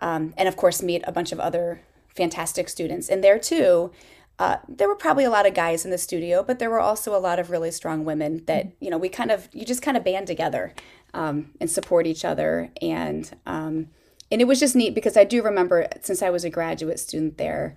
Um, 0.00 0.34
and 0.36 0.48
of 0.48 0.56
course, 0.56 0.82
meet 0.82 1.02
a 1.06 1.12
bunch 1.12 1.32
of 1.32 1.40
other 1.40 1.80
fantastic 2.16 2.68
students. 2.68 3.08
And 3.08 3.22
there 3.22 3.38
too, 3.38 3.92
uh, 4.38 4.58
there 4.68 4.88
were 4.88 4.96
probably 4.96 5.24
a 5.24 5.30
lot 5.30 5.46
of 5.46 5.54
guys 5.54 5.84
in 5.84 5.90
the 5.90 5.98
studio, 5.98 6.42
but 6.42 6.58
there 6.58 6.70
were 6.70 6.80
also 6.80 7.14
a 7.14 7.18
lot 7.18 7.38
of 7.38 7.50
really 7.50 7.70
strong 7.70 8.04
women 8.04 8.44
that, 8.46 8.68
you 8.80 8.90
know, 8.90 8.98
we 8.98 9.08
kind 9.08 9.30
of, 9.30 9.48
you 9.52 9.64
just 9.64 9.82
kind 9.82 9.96
of 9.96 10.04
band 10.04 10.26
together 10.26 10.74
um, 11.14 11.50
and 11.60 11.70
support 11.70 12.06
each 12.06 12.24
other. 12.24 12.70
And, 12.80 13.30
um, 13.46 13.88
and 14.30 14.40
it 14.40 14.46
was 14.46 14.60
just 14.60 14.76
neat 14.76 14.94
because 14.94 15.16
I 15.16 15.24
do 15.24 15.42
remember 15.42 15.88
since 16.02 16.22
I 16.22 16.30
was 16.30 16.44
a 16.44 16.50
graduate 16.50 17.00
student 17.00 17.38
there, 17.38 17.76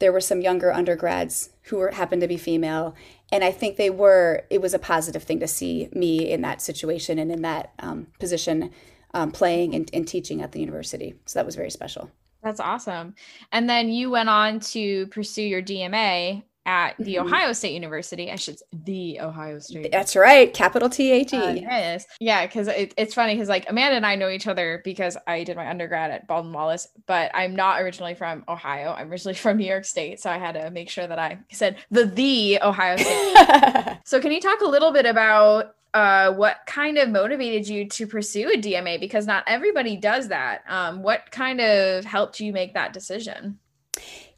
there 0.00 0.12
were 0.12 0.20
some 0.20 0.40
younger 0.40 0.72
undergrads 0.72 1.50
who 1.64 1.76
were 1.76 1.92
happened 1.92 2.20
to 2.22 2.28
be 2.28 2.36
female 2.36 2.94
and 3.32 3.42
i 3.42 3.50
think 3.50 3.76
they 3.76 3.90
were 3.90 4.44
it 4.50 4.60
was 4.60 4.74
a 4.74 4.78
positive 4.78 5.24
thing 5.24 5.40
to 5.40 5.48
see 5.48 5.88
me 5.92 6.30
in 6.30 6.42
that 6.42 6.62
situation 6.62 7.18
and 7.18 7.32
in 7.32 7.42
that 7.42 7.72
um, 7.80 8.06
position 8.20 8.70
um, 9.14 9.30
playing 9.30 9.74
and, 9.74 9.90
and 9.92 10.06
teaching 10.06 10.42
at 10.42 10.52
the 10.52 10.60
university. 10.60 11.14
So 11.26 11.38
that 11.38 11.46
was 11.46 11.56
very 11.56 11.70
special. 11.70 12.10
That's 12.42 12.60
awesome. 12.60 13.14
And 13.52 13.68
then 13.68 13.88
you 13.88 14.10
went 14.10 14.28
on 14.28 14.60
to 14.60 15.06
pursue 15.08 15.42
your 15.42 15.62
dma 15.62 16.42
at 16.64 16.96
the 16.98 17.16
mm-hmm. 17.16 17.26
Ohio 17.26 17.52
State 17.52 17.72
University. 17.72 18.30
I 18.30 18.36
should 18.36 18.58
the 18.72 19.20
Ohio 19.20 19.58
State. 19.58 19.90
That's 19.90 20.14
right, 20.14 20.52
capital 20.52 20.88
T 20.88 21.10
H 21.10 21.32
E. 21.32 21.36
Uh, 21.36 21.52
yes, 21.52 22.06
yeah, 22.20 22.46
because 22.46 22.68
it, 22.68 22.94
it's 22.96 23.14
funny 23.14 23.34
because 23.34 23.48
like 23.48 23.68
Amanda 23.68 23.96
and 23.96 24.06
I 24.06 24.14
know 24.14 24.28
each 24.28 24.46
other 24.46 24.80
because 24.84 25.16
I 25.26 25.44
did 25.44 25.56
my 25.56 25.68
undergrad 25.68 26.10
at 26.10 26.26
Baldwin 26.26 26.52
Wallace, 26.52 26.88
but 27.06 27.30
I'm 27.34 27.56
not 27.56 27.80
originally 27.80 28.14
from 28.14 28.44
Ohio. 28.48 28.94
I'm 28.96 29.10
originally 29.10 29.34
from 29.34 29.56
New 29.56 29.66
York 29.66 29.84
State, 29.84 30.20
so 30.20 30.30
I 30.30 30.38
had 30.38 30.52
to 30.52 30.70
make 30.70 30.88
sure 30.88 31.06
that 31.06 31.18
I 31.18 31.38
said 31.50 31.76
the 31.90 32.06
the 32.06 32.60
Ohio 32.62 32.96
State. 32.96 33.98
so 34.04 34.20
can 34.20 34.32
you 34.32 34.40
talk 34.40 34.60
a 34.60 34.68
little 34.68 34.92
bit 34.92 35.06
about 35.06 35.74
uh, 35.94 36.32
what 36.32 36.58
kind 36.66 36.96
of 36.96 37.08
motivated 37.08 37.68
you 37.68 37.88
to 37.88 38.06
pursue 38.06 38.50
a 38.54 38.56
DMA? 38.56 39.00
Because 39.00 39.26
not 39.26 39.44
everybody 39.46 39.96
does 39.96 40.28
that. 40.28 40.62
Um, 40.68 41.02
what 41.02 41.30
kind 41.30 41.60
of 41.60 42.04
helped 42.04 42.40
you 42.40 42.52
make 42.52 42.74
that 42.74 42.92
decision? 42.92 43.58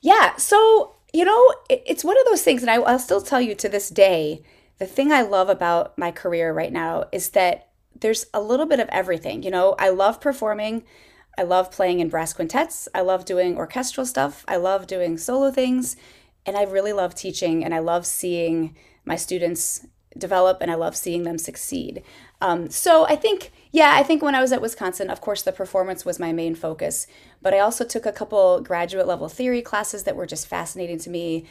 Yeah, 0.01 0.37
so 0.37 0.97
you 1.15 1.25
know, 1.25 1.55
it's 1.71 2.03
one 2.03 2.19
of 2.19 2.27
those 2.27 2.43
things, 2.43 2.61
and 2.61 2.71
I, 2.71 2.75
I'll 2.75 2.99
still 2.99 3.23
tell 3.23 3.41
you 3.41 3.55
to 3.55 3.69
this 3.69 3.89
day, 3.89 4.43
the 4.79 4.87
thing 4.87 5.13
I 5.13 5.23
love 5.23 5.49
about 5.49 5.97
my 5.97 6.11
career 6.11 6.53
right 6.53 6.73
now 6.73 7.05
is 7.13 7.31
that 7.31 7.69
there's 7.99 8.27
a 8.35 8.41
little 8.41 8.67
bit 8.67 8.81
of 8.81 8.89
everything. 8.89 9.45
You 9.45 9.53
know, 9.53 9.77
I 9.79 9.91
love 9.91 10.21
performing. 10.21 10.83
I 11.39 11.45
love 11.45 11.71
playing 11.71 12.01
in 12.01 12.09
brass 12.09 12.33
quintets. 12.33 12.89
I 12.93 13.03
love 13.03 13.25
doing 13.25 13.57
orchestral 13.57 14.07
stuff. 14.07 14.45
I 14.49 14.57
love 14.57 14.89
doing 14.89 15.17
solo 15.17 15.53
things. 15.53 15.97
And 16.47 16.57
I 16.57 16.65
really 16.65 16.93
love 16.93 17.15
teaching 17.15 17.65
and 17.65 17.73
I 17.73 17.79
love 17.79 18.07
seeing 18.07 18.77
my 19.05 19.15
students 19.15 19.87
develop 20.19 20.59
and 20.61 20.71
I 20.71 20.75
love 20.75 20.97
seeing 20.97 21.23
them 21.23 21.39
succeed. 21.39 22.03
Um, 22.45 22.69
so 22.69 23.07
I 23.07 23.17
think, 23.17 23.53
yeah, 23.73 23.95
I 23.97 24.03
think 24.03 24.23
when 24.23 24.35
I 24.35 24.43
was 24.43 24.53
at 24.53 24.61
Wisconsin, 24.61 25.09
of 25.09 25.23
course, 25.23 25.41
the 25.41 25.51
performance 25.51 26.05
was 26.05 26.19
my 26.19 26.31
main 26.31 26.55
focus. 26.55 27.07
But 27.41 27.55
I 27.55 27.61
also 27.61 27.87
took 27.87 28.05
a 28.05 28.13
couple 28.13 28.61
graduate 28.61 29.07
level 29.07 29.31
theory 29.31 29.63
classes 29.63 30.05
that 30.05 30.15
were 30.15 30.27
just 30.27 30.47
fascinating 30.47 30.99
to 30.99 31.11
me. 31.11 31.47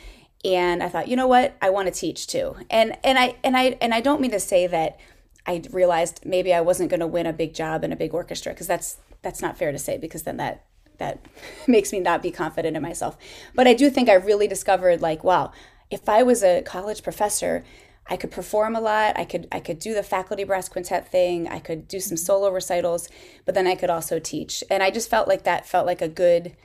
And 0.46 0.84
I 0.84 0.90
thought, 0.90 1.08
you 1.08 1.16
know 1.16 1.26
what, 1.26 1.58
I 1.64 1.72
want 1.72 1.88
to 1.88 2.00
teach 2.00 2.28
too. 2.28 2.58
And 2.70 2.96
and 3.04 3.18
I 3.18 3.38
and 3.44 3.58
I 3.58 3.76
and 3.82 3.92
I 3.92 4.02
don't 4.02 4.22
mean 4.22 4.32
to 4.32 4.40
say 4.40 4.68
that 4.68 5.00
I 5.48 5.64
realized 5.72 6.24
maybe 6.26 6.54
I 6.54 6.62
wasn't 6.62 6.92
going 6.92 7.00
to 7.00 7.08
win 7.08 7.26
a 7.26 7.34
big 7.34 7.56
job 7.56 7.84
in 7.84 7.92
a 7.92 7.96
big 7.96 8.14
orchestra 8.14 8.54
because 8.54 8.68
that's 8.68 8.98
that's 9.24 9.42
not 9.42 9.58
fair 9.58 9.72
to 9.72 9.80
say 9.80 9.98
because 9.98 10.24
then 10.24 10.38
that 10.38 10.64
that 11.00 11.26
makes 11.68 11.92
me 11.92 12.02
not 12.02 12.22
be 12.22 12.30
confident 12.30 12.78
in 12.78 12.84
myself. 12.84 13.18
But 13.56 13.68
I 13.68 13.74
do 13.74 13.90
think 13.90 14.10
I 14.10 14.14
really 14.14 14.48
discovered 14.48 15.02
like, 15.02 15.24
wow, 15.24 15.54
if 15.90 16.08
I 16.08 16.22
was 16.22 16.44
a 16.44 16.62
college 16.62 17.02
professor, 17.02 17.64
I 18.08 18.18
could 18.18 18.32
perform 18.32 18.76
a 18.76 18.82
lot. 18.82 19.18
I 19.18 19.26
could 19.26 19.48
I 19.52 19.60
could 19.60 19.80
do 19.80 19.94
the 19.94 20.04
faculty 20.04 20.44
brass 20.44 20.68
quintet 20.68 21.10
thing. 21.10 21.48
I 21.48 21.60
could 21.60 21.88
do 21.88 22.00
some 22.00 22.18
solo 22.18 22.50
recitals, 22.50 23.08
but 23.46 23.56
then 23.56 23.68
I 23.68 23.76
could 23.76 23.90
also 23.90 24.20
teach. 24.20 24.64
And 24.70 24.84
I 24.84 24.92
just 24.92 25.10
felt 25.10 25.28
like 25.28 25.44
that 25.44 25.66
felt 25.66 25.86
like 25.86 26.02
a 26.02 26.10
good 26.10 26.56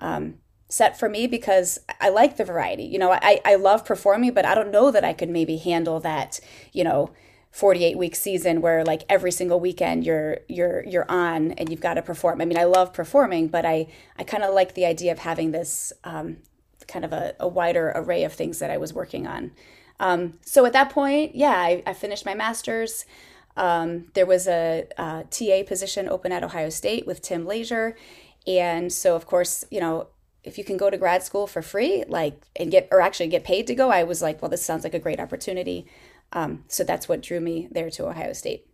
um, 0.00 0.34
set 0.68 0.98
for 0.98 1.08
me 1.08 1.26
because 1.26 1.78
I 2.00 2.08
like 2.08 2.36
the 2.36 2.44
variety. 2.44 2.84
You 2.84 2.98
know, 2.98 3.12
I 3.12 3.40
I 3.44 3.54
love 3.54 3.84
performing, 3.84 4.34
but 4.34 4.44
I 4.44 4.54
don't 4.54 4.72
know 4.72 4.90
that 4.90 5.04
I 5.04 5.12
could 5.12 5.30
maybe 5.30 5.56
handle 5.56 6.00
that. 6.00 6.40
You 6.72 6.84
know. 6.84 7.10
48 7.50 7.96
week 7.96 8.14
season 8.14 8.60
where 8.60 8.84
like 8.84 9.04
every 9.08 9.32
single 9.32 9.58
weekend 9.58 10.04
you're 10.04 10.40
you're 10.48 10.84
you're 10.84 11.10
on 11.10 11.52
and 11.52 11.70
you've 11.70 11.80
got 11.80 11.94
to 11.94 12.02
perform. 12.02 12.42
I 12.42 12.44
mean, 12.44 12.58
I 12.58 12.64
love 12.64 12.92
performing, 12.92 13.48
but 13.48 13.64
I 13.64 13.86
I 14.18 14.24
kind 14.24 14.44
of 14.44 14.54
like 14.54 14.74
the 14.74 14.84
idea 14.84 15.12
of 15.12 15.20
having 15.20 15.50
this 15.50 15.90
um, 16.04 16.36
kind 16.86 17.06
of 17.06 17.12
a, 17.14 17.34
a 17.40 17.48
wider 17.48 17.90
array 17.94 18.24
of 18.24 18.34
things 18.34 18.58
that 18.58 18.70
I 18.70 18.76
was 18.76 18.92
working 18.92 19.26
on. 19.26 19.52
Um, 20.00 20.34
so 20.42 20.64
at 20.64 20.72
that 20.72 20.90
point, 20.90 21.34
yeah, 21.34 21.56
I, 21.56 21.82
I 21.86 21.92
finished 21.92 22.24
my 22.24 22.34
master's. 22.34 23.04
Um, 23.56 24.06
there 24.14 24.26
was 24.26 24.46
a, 24.46 24.86
a, 24.96 25.24
TA 25.30 25.62
position 25.66 26.08
open 26.08 26.30
at 26.30 26.44
Ohio 26.44 26.70
State 26.70 27.06
with 27.06 27.20
Tim 27.20 27.44
Leasure. 27.44 27.96
And 28.46 28.92
so, 28.92 29.16
of 29.16 29.26
course, 29.26 29.64
you 29.70 29.80
know, 29.80 30.06
if 30.44 30.56
you 30.56 30.64
can 30.64 30.76
go 30.76 30.88
to 30.88 30.96
grad 30.96 31.24
school 31.24 31.48
for 31.48 31.60
free, 31.60 32.04
like, 32.06 32.40
and 32.54 32.70
get, 32.70 32.88
or 32.92 33.00
actually 33.00 33.26
get 33.26 33.42
paid 33.42 33.66
to 33.66 33.74
go, 33.74 33.90
I 33.90 34.04
was 34.04 34.22
like, 34.22 34.40
well, 34.40 34.48
this 34.48 34.64
sounds 34.64 34.84
like 34.84 34.94
a 34.94 35.00
great 35.00 35.18
opportunity. 35.18 35.86
Um, 36.32 36.64
so 36.68 36.84
that's 36.84 37.08
what 37.08 37.20
drew 37.20 37.40
me 37.40 37.68
there 37.70 37.90
to 37.90 38.06
Ohio 38.06 38.32
State. 38.32 38.67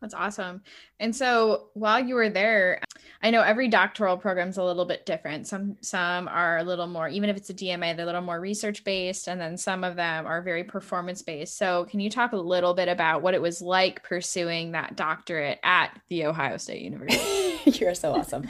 That's 0.00 0.14
awesome. 0.14 0.62
And 1.00 1.14
so 1.14 1.68
while 1.74 2.00
you 2.00 2.14
were 2.14 2.28
there, 2.28 2.80
I 3.20 3.30
know 3.30 3.42
every 3.42 3.68
doctoral 3.68 4.16
program 4.16 4.48
is 4.48 4.58
a 4.58 4.62
little 4.62 4.84
bit 4.84 5.04
different. 5.06 5.48
Some 5.48 5.76
some 5.80 6.28
are 6.28 6.58
a 6.58 6.62
little 6.62 6.86
more, 6.86 7.08
even 7.08 7.28
if 7.30 7.36
it's 7.36 7.50
a 7.50 7.54
DMA, 7.54 7.96
they're 7.96 8.04
a 8.04 8.06
little 8.06 8.20
more 8.20 8.40
research 8.40 8.84
based, 8.84 9.26
and 9.26 9.40
then 9.40 9.56
some 9.56 9.82
of 9.82 9.96
them 9.96 10.26
are 10.26 10.40
very 10.40 10.62
performance 10.62 11.22
based. 11.22 11.58
So 11.58 11.86
can 11.86 11.98
you 11.98 12.10
talk 12.10 12.32
a 12.32 12.36
little 12.36 12.74
bit 12.74 12.88
about 12.88 13.22
what 13.22 13.34
it 13.34 13.42
was 13.42 13.60
like 13.60 14.04
pursuing 14.04 14.72
that 14.72 14.94
doctorate 14.94 15.58
at 15.64 15.98
the 16.08 16.26
Ohio 16.26 16.56
State 16.58 16.82
University? 16.82 17.58
You're 17.78 17.94
so 17.94 18.14
awesome. 18.14 18.48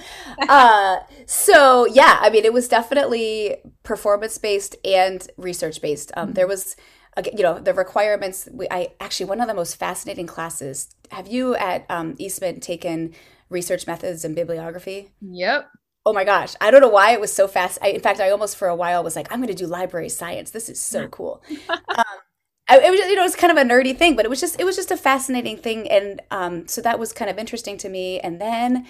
uh, 0.49 0.99
so 1.27 1.87
yeah, 1.87 2.19
I 2.21 2.29
mean, 2.29 2.45
it 2.45 2.53
was 2.53 2.69
definitely 2.69 3.57
performance 3.85 4.37
based 4.37 4.77
and 4.85 5.27
research 5.39 5.81
based. 5.81 6.13
Um, 6.15 6.29
mm-hmm. 6.29 6.35
There 6.35 6.47
was 6.47 6.77
you 7.27 7.43
know 7.43 7.59
the 7.59 7.75
requirements 7.75 8.49
we, 8.53 8.67
i 8.71 8.89
actually 9.01 9.27
one 9.27 9.41
of 9.41 9.49
the 9.49 9.55
most 9.55 9.77
fascinating 9.77 10.27
classes 10.27 10.95
have 11.11 11.27
you 11.27 11.55
at 11.57 11.85
um, 11.91 12.15
eastman 12.19 12.61
taken 12.61 13.15
research 13.51 13.87
methods 13.87 14.25
and 14.25 14.37
bibliography? 14.37 15.11
Yep. 15.23 15.71
Oh 16.05 16.13
my 16.13 16.25
gosh 16.25 16.55
i 16.61 16.71
don't 16.71 16.81
know 16.81 16.89
why 16.89 17.13
it 17.13 17.21
was 17.21 17.33
so 17.33 17.49
fast. 17.49 17.79
I, 17.83 17.89
in 17.89 18.01
fact 18.01 18.21
i 18.21 18.31
almost 18.31 18.57
for 18.57 18.69
a 18.69 18.77
while 18.77 19.03
was 19.03 19.17
like 19.17 19.31
i'm 19.33 19.41
going 19.41 19.49
to 19.49 19.55
do 19.55 19.67
library 19.67 20.09
science. 20.09 20.51
This 20.51 20.69
is 20.69 20.81
so 20.81 21.09
cool. 21.19 21.43
Um, 21.71 22.05
I, 22.69 22.79
it 22.79 22.91
was 22.91 23.01
you 23.01 23.17
know 23.17 23.25
it's 23.25 23.37
kind 23.37 23.51
of 23.51 23.57
a 23.59 23.69
nerdy 23.69 23.97
thing 23.97 24.15
but 24.17 24.25
it 24.25 24.29
was 24.29 24.41
just 24.41 24.61
it 24.61 24.65
was 24.65 24.77
just 24.77 24.91
a 24.91 24.97
fascinating 24.97 25.57
thing. 25.57 25.91
And 25.91 26.21
um, 26.31 26.69
so 26.69 26.81
that 26.83 26.99
was 26.99 27.13
kind 27.13 27.31
of 27.31 27.39
interesting 27.39 27.77
to 27.79 27.89
me. 27.89 28.21
And 28.21 28.41
then 28.41 28.87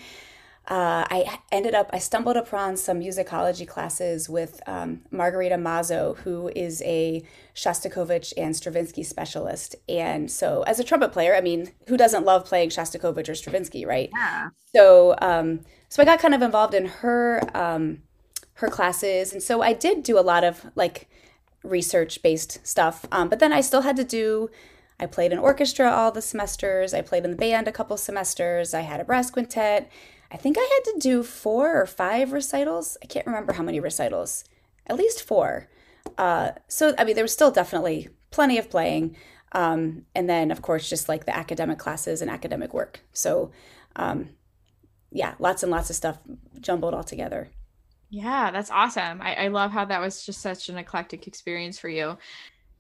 uh, 0.69 1.07
I 1.11 1.41
ended 1.51 1.75
up, 1.75 1.89
I 1.95 1.99
stumbled 1.99 2.37
upon 2.37 2.77
some 2.77 3.01
musicology 3.01 3.67
classes 3.67 4.29
with 4.29 4.61
um, 4.67 5.01
Margarita 5.11 5.55
Mazo, 5.55 6.19
who 6.19 6.51
is 6.55 6.83
a 6.83 7.25
Shostakovich 7.55 8.35
and 8.37 8.55
Stravinsky 8.55 9.03
specialist. 9.03 9.77
And 9.89 10.31
so, 10.31 10.65
as 10.65 10.79
a 10.79 10.85
trumpet 10.85 11.11
player, 11.11 11.35
I 11.35 11.41
mean, 11.41 11.73
who 11.89 11.97
doesn't 11.97 12.27
love 12.27 12.45
playing 12.45 12.69
Shostakovich 12.69 13.31
or 13.31 13.35
Stravinsky, 13.35 13.87
right? 13.87 14.11
Yeah. 14.15 14.51
So, 14.75 15.15
um, 15.23 15.61
so 15.89 16.03
I 16.03 16.05
got 16.05 16.19
kind 16.19 16.35
of 16.35 16.43
involved 16.43 16.75
in 16.75 16.85
her 16.85 17.41
um, 17.55 18.03
her 18.55 18.69
classes, 18.69 19.33
and 19.33 19.43
so 19.43 19.63
I 19.63 19.73
did 19.73 20.03
do 20.03 20.19
a 20.19 20.21
lot 20.21 20.45
of 20.45 20.67
like 20.75 21.09
research 21.65 22.23
based 22.23 22.67
stuff. 22.67 23.07
Um, 23.11 23.31
but 23.31 23.39
then 23.39 23.55
I 23.55 23.63
still 23.63 23.81
had 23.81 23.97
to 23.97 24.05
do. 24.05 24.51
I 25.01 25.07
played 25.07 25.33
in 25.33 25.39
orchestra 25.39 25.91
all 25.91 26.13
the 26.13 26.21
semesters. 26.21 26.93
I 26.93 27.01
played 27.01 27.25
in 27.25 27.31
the 27.31 27.37
band 27.39 27.69
a 27.69 27.73
couple 27.73 27.97
semesters. 27.97 28.75
I 28.75 28.81
had 28.81 29.01
a 29.01 29.05
brass 29.05 29.31
quintet. 29.31 29.91
I 30.31 30.37
think 30.37 30.57
I 30.59 30.61
had 30.61 30.93
to 30.93 30.99
do 30.99 31.23
four 31.23 31.81
or 31.81 31.87
five 31.87 32.33
recitals. 32.33 32.97
I 33.03 33.07
can't 33.07 33.27
remember 33.27 33.55
how 33.55 33.63
many 33.63 33.81
recitals, 33.81 34.45
at 34.87 34.97
least 34.97 35.23
four. 35.23 35.69
Uh, 36.17 36.53
so, 36.69 36.95
I 36.99 37.05
mean, 37.05 37.15
there 37.15 37.25
was 37.25 37.33
still 37.33 37.51
definitely 37.51 38.09
plenty 38.31 38.59
of 38.59 38.71
playing. 38.71 39.17
Um, 39.53 40.05
and 40.15 40.29
then, 40.29 40.51
of 40.51 40.61
course, 40.61 40.89
just 40.89 41.09
like 41.09 41.25
the 41.25 41.35
academic 41.35 41.79
classes 41.79 42.21
and 42.21 42.31
academic 42.31 42.75
work. 42.75 43.01
So, 43.13 43.51
um, 43.97 44.31
yeah, 45.11 45.35
lots 45.39 45.63
and 45.63 45.73
lots 45.73 45.89
of 45.89 45.97
stuff 45.97 46.19
jumbled 46.61 46.95
all 46.95 47.05
together. 47.05 47.49
Yeah, 48.11 48.51
that's 48.51 48.71
awesome. 48.71 49.21
I, 49.23 49.35
I 49.35 49.49
love 49.49 49.71
how 49.71 49.85
that 49.87 50.01
was 50.01 50.25
just 50.25 50.41
such 50.41 50.69
an 50.69 50.77
eclectic 50.79 51.27
experience 51.27 51.79
for 51.79 51.89
you 51.89 52.19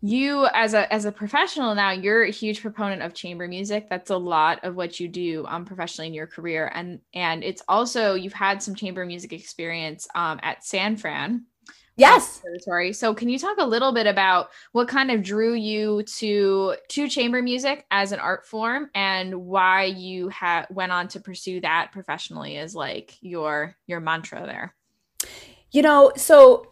you 0.01 0.47
as 0.55 0.75
a 0.75 0.93
as 0.93 1.05
a 1.05 1.13
professional 1.13 1.75
now 1.75 1.91
you're 1.91 2.23
a 2.23 2.31
huge 2.31 2.63
proponent 2.63 3.03
of 3.03 3.15
chamber 3.15 3.49
music. 3.49 3.89
That's 3.91 4.11
a 4.11 4.17
lot 4.17 4.65
of 4.65 4.77
what 4.77 5.01
you 5.01 5.09
do 5.09 5.45
um 5.49 5.65
professionally 5.65 6.09
in 6.09 6.15
your 6.15 6.27
career. 6.27 6.71
And 6.75 7.01
and 7.15 7.43
it's 7.43 7.63
also 7.69 8.15
you've 8.15 8.33
had 8.33 8.63
some 8.63 8.75
chamber 8.75 9.05
music 9.05 9.33
experience 9.33 10.07
um 10.15 10.39
at 10.43 10.65
san 10.65 10.97
fran 10.97 11.47
yes. 11.99 12.41
territory. 12.41 12.93
So 12.93 13.13
can 13.13 13.29
you 13.29 13.39
talk 13.39 13.59
a 13.59 13.67
little 13.67 13.93
bit 13.93 14.07
about 14.07 14.51
what 14.73 14.89
kind 14.89 15.11
of 15.11 15.23
drew 15.23 15.55
you 15.55 16.05
to 16.19 16.77
to 16.89 17.09
chamber 17.09 17.43
music 17.43 17.85
as 17.91 18.13
an 18.13 18.21
art 18.21 18.47
form 18.47 18.91
and 18.95 19.35
why 19.35 19.85
you 19.85 20.29
had 20.29 20.67
went 20.71 20.93
on 20.93 21.09
to 21.09 21.21
pursue 21.21 21.61
that 21.61 21.91
professionally 21.93 22.57
as 22.57 22.75
like 22.75 23.17
your 23.21 23.77
your 23.87 24.01
mantra 24.01 24.47
there? 24.47 24.75
You 25.71 25.83
know 25.83 26.13
so 26.17 26.67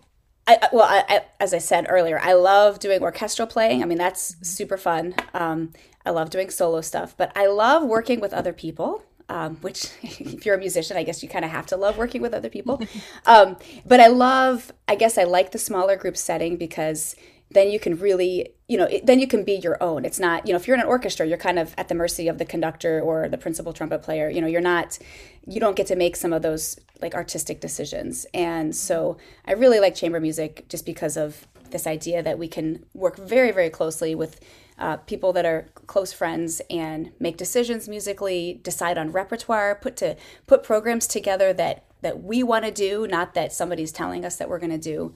I, 0.47 0.69
well, 0.73 0.85
I, 0.85 1.05
I, 1.09 1.25
as 1.41 1.53
I 1.53 1.59
said 1.59 1.87
earlier, 1.89 2.21
I 2.23 2.35
love 2.35 2.79
doing 2.79 3.03
orchestral 3.03 3.49
playing. 3.49 3.83
I 3.83 3.87
mean, 3.87 3.99
that's 3.99 4.33
mm-hmm. 4.33 4.45
super 4.45 4.77
fun. 4.77 5.15
Um, 5.35 5.73
I 6.05 6.11
love 6.11 6.31
doing 6.31 6.51
solo 6.51 6.81
stuff, 6.81 7.17
but 7.17 7.33
I 7.37 7.47
love 7.47 7.83
working 7.83 8.21
with 8.21 8.33
other 8.33 8.53
people. 8.53 9.03
Um, 9.29 9.57
which, 9.57 9.91
if 10.03 10.47
you're 10.47 10.55
a 10.55 10.59
musician, 10.59 10.97
I 10.97 11.03
guess 11.03 11.21
you 11.21 11.29
kind 11.29 11.45
of 11.45 11.51
have 11.51 11.67
to 11.67 11.77
love 11.77 11.99
working 11.99 12.23
with 12.23 12.33
other 12.33 12.49
people. 12.49 12.81
Um, 13.27 13.57
but 13.85 13.99
I 13.99 14.07
love, 14.07 14.71
I 14.87 14.95
guess 14.95 15.19
I 15.19 15.25
like 15.25 15.51
the 15.51 15.59
smaller 15.59 15.97
group 15.97 16.17
setting 16.17 16.57
because 16.57 17.17
then 17.51 17.71
you 17.71 17.79
can 17.79 17.97
really 17.97 18.51
you 18.69 18.77
know 18.77 18.85
it, 18.85 19.07
then 19.07 19.21
you 19.21 19.27
can 19.27 19.45
be 19.45 19.55
your 19.55 19.81
own. 19.83 20.05
It's 20.05 20.19
not 20.19 20.47
you 20.47 20.53
know 20.53 20.57
if 20.57 20.67
you're 20.67 20.77
in 20.77 20.83
an 20.83 20.89
orchestra 20.89 21.27
you're 21.27 21.39
kind 21.39 21.59
of 21.59 21.75
at 21.79 21.89
the 21.89 21.95
mercy 21.95 22.29
of 22.29 22.39
the 22.39 22.45
conductor 22.45 23.01
or 23.01 23.29
the 23.29 23.39
principal 23.39 23.73
trumpet 23.73 24.03
player. 24.03 24.29
You 24.29 24.41
know 24.41 24.47
you're 24.47 24.61
not 24.61 24.99
you 25.47 25.61
don't 25.61 25.77
get 25.77 25.87
to 25.89 25.97
make 25.97 26.17
some 26.17 26.33
of 26.33 26.43
those 26.43 26.79
like 27.01 27.15
artistic 27.15 27.61
decisions. 27.61 28.27
And 28.35 28.75
so 28.75 29.17
i 29.47 29.53
really 29.53 29.81
like 29.81 29.95
chamber 29.95 30.21
music 30.21 30.67
just 30.69 30.85
because 30.85 31.17
of 31.17 31.47
this 31.71 31.87
idea 31.87 32.23
that 32.23 32.39
we 32.39 32.49
can 32.49 32.85
work 32.95 33.17
very 33.17 33.51
very 33.51 33.71
closely 33.71 34.15
with 34.15 34.41
uh, 34.79 34.97
people 34.99 35.33
that 35.33 35.47
are 35.47 35.69
close 35.87 36.13
friends 36.13 36.61
and 36.69 37.11
make 37.19 37.37
decisions 37.37 37.89
musically 37.89 38.61
decide 38.63 38.99
on 38.99 39.11
repertoire 39.11 39.75
put 39.75 39.97
to 39.97 40.17
put 40.47 40.63
programs 40.63 41.07
together 41.07 41.53
that 41.53 41.85
that 42.03 42.23
we 42.23 42.43
want 42.43 42.65
to 42.65 42.71
do 42.71 43.07
not 43.07 43.35
that 43.35 43.53
somebody's 43.53 43.93
telling 43.93 44.25
us 44.25 44.37
that 44.37 44.49
we're 44.49 44.59
going 44.59 44.71
to 44.71 44.79
do 44.79 45.15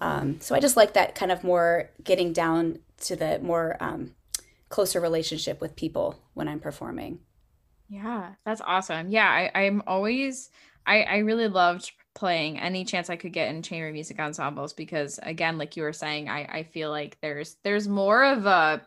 Um, 0.00 0.40
so 0.40 0.54
I 0.54 0.60
just 0.60 0.76
like 0.76 0.94
that 0.94 1.14
kind 1.14 1.30
of 1.30 1.44
more 1.44 1.90
getting 2.02 2.32
down 2.32 2.78
to 3.02 3.16
the 3.16 3.38
more 3.40 3.76
um, 3.80 4.14
closer 4.68 5.00
relationship 5.00 5.60
with 5.60 5.76
people 5.76 6.18
when 6.34 6.48
I'm 6.48 6.60
performing. 6.60 7.20
Yeah, 7.88 8.34
that's 8.44 8.60
awesome. 8.64 9.10
Yeah, 9.10 9.28
I, 9.28 9.50
I'm 9.62 9.82
always 9.86 10.50
I, 10.86 11.02
I 11.02 11.18
really 11.18 11.48
loved 11.48 11.92
playing 12.14 12.58
any 12.58 12.84
chance 12.84 13.10
I 13.10 13.16
could 13.16 13.32
get 13.32 13.48
in 13.48 13.62
chamber 13.62 13.92
music 13.92 14.18
ensembles 14.18 14.72
because 14.72 15.20
again, 15.22 15.58
like 15.58 15.76
you 15.76 15.82
were 15.82 15.92
saying, 15.92 16.28
I, 16.28 16.44
I 16.44 16.62
feel 16.64 16.90
like 16.90 17.18
there's 17.20 17.56
there's 17.62 17.88
more 17.88 18.24
of 18.24 18.46
a, 18.46 18.82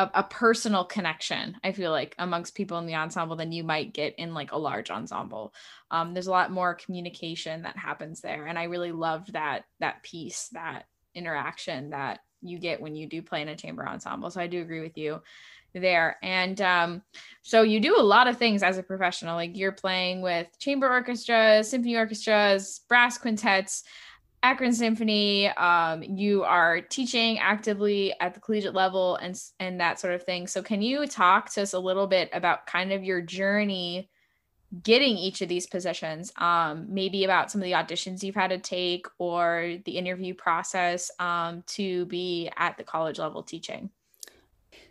a 0.00 0.10
a 0.20 0.22
personal 0.22 0.84
connection, 0.84 1.56
I 1.62 1.72
feel 1.72 1.90
like, 1.90 2.14
amongst 2.18 2.54
people 2.54 2.78
in 2.78 2.86
the 2.86 2.94
ensemble 2.94 3.36
than 3.36 3.52
you 3.52 3.64
might 3.64 3.92
get 3.92 4.14
in 4.18 4.34
like 4.34 4.52
a 4.52 4.58
large 4.58 4.90
ensemble. 4.90 5.52
Um, 5.90 6.14
there's 6.14 6.26
a 6.26 6.32
lot 6.32 6.50
more 6.50 6.74
communication 6.74 7.62
that 7.62 7.76
happens 7.76 8.20
there. 8.20 8.46
And 8.46 8.58
I 8.58 8.64
really 8.64 8.92
loved 8.92 9.32
that 9.34 9.64
that 9.80 10.02
piece, 10.02 10.48
that 10.52 10.84
interaction 11.14 11.90
that 11.90 12.20
you 12.42 12.58
get 12.58 12.80
when 12.80 12.94
you 12.96 13.06
do 13.06 13.22
play 13.22 13.42
in 13.42 13.48
a 13.48 13.56
chamber 13.56 13.86
ensemble. 13.86 14.30
So 14.30 14.40
I 14.40 14.46
do 14.46 14.62
agree 14.62 14.80
with 14.80 14.96
you 14.96 15.20
there. 15.74 16.16
And 16.22 16.60
um, 16.60 17.02
so 17.42 17.62
you 17.62 17.80
do 17.80 17.96
a 17.98 18.02
lot 18.02 18.26
of 18.26 18.38
things 18.38 18.62
as 18.62 18.78
a 18.78 18.82
professional. 18.82 19.36
Like 19.36 19.56
you're 19.56 19.72
playing 19.72 20.22
with 20.22 20.46
chamber 20.58 20.88
orchestras, 20.88 21.68
symphony 21.68 21.96
orchestras, 21.96 22.80
brass 22.88 23.18
quintets, 23.18 23.84
Akron 24.42 24.72
Symphony. 24.72 25.48
Um, 25.48 26.02
you 26.02 26.44
are 26.44 26.80
teaching 26.80 27.38
actively 27.38 28.14
at 28.20 28.34
the 28.34 28.40
collegiate 28.40 28.74
level 28.74 29.16
and 29.16 29.40
and 29.58 29.80
that 29.80 30.00
sort 30.00 30.14
of 30.14 30.22
thing. 30.22 30.46
So 30.46 30.62
can 30.62 30.82
you 30.82 31.06
talk 31.06 31.50
to 31.54 31.62
us 31.62 31.72
a 31.72 31.78
little 31.78 32.06
bit 32.06 32.30
about 32.32 32.66
kind 32.66 32.92
of 32.92 33.04
your 33.04 33.20
journey? 33.20 34.08
getting 34.84 35.16
each 35.16 35.42
of 35.42 35.48
these 35.48 35.66
positions 35.66 36.32
um, 36.36 36.86
maybe 36.88 37.24
about 37.24 37.50
some 37.50 37.60
of 37.60 37.64
the 37.64 37.72
auditions 37.72 38.22
you've 38.22 38.36
had 38.36 38.50
to 38.50 38.58
take 38.58 39.04
or 39.18 39.74
the 39.84 39.98
interview 39.98 40.32
process 40.32 41.10
um, 41.18 41.64
to 41.66 42.04
be 42.06 42.48
at 42.56 42.76
the 42.76 42.84
college 42.84 43.18
level 43.18 43.42
teaching 43.42 43.90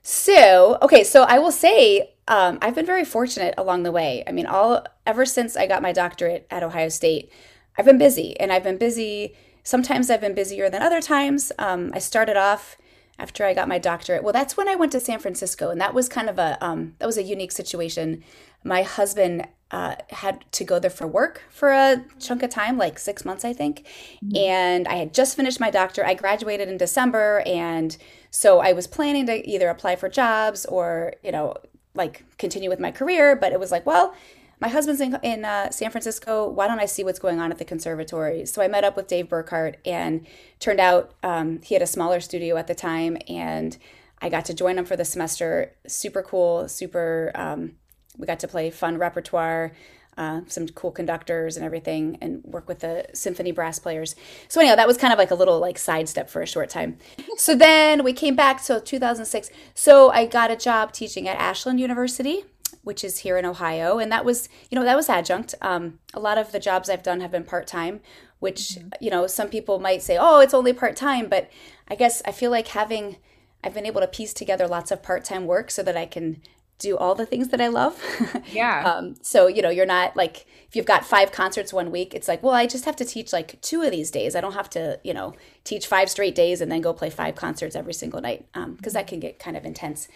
so, 0.02 0.78
okay, 0.82 1.04
so 1.04 1.24
I 1.24 1.40
will 1.40 1.52
say 1.52 2.16
um, 2.28 2.58
I've 2.62 2.76
been 2.76 2.86
very 2.86 3.06
fortunate 3.06 3.54
along 3.58 3.84
the 3.84 3.92
way. 3.92 4.24
I 4.26 4.32
mean, 4.32 4.46
all 4.46 4.86
ever 5.06 5.26
since 5.26 5.58
I 5.58 5.68
got 5.68 5.82
my 5.82 5.92
doctorate 5.92 6.48
at 6.50 6.64
Ohio 6.64 6.90
State, 6.90 7.32
I've 7.80 7.86
been 7.86 7.98
busy, 7.98 8.38
and 8.42 8.52
I've 8.52 8.64
been 8.64 8.78
busy. 8.78 9.36
Sometimes 9.64 10.10
I've 10.10 10.20
been 10.20 10.34
busier 10.34 10.70
than 10.70 10.82
other 10.82 11.00
times. 11.00 11.54
Um, 11.58 11.92
I 11.94 12.00
started 12.00 12.36
off 12.36 12.76
after 13.18 13.46
I 13.46 13.54
got 13.54 13.70
my 13.70 13.80
doctorate. 13.80 14.22
Well, 14.22 14.34
that's 14.34 14.58
when 14.58 14.68
I 14.68 14.76
went 14.76 14.92
to 14.92 15.00
San 15.00 15.20
Francisco, 15.20 15.70
and 15.70 15.80
that 15.80 15.94
was 15.94 16.10
kind 16.10 16.30
of 16.30 16.38
a 16.38 16.58
um, 16.60 16.96
that 17.00 17.06
was 17.06 17.18
a 17.18 17.24
unique 17.24 17.54
situation. 17.54 18.22
My 18.66 18.82
husband 18.82 19.48
uh, 19.72 19.96
had 20.10 20.44
to 20.52 20.66
go 20.66 20.78
there 20.78 20.90
for 20.90 21.08
work 21.08 21.42
for 21.50 21.72
a 21.72 22.04
chunk 22.20 22.44
of 22.44 22.50
time, 22.50 22.78
like 22.78 23.00
six 23.00 23.24
months, 23.24 23.46
I 23.46 23.54
think. 23.54 23.86
Mm-hmm. 24.26 24.36
And 24.36 24.86
I 24.86 24.96
had 24.96 25.14
just 25.14 25.38
finished 25.38 25.62
my 25.62 25.72
doctor. 25.72 26.06
I 26.06 26.16
graduated 26.16 26.68
in 26.68 26.76
December, 26.76 27.44
and 27.46 27.96
so 28.30 28.60
I 28.60 28.74
was 28.74 28.88
planning 28.88 29.26
to 29.28 29.50
either 29.50 29.70
apply 29.70 29.96
for 29.96 30.10
jobs 30.10 30.66
or, 30.66 31.14
you 31.24 31.32
know, 31.32 31.56
like 31.96 32.26
continue 32.38 32.70
with 32.70 32.82
my 32.82 32.92
career. 32.92 33.38
But 33.38 33.54
it 33.54 33.60
was 33.60 33.72
like, 33.72 33.86
well, 33.86 34.14
my 34.60 34.68
husband's 34.68 35.02
in, 35.02 35.18
in 35.24 35.46
uh, 35.46 35.72
San 35.72 35.90
Francisco. 35.90 36.48
Why 36.50 36.68
don't 36.68 36.80
I 36.80 36.86
see 36.86 37.04
what's 37.04 37.20
going 37.20 37.40
on 37.40 37.52
at 37.52 37.58
the 37.58 37.66
conservatory? 37.66 38.46
So 38.46 38.62
I 38.62 38.68
met 38.68 38.84
up 38.84 38.98
with 38.98 39.08
Dave 39.08 39.28
Burkhart, 39.28 39.76
and 39.86 40.28
turned 40.60 40.80
out 40.80 41.14
um, 41.24 41.62
he 41.64 41.76
had 41.76 41.82
a 41.82 41.88
smaller 41.88 42.20
studio 42.20 42.58
at 42.58 42.68
the 42.68 42.76
time, 42.76 43.18
and 43.28 43.78
I 44.22 44.30
got 44.30 44.46
to 44.46 44.54
join 44.54 44.78
him 44.78 44.86
for 44.86 44.98
the 44.98 45.06
semester. 45.06 45.74
Super 45.88 46.22
cool, 46.22 46.68
super. 46.68 47.32
Um, 47.36 47.74
we 48.18 48.28
got 48.28 48.40
to 48.42 48.50
play 48.50 48.70
fun 48.70 48.98
repertoire, 48.98 49.72
uh, 50.18 50.42
some 50.48 50.68
cool 50.68 50.92
conductors 50.92 51.56
and 51.56 51.66
everything, 51.66 52.18
and 52.20 52.44
work 52.44 52.68
with 52.68 52.80
the 52.80 53.06
symphony 53.14 53.54
brass 53.54 53.80
players. 53.80 54.14
So 54.50 54.60
anyhow, 54.60 54.76
that 54.76 54.88
was 54.88 54.98
kind 54.98 55.14
of 55.14 55.20
like 55.20 55.32
a 55.32 55.36
little 55.36 55.60
like 55.60 55.78
sidestep 55.78 56.30
for 56.30 56.42
a 56.42 56.46
short 56.46 56.70
time. 56.70 56.98
so 57.38 57.56
then 57.56 58.04
we 58.04 58.12
came 58.12 58.36
back 58.36 58.62
to 58.66 58.82
2006. 58.82 59.50
So 59.74 60.10
I 60.10 60.26
got 60.26 60.52
a 60.52 60.58
job 60.58 60.92
teaching 60.92 61.30
at 61.30 61.38
Ashland 61.38 61.80
University 61.80 62.44
which 62.90 63.04
is 63.04 63.20
here 63.20 63.38
in 63.38 63.46
Ohio. 63.46 64.00
And 64.00 64.12
that 64.12 64.26
was, 64.26 64.50
you 64.72 64.76
know, 64.76 64.84
that 64.84 64.96
was 64.96 65.10
adjunct. 65.10 65.54
Um, 65.62 66.00
a 66.16 66.20
lot 66.20 66.40
of 66.40 66.52
the 66.52 66.60
jobs 66.60 66.90
I've 66.90 67.04
done 67.04 67.22
have 67.22 67.30
been 67.30 67.44
part 67.44 67.68
time, 67.68 68.00
which, 68.40 68.62
mm-hmm. 68.62 68.90
you 69.00 69.12
know, 69.12 69.28
some 69.28 69.48
people 69.48 69.78
might 69.78 70.02
say, 70.02 70.18
oh, 70.20 70.40
it's 70.40 70.56
only 70.56 70.74
part 70.74 70.96
time. 70.96 71.30
But 71.30 71.52
I 71.88 71.94
guess 71.94 72.24
I 72.26 72.32
feel 72.32 72.50
like 72.50 72.70
having, 72.70 73.18
I've 73.64 73.76
been 73.76 73.86
able 73.86 74.02
to 74.02 74.08
piece 74.08 74.34
together 74.34 74.68
lots 74.68 74.90
of 74.90 75.04
part 75.04 75.24
time 75.24 75.46
work 75.46 75.70
so 75.70 75.84
that 75.84 75.96
I 75.96 76.08
can 76.08 76.42
do 76.80 76.98
all 76.98 77.14
the 77.14 77.28
things 77.28 77.50
that 77.50 77.62
I 77.62 77.68
love. 77.68 78.04
Yeah. 78.52 78.84
um, 78.84 79.18
so, 79.22 79.46
you 79.46 79.62
know, 79.62 79.70
you're 79.70 79.86
not 79.86 80.16
like, 80.16 80.48
if 80.68 80.76
you've 80.76 80.88
got 80.88 81.06
five 81.06 81.32
concerts 81.32 81.72
one 81.72 81.92
week, 81.92 82.16
it's 82.16 82.28
like, 82.28 82.42
well, 82.42 82.56
I 82.56 82.66
just 82.66 82.86
have 82.86 82.96
to 82.96 83.06
teach 83.06 83.32
like 83.32 83.62
two 83.62 83.84
of 83.84 83.92
these 83.92 84.10
days. 84.10 84.36
I 84.36 84.42
don't 84.42 84.54
have 84.54 84.72
to, 84.72 85.00
you 85.04 85.14
know, 85.14 85.36
teach 85.64 85.86
five 85.86 86.10
straight 86.10 86.34
days 86.34 86.60
and 86.60 86.72
then 86.72 86.82
go 86.82 86.92
play 86.92 87.12
five 87.12 87.36
concerts 87.36 87.76
every 87.76 87.94
single 87.94 88.20
night 88.20 88.48
because 88.52 88.96
um, 88.96 89.00
that 89.00 89.06
can 89.06 89.20
get 89.20 89.38
kind 89.38 89.56
of 89.56 89.64
intense. 89.64 90.08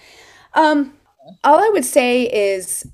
Um, 0.56 0.96
all 1.44 1.60
I 1.60 1.70
would 1.70 1.86
say 1.86 2.24
is, 2.24 2.88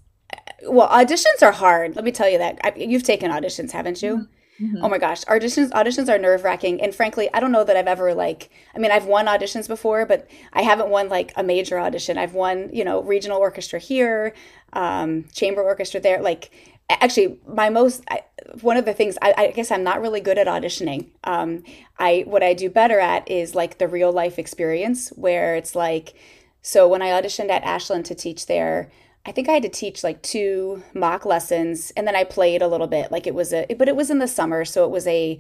well, 0.68 0.89
auditions 0.89 1.42
are 1.42 1.52
hard. 1.52 1.96
Let 1.96 2.06
me 2.06 2.12
tell 2.12 2.30
you 2.30 2.38
that. 2.38 2.60
I, 2.63 2.74
you've 2.76 3.04
taken 3.04 3.32
auditions, 3.32 3.72
haven't 3.72 4.02
you? 4.02 4.18
Mm-hmm. 4.18 4.34
Mm-hmm. 4.62 4.84
Oh 4.84 4.89
my 4.89 4.98
gosh, 4.98 5.24
auditions 5.26 5.70
auditions 5.72 6.10
are 6.10 6.18
nerve 6.18 6.44
wracking, 6.44 6.82
and 6.82 6.94
frankly, 6.94 7.30
I 7.34 7.39
don't 7.39 7.54
know 7.54 7.63
that 7.63 7.78
I've 7.78 7.88
ever 7.88 8.13
like. 8.13 8.50
I 8.76 8.80
mean, 8.80 8.92
I've 8.92 9.06
won 9.06 9.26
auditions 9.26 9.70
before, 9.70 10.06
but 10.06 10.30
I 10.52 10.63
haven't 10.63 10.89
won 10.89 11.08
like 11.08 11.32
a 11.38 11.44
major 11.44 11.80
audition. 11.80 12.18
I've 12.18 12.34
won, 12.34 12.70
you 12.74 12.84
know, 12.84 13.02
regional 13.02 13.38
orchestra 13.38 13.80
here, 13.80 14.34
um, 14.74 15.26
chamber 15.34 15.62
orchestra 15.62 16.02
there. 16.02 16.22
Like, 16.22 16.52
actually, 16.89 17.39
my 17.48 17.70
most 17.70 18.04
I, 18.10 18.24
one 18.60 18.76
of 18.76 18.84
the 18.84 18.94
things 18.94 19.18
I, 19.22 19.34
I, 19.38 19.52
guess 19.52 19.72
I'm 19.72 19.84
not 19.84 20.02
really 20.02 20.20
good 20.20 20.38
at 20.38 20.48
auditioning. 20.48 21.12
Um, 21.24 21.63
I 21.98 22.26
what 22.28 22.44
I 22.44 22.54
do 22.54 22.70
better 22.70 23.00
at 23.00 23.32
is 23.32 23.56
like 23.56 23.78
the 23.78 23.88
real 23.88 24.12
life 24.12 24.38
experience, 24.38 25.10
where 25.10 25.56
it's 25.56 25.74
like. 25.74 26.15
So 26.69 26.88
when 26.88 27.01
I 27.01 27.08
auditioned 27.08 27.49
at 27.49 27.63
Ashland 27.63 28.05
to 28.05 28.13
teach 28.13 28.45
there, 28.45 28.91
I 29.25 29.32
think 29.32 29.49
I 29.49 29.53
had 29.53 29.63
to 29.63 29.69
teach 29.69 30.03
like 30.03 30.21
two 30.21 30.84
mock 30.93 31.25
lessons 31.25 31.91
and 31.97 32.05
then 32.05 32.15
I 32.15 32.23
played 32.23 32.62
a 32.62 32.67
little 32.67 32.86
bit. 32.86 33.12
Like 33.12 33.25
it 33.25 33.34
was 33.34 33.51
a 33.51 33.65
but 33.73 33.88
it 33.88 33.95
was 33.95 34.12
in 34.12 34.19
the 34.19 34.27
summer 34.27 34.63
so 34.63 34.86
it 34.86 34.91
was 34.91 35.08
a 35.08 35.39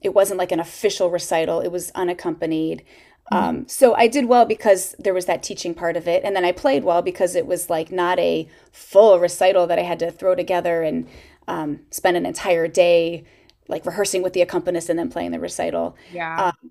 it 0.00 0.14
wasn't 0.14 0.38
like 0.38 0.52
an 0.52 0.60
official 0.60 1.10
recital. 1.10 1.60
It 1.60 1.72
was 1.72 1.90
unaccompanied. 1.96 2.84
Mm-hmm. 3.32 3.36
um, 3.36 3.68
so 3.68 3.94
I 3.94 4.06
did 4.06 4.26
well 4.26 4.46
because 4.46 4.94
there 4.96 5.12
was 5.12 5.26
that 5.26 5.42
teaching 5.42 5.74
part 5.74 5.96
of 5.96 6.06
it 6.06 6.22
and 6.22 6.36
then 6.36 6.44
I 6.44 6.52
played 6.52 6.84
well 6.84 7.02
because 7.02 7.34
it 7.34 7.48
was 7.48 7.68
like 7.68 7.90
not 7.90 8.20
a 8.20 8.48
full 8.70 9.18
recital 9.18 9.66
that 9.66 9.78
I 9.78 9.82
had 9.82 9.98
to 9.98 10.12
throw 10.12 10.36
together 10.36 10.84
and 10.84 11.08
um, 11.48 11.80
spend 11.90 12.16
an 12.16 12.26
entire 12.26 12.68
day 12.68 13.24
like 13.66 13.84
rehearsing 13.84 14.22
with 14.22 14.34
the 14.34 14.42
accompanist 14.42 14.88
and 14.88 14.98
then 15.00 15.10
playing 15.10 15.32
the 15.32 15.40
recital. 15.40 15.96
Yeah. 16.12 16.52
Um, 16.52 16.70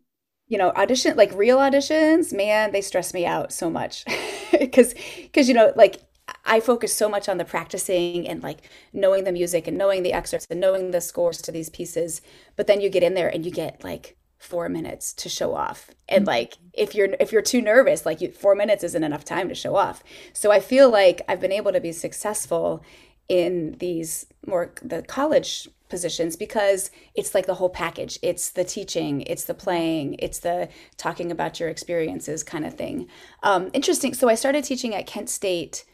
you 0.49 0.57
know 0.57 0.71
audition 0.71 1.15
like 1.15 1.33
real 1.33 1.57
auditions 1.57 2.33
man 2.33 2.71
they 2.71 2.81
stress 2.81 3.13
me 3.13 3.25
out 3.25 3.53
so 3.53 3.69
much 3.69 4.03
because 4.59 4.93
because 5.23 5.47
you 5.47 5.53
know 5.53 5.71
like 5.75 6.01
I 6.45 6.59
focus 6.59 6.93
so 6.93 7.09
much 7.09 7.29
on 7.29 7.38
the 7.38 7.45
practicing 7.45 8.27
and 8.27 8.43
like 8.43 8.69
knowing 8.93 9.23
the 9.23 9.31
music 9.31 9.67
and 9.67 9.77
knowing 9.77 10.03
the 10.03 10.13
excerpts 10.13 10.47
and 10.49 10.59
knowing 10.59 10.91
the 10.91 11.01
scores 11.01 11.41
to 11.43 11.51
these 11.51 11.69
pieces. 11.69 12.21
But 12.55 12.67
then 12.67 12.81
you 12.81 12.89
get 12.89 13.03
in 13.03 13.13
there 13.13 13.29
and 13.29 13.45
you 13.45 13.51
get 13.51 13.83
like 13.83 14.17
four 14.38 14.69
minutes 14.69 15.13
to 15.13 15.29
show 15.29 15.53
off. 15.53 15.89
And 16.07 16.21
mm-hmm. 16.21 16.29
like 16.29 16.57
if 16.73 16.95
you're 16.95 17.09
if 17.19 17.31
you're 17.31 17.41
too 17.41 17.62
nervous, 17.62 18.05
like 18.05 18.21
you, 18.21 18.31
four 18.31 18.55
minutes 18.55 18.83
isn't 18.83 19.03
enough 19.03 19.25
time 19.25 19.49
to 19.49 19.55
show 19.55 19.75
off. 19.75 20.03
So 20.33 20.51
I 20.51 20.59
feel 20.59 20.89
like 20.89 21.21
I've 21.27 21.41
been 21.41 21.51
able 21.51 21.71
to 21.71 21.81
be 21.81 21.91
successful 21.91 22.83
in 23.27 23.75
these 23.79 24.25
more 24.47 24.73
the 24.81 25.03
college 25.03 25.67
positions 25.89 26.36
because 26.36 26.91
it's 27.15 27.34
like 27.34 27.45
the 27.45 27.56
whole 27.56 27.69
package. 27.69 28.19
It's 28.21 28.49
the 28.49 28.63
teaching, 28.63 29.21
it's 29.21 29.43
the 29.43 29.54
playing, 29.54 30.15
it's 30.19 30.39
the 30.39 30.69
talking 30.97 31.32
about 31.32 31.60
your 31.60 31.69
experiences 31.69 32.43
kind 32.43 32.65
of 32.65 32.75
thing. 32.75 33.08
Um, 33.43 33.69
interesting. 33.73 34.13
So 34.13 34.30
I 34.30 34.36
started 34.36 34.63
teaching 34.63 34.95
at 34.95 35.08
Kent 35.08 35.30
State 35.30 35.86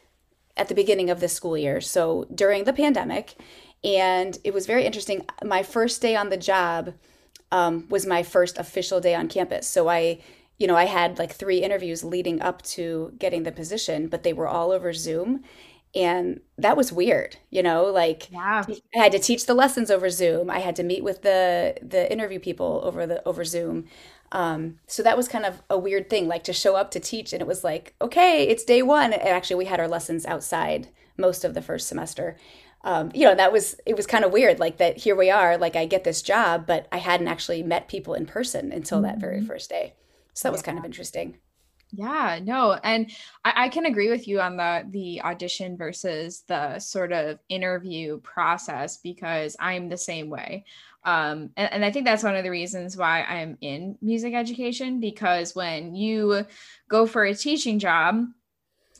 at 0.57 0.67
the 0.67 0.75
beginning 0.75 1.09
of 1.09 1.19
this 1.19 1.33
school 1.33 1.57
year, 1.57 1.81
so 1.81 2.27
during 2.33 2.63
the 2.63 2.73
pandemic. 2.73 3.35
And 3.83 4.37
it 4.43 4.53
was 4.53 4.65
very 4.65 4.85
interesting. 4.85 5.25
My 5.43 5.61
first 5.61 6.01
day 6.01 6.15
on 6.15 6.29
the 6.29 6.37
job 6.37 6.93
um, 7.51 7.87
was 7.89 8.05
my 8.05 8.23
first 8.23 8.57
official 8.57 8.99
day 8.99 9.13
on 9.13 9.27
campus. 9.27 9.67
So 9.67 9.87
I, 9.87 10.21
you 10.57 10.65
know, 10.65 10.75
I 10.75 10.85
had 10.85 11.19
like 11.19 11.33
three 11.33 11.59
interviews 11.59 12.03
leading 12.03 12.41
up 12.41 12.61
to 12.63 13.13
getting 13.19 13.43
the 13.43 13.51
position, 13.51 14.07
but 14.07 14.23
they 14.23 14.33
were 14.33 14.47
all 14.47 14.71
over 14.71 14.91
Zoom. 14.91 15.43
And 15.95 16.41
that 16.57 16.75
was 16.75 16.91
weird, 16.91 17.37
you 17.49 17.63
know, 17.63 17.85
like 17.85 18.29
yeah. 18.29 18.65
I 18.67 18.97
had 18.97 19.13
to 19.13 19.19
teach 19.19 19.45
the 19.45 19.53
lessons 19.53 19.89
over 19.89 20.09
Zoom. 20.09 20.49
I 20.49 20.59
had 20.59 20.75
to 20.75 20.83
meet 20.83 21.03
with 21.03 21.21
the 21.21 21.77
the 21.81 22.11
interview 22.11 22.39
people 22.39 22.81
over 22.83 23.07
the 23.07 23.25
over 23.25 23.45
Zoom. 23.45 23.85
Um, 24.31 24.79
so 24.87 25.01
that 25.03 25.15
was 25.15 25.29
kind 25.29 25.45
of 25.45 25.61
a 25.69 25.77
weird 25.77 26.09
thing, 26.09 26.27
like 26.27 26.43
to 26.45 26.53
show 26.53 26.75
up 26.75 26.91
to 26.91 26.99
teach, 26.99 27.31
and 27.31 27.41
it 27.41 27.47
was 27.47 27.63
like, 27.63 27.93
okay, 28.01 28.43
it's 28.43 28.65
day 28.65 28.81
one. 28.81 29.13
And 29.13 29.29
actually, 29.29 29.55
we 29.57 29.65
had 29.65 29.79
our 29.79 29.87
lessons 29.87 30.25
outside 30.25 30.89
most 31.15 31.45
of 31.45 31.53
the 31.53 31.61
first 31.61 31.87
semester. 31.87 32.35
Um, 32.83 33.11
you 33.13 33.23
know, 33.23 33.35
that 33.35 33.53
was 33.53 33.77
it 33.85 33.95
was 33.95 34.05
kind 34.05 34.25
of 34.25 34.33
weird, 34.33 34.59
like 34.59 34.77
that. 34.77 34.97
Here 34.97 35.15
we 35.15 35.31
are, 35.31 35.57
like 35.57 35.77
I 35.77 35.85
get 35.85 36.03
this 36.03 36.21
job, 36.21 36.67
but 36.67 36.87
I 36.91 36.97
hadn't 36.97 37.29
actually 37.29 37.63
met 37.63 37.87
people 37.87 38.13
in 38.13 38.25
person 38.25 38.73
until 38.73 38.97
mm-hmm. 38.97 39.07
that 39.07 39.19
very 39.19 39.37
mm-hmm. 39.37 39.47
first 39.47 39.69
day. 39.69 39.93
So 40.33 40.49
that 40.49 40.51
was 40.51 40.61
kind 40.61 40.77
of 40.77 40.83
interesting. 40.83 41.37
Yeah, 41.97 42.39
no, 42.43 42.73
and 42.83 43.09
I, 43.45 43.65
I, 43.65 43.69
can 43.69 43.85
agree 43.85 44.09
with 44.09 44.27
you 44.27 44.41
on 44.41 44.57
the 44.57 44.85
the 44.89 45.21
audition 45.21 45.77
versus 45.77 46.43
the 46.47 46.77
sort 46.79 47.13
of 47.13 47.39
interview 47.47 48.19
process 48.19 48.97
because 48.97 49.55
I'm 49.59 49.87
the 49.87 49.97
same 49.97 50.29
way. 50.29 50.65
Um, 51.05 51.51
and, 51.55 51.71
and 51.73 51.85
I 51.85 51.91
think 51.91 52.05
that's 52.05 52.23
one 52.23 52.35
of 52.35 52.43
the 52.43 52.49
reasons 52.49 52.97
why 52.97 53.23
I'm 53.23 53.57
in 53.61 53.97
music 54.01 54.33
education 54.33 54.99
because 54.99 55.55
when 55.55 55.95
you 55.95 56.45
go 56.89 57.05
for 57.05 57.23
a 57.23 57.35
teaching 57.35 57.79
job, 57.79 58.25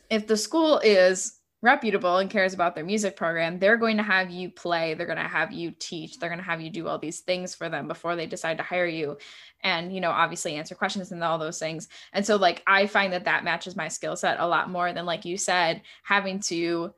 if 0.08 0.26
the 0.26 0.36
school 0.36 0.78
is 0.78 1.34
reputable 1.62 2.18
and 2.18 2.30
cares 2.30 2.54
about 2.54 2.74
their 2.74 2.84
music 2.84 3.16
program, 3.16 3.58
they're 3.58 3.76
going 3.76 3.96
to 3.96 4.02
have 4.02 4.30
you 4.30 4.50
play, 4.50 4.94
they're 4.94 5.06
going 5.06 5.16
to 5.16 5.24
have 5.24 5.52
you 5.52 5.72
teach, 5.78 6.18
they're 6.18 6.28
going 6.28 6.38
to 6.38 6.44
have 6.44 6.60
you 6.60 6.70
do 6.70 6.86
all 6.86 6.98
these 6.98 7.20
things 7.20 7.54
for 7.54 7.68
them 7.68 7.88
before 7.88 8.14
they 8.14 8.26
decide 8.26 8.58
to 8.58 8.62
hire 8.62 8.86
you 8.86 9.16
and 9.62 9.92
you 9.92 10.00
know 10.00 10.10
obviously 10.10 10.54
answer 10.54 10.74
questions 10.74 11.12
and 11.12 11.24
all 11.24 11.38
those 11.38 11.58
things. 11.58 11.88
And 12.12 12.24
so 12.24 12.36
like 12.36 12.62
I 12.66 12.86
find 12.86 13.12
that 13.12 13.24
that 13.24 13.44
matches 13.44 13.76
my 13.76 13.88
skill 13.88 14.16
set 14.16 14.38
a 14.38 14.46
lot 14.46 14.70
more 14.70 14.92
than 14.92 15.06
like 15.06 15.24
you 15.24 15.36
said 15.36 15.82
having 16.02 16.40
to 16.40 16.92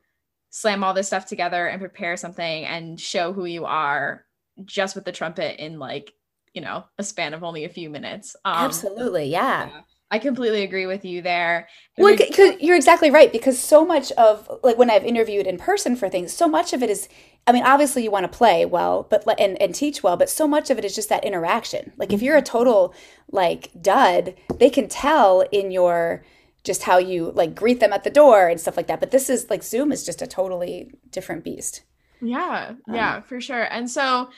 slam 0.49 0.83
all 0.83 0.93
this 0.93 1.07
stuff 1.07 1.25
together 1.25 1.67
and 1.67 1.79
prepare 1.79 2.17
something 2.17 2.65
and 2.65 2.99
show 2.99 3.31
who 3.33 3.45
you 3.45 3.65
are 3.65 4.25
just 4.65 4.95
with 4.95 5.05
the 5.05 5.11
trumpet 5.11 5.63
in 5.63 5.79
like 5.79 6.13
you 6.53 6.61
know 6.61 6.83
a 6.97 7.03
span 7.03 7.33
of 7.33 7.43
only 7.43 7.63
a 7.63 7.69
few 7.69 7.89
minutes. 7.89 8.35
Um, 8.43 8.65
Absolutely, 8.65 9.25
yeah. 9.25 9.67
yeah 9.67 9.81
I 10.11 10.17
completely 10.17 10.63
agree 10.63 10.87
with 10.87 11.05
you 11.05 11.21
there. 11.21 11.67
Well, 11.97 12.15
you're 12.59 12.75
exactly 12.75 13.11
right. 13.11 13.31
Because 13.31 13.59
so 13.59 13.85
much 13.85 14.11
of 14.13 14.49
like 14.63 14.77
when 14.77 14.89
I've 14.89 15.03
interviewed 15.03 15.45
in 15.45 15.57
person 15.57 15.95
for 15.95 16.09
things, 16.09 16.33
so 16.33 16.47
much 16.47 16.73
of 16.73 16.81
it 16.81 16.89
is. 16.89 17.07
I 17.45 17.51
mean, 17.51 17.63
obviously 17.63 18.03
you 18.03 18.11
want 18.11 18.31
to 18.31 18.37
play 18.37 18.65
well, 18.65 19.07
but 19.09 19.23
and 19.39 19.61
and 19.61 19.73
teach 19.73 20.01
well, 20.01 20.17
but 20.17 20.29
so 20.29 20.47
much 20.47 20.69
of 20.69 20.77
it 20.79 20.85
is 20.85 20.95
just 20.95 21.09
that 21.09 21.23
interaction. 21.23 21.93
Like 21.97 22.11
if 22.11 22.21
you're 22.21 22.37
a 22.37 22.41
total 22.41 22.93
like 23.31 23.69
dud, 23.79 24.35
they 24.57 24.69
can 24.69 24.87
tell 24.87 25.41
in 25.51 25.71
your 25.71 26.23
just 26.63 26.83
how 26.83 26.97
you 26.97 27.31
like 27.31 27.55
greet 27.55 27.79
them 27.79 27.93
at 27.93 28.03
the 28.03 28.09
door 28.09 28.47
and 28.47 28.59
stuff 28.59 28.77
like 28.77 28.87
that. 28.87 28.99
But 28.99 29.11
this 29.11 29.29
is 29.29 29.49
like 29.49 29.63
Zoom 29.63 29.91
is 29.91 30.03
just 30.05 30.21
a 30.21 30.27
totally 30.27 30.91
different 31.11 31.43
beast. 31.43 31.83
Yeah, 32.21 32.73
yeah, 32.87 33.17
um, 33.17 33.23
for 33.23 33.39
sure. 33.39 33.63
And 33.71 33.89
so 33.89 34.29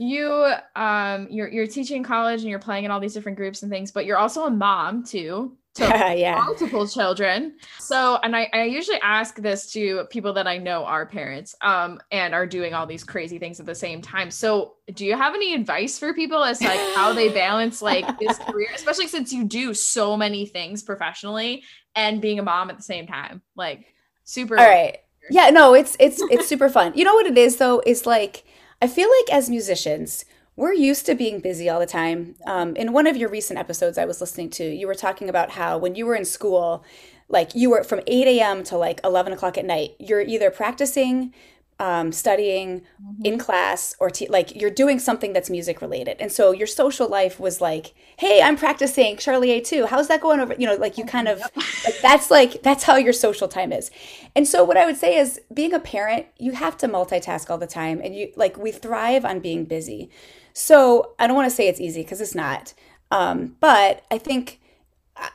you 0.00 0.54
um 0.76 1.26
you're 1.28 1.48
you're 1.48 1.66
teaching 1.66 2.02
college 2.02 2.40
and 2.40 2.48
you're 2.48 2.58
playing 2.58 2.84
in 2.86 2.90
all 2.90 3.00
these 3.00 3.12
different 3.12 3.36
groups 3.36 3.62
and 3.62 3.70
things, 3.70 3.92
but 3.92 4.06
you're 4.06 4.16
also 4.16 4.46
a 4.46 4.50
mom 4.50 5.04
too. 5.04 5.56
So 5.74 5.84
yeah. 6.14 6.36
multiple 6.42 6.88
children. 6.88 7.56
So 7.78 8.18
and 8.22 8.34
I, 8.34 8.48
I 8.54 8.64
usually 8.64 8.98
ask 9.02 9.36
this 9.36 9.70
to 9.72 10.04
people 10.08 10.32
that 10.32 10.46
I 10.46 10.56
know 10.56 10.86
are 10.86 11.04
parents 11.04 11.54
um 11.60 12.00
and 12.10 12.34
are 12.34 12.46
doing 12.46 12.72
all 12.72 12.86
these 12.86 13.04
crazy 13.04 13.38
things 13.38 13.60
at 13.60 13.66
the 13.66 13.74
same 13.74 14.00
time. 14.00 14.30
So 14.30 14.76
do 14.94 15.04
you 15.04 15.14
have 15.14 15.34
any 15.34 15.52
advice 15.52 15.98
for 15.98 16.14
people 16.14 16.42
as 16.42 16.62
like 16.62 16.80
how 16.94 17.12
they 17.12 17.28
balance 17.34 17.82
like 17.82 18.18
this 18.18 18.38
career, 18.38 18.68
especially 18.74 19.06
since 19.06 19.34
you 19.34 19.44
do 19.44 19.74
so 19.74 20.16
many 20.16 20.46
things 20.46 20.82
professionally 20.82 21.62
and 21.94 22.22
being 22.22 22.38
a 22.38 22.42
mom 22.42 22.70
at 22.70 22.78
the 22.78 22.82
same 22.82 23.06
time? 23.06 23.42
Like 23.54 23.94
super 24.24 24.58
All 24.58 24.66
right. 24.66 24.96
Yeah, 25.32 25.50
no, 25.50 25.74
it's 25.74 25.96
it's 26.00 26.20
it's 26.30 26.48
super 26.48 26.68
fun. 26.68 26.92
You 26.96 27.04
know 27.04 27.14
what 27.14 27.26
it 27.26 27.38
is 27.38 27.58
though? 27.58 27.80
Is 27.86 28.04
like 28.04 28.42
I 28.82 28.86
feel 28.86 29.08
like 29.08 29.34
as 29.34 29.50
musicians, 29.50 30.24
we're 30.56 30.72
used 30.72 31.04
to 31.06 31.14
being 31.14 31.40
busy 31.40 31.68
all 31.68 31.78
the 31.78 31.86
time. 31.86 32.34
Um, 32.46 32.74
in 32.76 32.92
one 32.92 33.06
of 33.06 33.16
your 33.16 33.28
recent 33.28 33.58
episodes 33.58 33.98
I 33.98 34.06
was 34.06 34.22
listening 34.22 34.48
to, 34.50 34.64
you 34.64 34.86
were 34.86 34.94
talking 34.94 35.28
about 35.28 35.50
how 35.50 35.76
when 35.76 35.94
you 35.94 36.06
were 36.06 36.14
in 36.14 36.24
school, 36.24 36.82
like 37.28 37.54
you 37.54 37.70
were 37.70 37.84
from 37.84 38.00
8 38.06 38.26
a.m. 38.26 38.64
to 38.64 38.78
like 38.78 39.00
11 39.04 39.34
o'clock 39.34 39.58
at 39.58 39.66
night, 39.66 39.96
you're 39.98 40.22
either 40.22 40.50
practicing, 40.50 41.34
um, 41.80 42.12
studying 42.12 42.82
mm-hmm. 43.02 43.24
in 43.24 43.38
class 43.38 43.96
or 43.98 44.10
te- 44.10 44.28
like 44.28 44.54
you're 44.54 44.70
doing 44.70 44.98
something 44.98 45.32
that's 45.32 45.48
music 45.48 45.80
related. 45.80 46.18
And 46.20 46.30
so 46.30 46.52
your 46.52 46.66
social 46.66 47.08
life 47.08 47.40
was 47.40 47.62
like, 47.62 47.94
hey, 48.18 48.42
I'm 48.42 48.56
practicing 48.56 49.16
Charlier 49.16 49.64
2. 49.64 49.86
How's 49.86 50.06
that 50.08 50.20
going 50.20 50.40
over? 50.40 50.54
You 50.58 50.66
know, 50.66 50.74
like 50.74 50.98
you 50.98 51.06
kind 51.06 51.26
of, 51.26 51.40
like 51.56 51.98
that's 52.02 52.30
like, 52.30 52.62
that's 52.62 52.84
how 52.84 52.96
your 52.96 53.14
social 53.14 53.48
time 53.48 53.72
is. 53.72 53.90
And 54.36 54.46
so 54.46 54.62
what 54.62 54.76
I 54.76 54.84
would 54.84 54.98
say 54.98 55.16
is 55.16 55.40
being 55.52 55.72
a 55.72 55.80
parent, 55.80 56.26
you 56.38 56.52
have 56.52 56.76
to 56.78 56.86
multitask 56.86 57.48
all 57.48 57.58
the 57.58 57.66
time. 57.66 58.02
And 58.04 58.14
you 58.14 58.30
like, 58.36 58.58
we 58.58 58.72
thrive 58.72 59.24
on 59.24 59.40
being 59.40 59.64
busy. 59.64 60.10
So 60.52 61.14
I 61.18 61.26
don't 61.26 61.36
want 61.36 61.48
to 61.48 61.56
say 61.56 61.66
it's 61.66 61.80
easy 61.80 62.02
because 62.02 62.20
it's 62.20 62.34
not. 62.34 62.74
Um, 63.10 63.56
but 63.58 64.04
I 64.10 64.18
think 64.18 64.60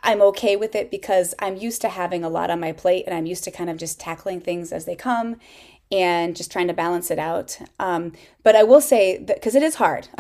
I'm 0.04 0.22
okay 0.22 0.56
with 0.56 0.76
it 0.76 0.90
because 0.90 1.34
I'm 1.40 1.58
used 1.58 1.82
to 1.82 1.90
having 1.90 2.24
a 2.24 2.30
lot 2.30 2.50
on 2.50 2.60
my 2.60 2.72
plate 2.72 3.06
and 3.06 3.16
I'm 3.16 3.26
used 3.26 3.44
to 3.46 3.52
kind 3.52 3.70
of 3.70 3.78
just 3.78 4.00
tackling 4.00 4.42
things 4.42 4.72
as 4.72 4.86
they 4.86 4.96
come 4.96 5.38
and 5.92 6.36
just 6.36 6.52
trying 6.52 6.68
to 6.68 6.74
balance 6.74 7.12
it 7.12 7.20
out. 7.20 7.58
Um, 7.80 8.14
but 8.44 8.56
I 8.56 8.64
will 8.64 8.82
say 8.82 9.18
that 9.18 9.38
because 9.38 9.56
it 9.56 9.64
is 9.64 9.76
hard, 9.76 10.08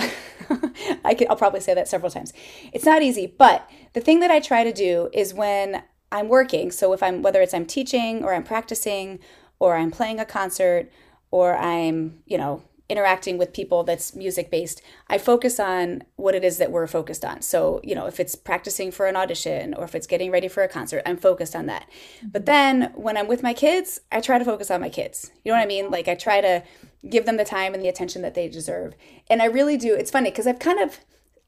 I 1.03 1.13
can, 1.13 1.27
I'll 1.29 1.35
probably 1.35 1.59
say 1.59 1.73
that 1.73 1.87
several 1.87 2.11
times. 2.11 2.33
It's 2.71 2.85
not 2.85 3.01
easy, 3.01 3.27
but 3.27 3.69
the 3.93 4.01
thing 4.01 4.19
that 4.19 4.31
I 4.31 4.39
try 4.39 4.63
to 4.63 4.73
do 4.73 5.09
is 5.13 5.33
when 5.33 5.83
I'm 6.11 6.29
working. 6.29 6.71
So 6.71 6.93
if 6.93 7.01
I'm 7.01 7.21
whether 7.21 7.41
it's 7.41 7.53
I'm 7.53 7.65
teaching 7.65 8.23
or 8.23 8.33
I'm 8.33 8.43
practicing 8.43 9.19
or 9.59 9.75
I'm 9.75 9.91
playing 9.91 10.19
a 10.19 10.25
concert 10.25 10.91
or 11.31 11.57
I'm 11.57 12.21
you 12.25 12.37
know 12.37 12.63
interacting 12.87 13.37
with 13.37 13.53
people 13.53 13.83
that's 13.83 14.15
music 14.15 14.51
based, 14.51 14.81
I 15.07 15.17
focus 15.17 15.59
on 15.59 16.03
what 16.15 16.35
it 16.35 16.43
is 16.43 16.57
that 16.59 16.71
we're 16.71 16.87
focused 16.87 17.25
on. 17.25 17.41
So, 17.41 17.81
you 17.83 17.95
know, 17.95 18.05
if 18.05 18.19
it's 18.19 18.35
practicing 18.35 18.91
for 18.91 19.07
an 19.07 19.15
audition 19.15 19.73
or 19.73 19.83
if 19.83 19.95
it's 19.95 20.07
getting 20.07 20.31
ready 20.31 20.47
for 20.47 20.63
a 20.63 20.67
concert, 20.67 21.01
I'm 21.05 21.17
focused 21.17 21.55
on 21.55 21.65
that. 21.65 21.89
Mm-hmm. 22.17 22.27
But 22.29 22.45
then 22.45 22.91
when 22.95 23.17
I'm 23.17 23.27
with 23.27 23.43
my 23.43 23.53
kids, 23.53 24.01
I 24.11 24.21
try 24.21 24.37
to 24.37 24.45
focus 24.45 24.69
on 24.69 24.81
my 24.81 24.89
kids. 24.89 25.31
You 25.43 25.51
know 25.51 25.57
what 25.57 25.63
I 25.63 25.67
mean? 25.67 25.89
Like 25.89 26.07
I 26.07 26.15
try 26.15 26.41
to 26.41 26.63
give 27.09 27.25
them 27.25 27.37
the 27.37 27.45
time 27.45 27.73
and 27.73 27.83
the 27.83 27.87
attention 27.87 28.21
that 28.21 28.35
they 28.35 28.47
deserve. 28.47 28.93
And 29.29 29.41
I 29.41 29.45
really 29.45 29.77
do. 29.77 29.95
It's 29.95 30.11
funny 30.11 30.29
because 30.29 30.47
I've 30.47 30.59
kind 30.59 30.79
of 30.79 30.99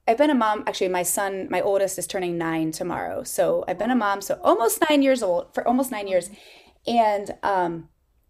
I've 0.08 0.18
been 0.18 0.30
a 0.30 0.36
mom. 0.36 0.64
Actually, 0.66 0.88
my 0.88 1.04
son, 1.04 1.48
my 1.50 1.60
oldest, 1.62 2.00
is 2.00 2.08
turning 2.08 2.38
nine 2.38 2.72
tomorrow. 2.72 3.24
So 3.24 3.66
I've 3.68 3.78
been 3.78 3.92
a 3.92 3.96
mom, 3.96 4.22
so 4.22 4.40
almost 4.42 4.82
nine 4.90 5.02
years 5.02 5.22
old 5.22 5.54
for 5.54 5.68
almost 5.68 5.92
nine 5.92 6.08
years, 6.08 6.30
and 6.88 7.36
um, 7.44 7.90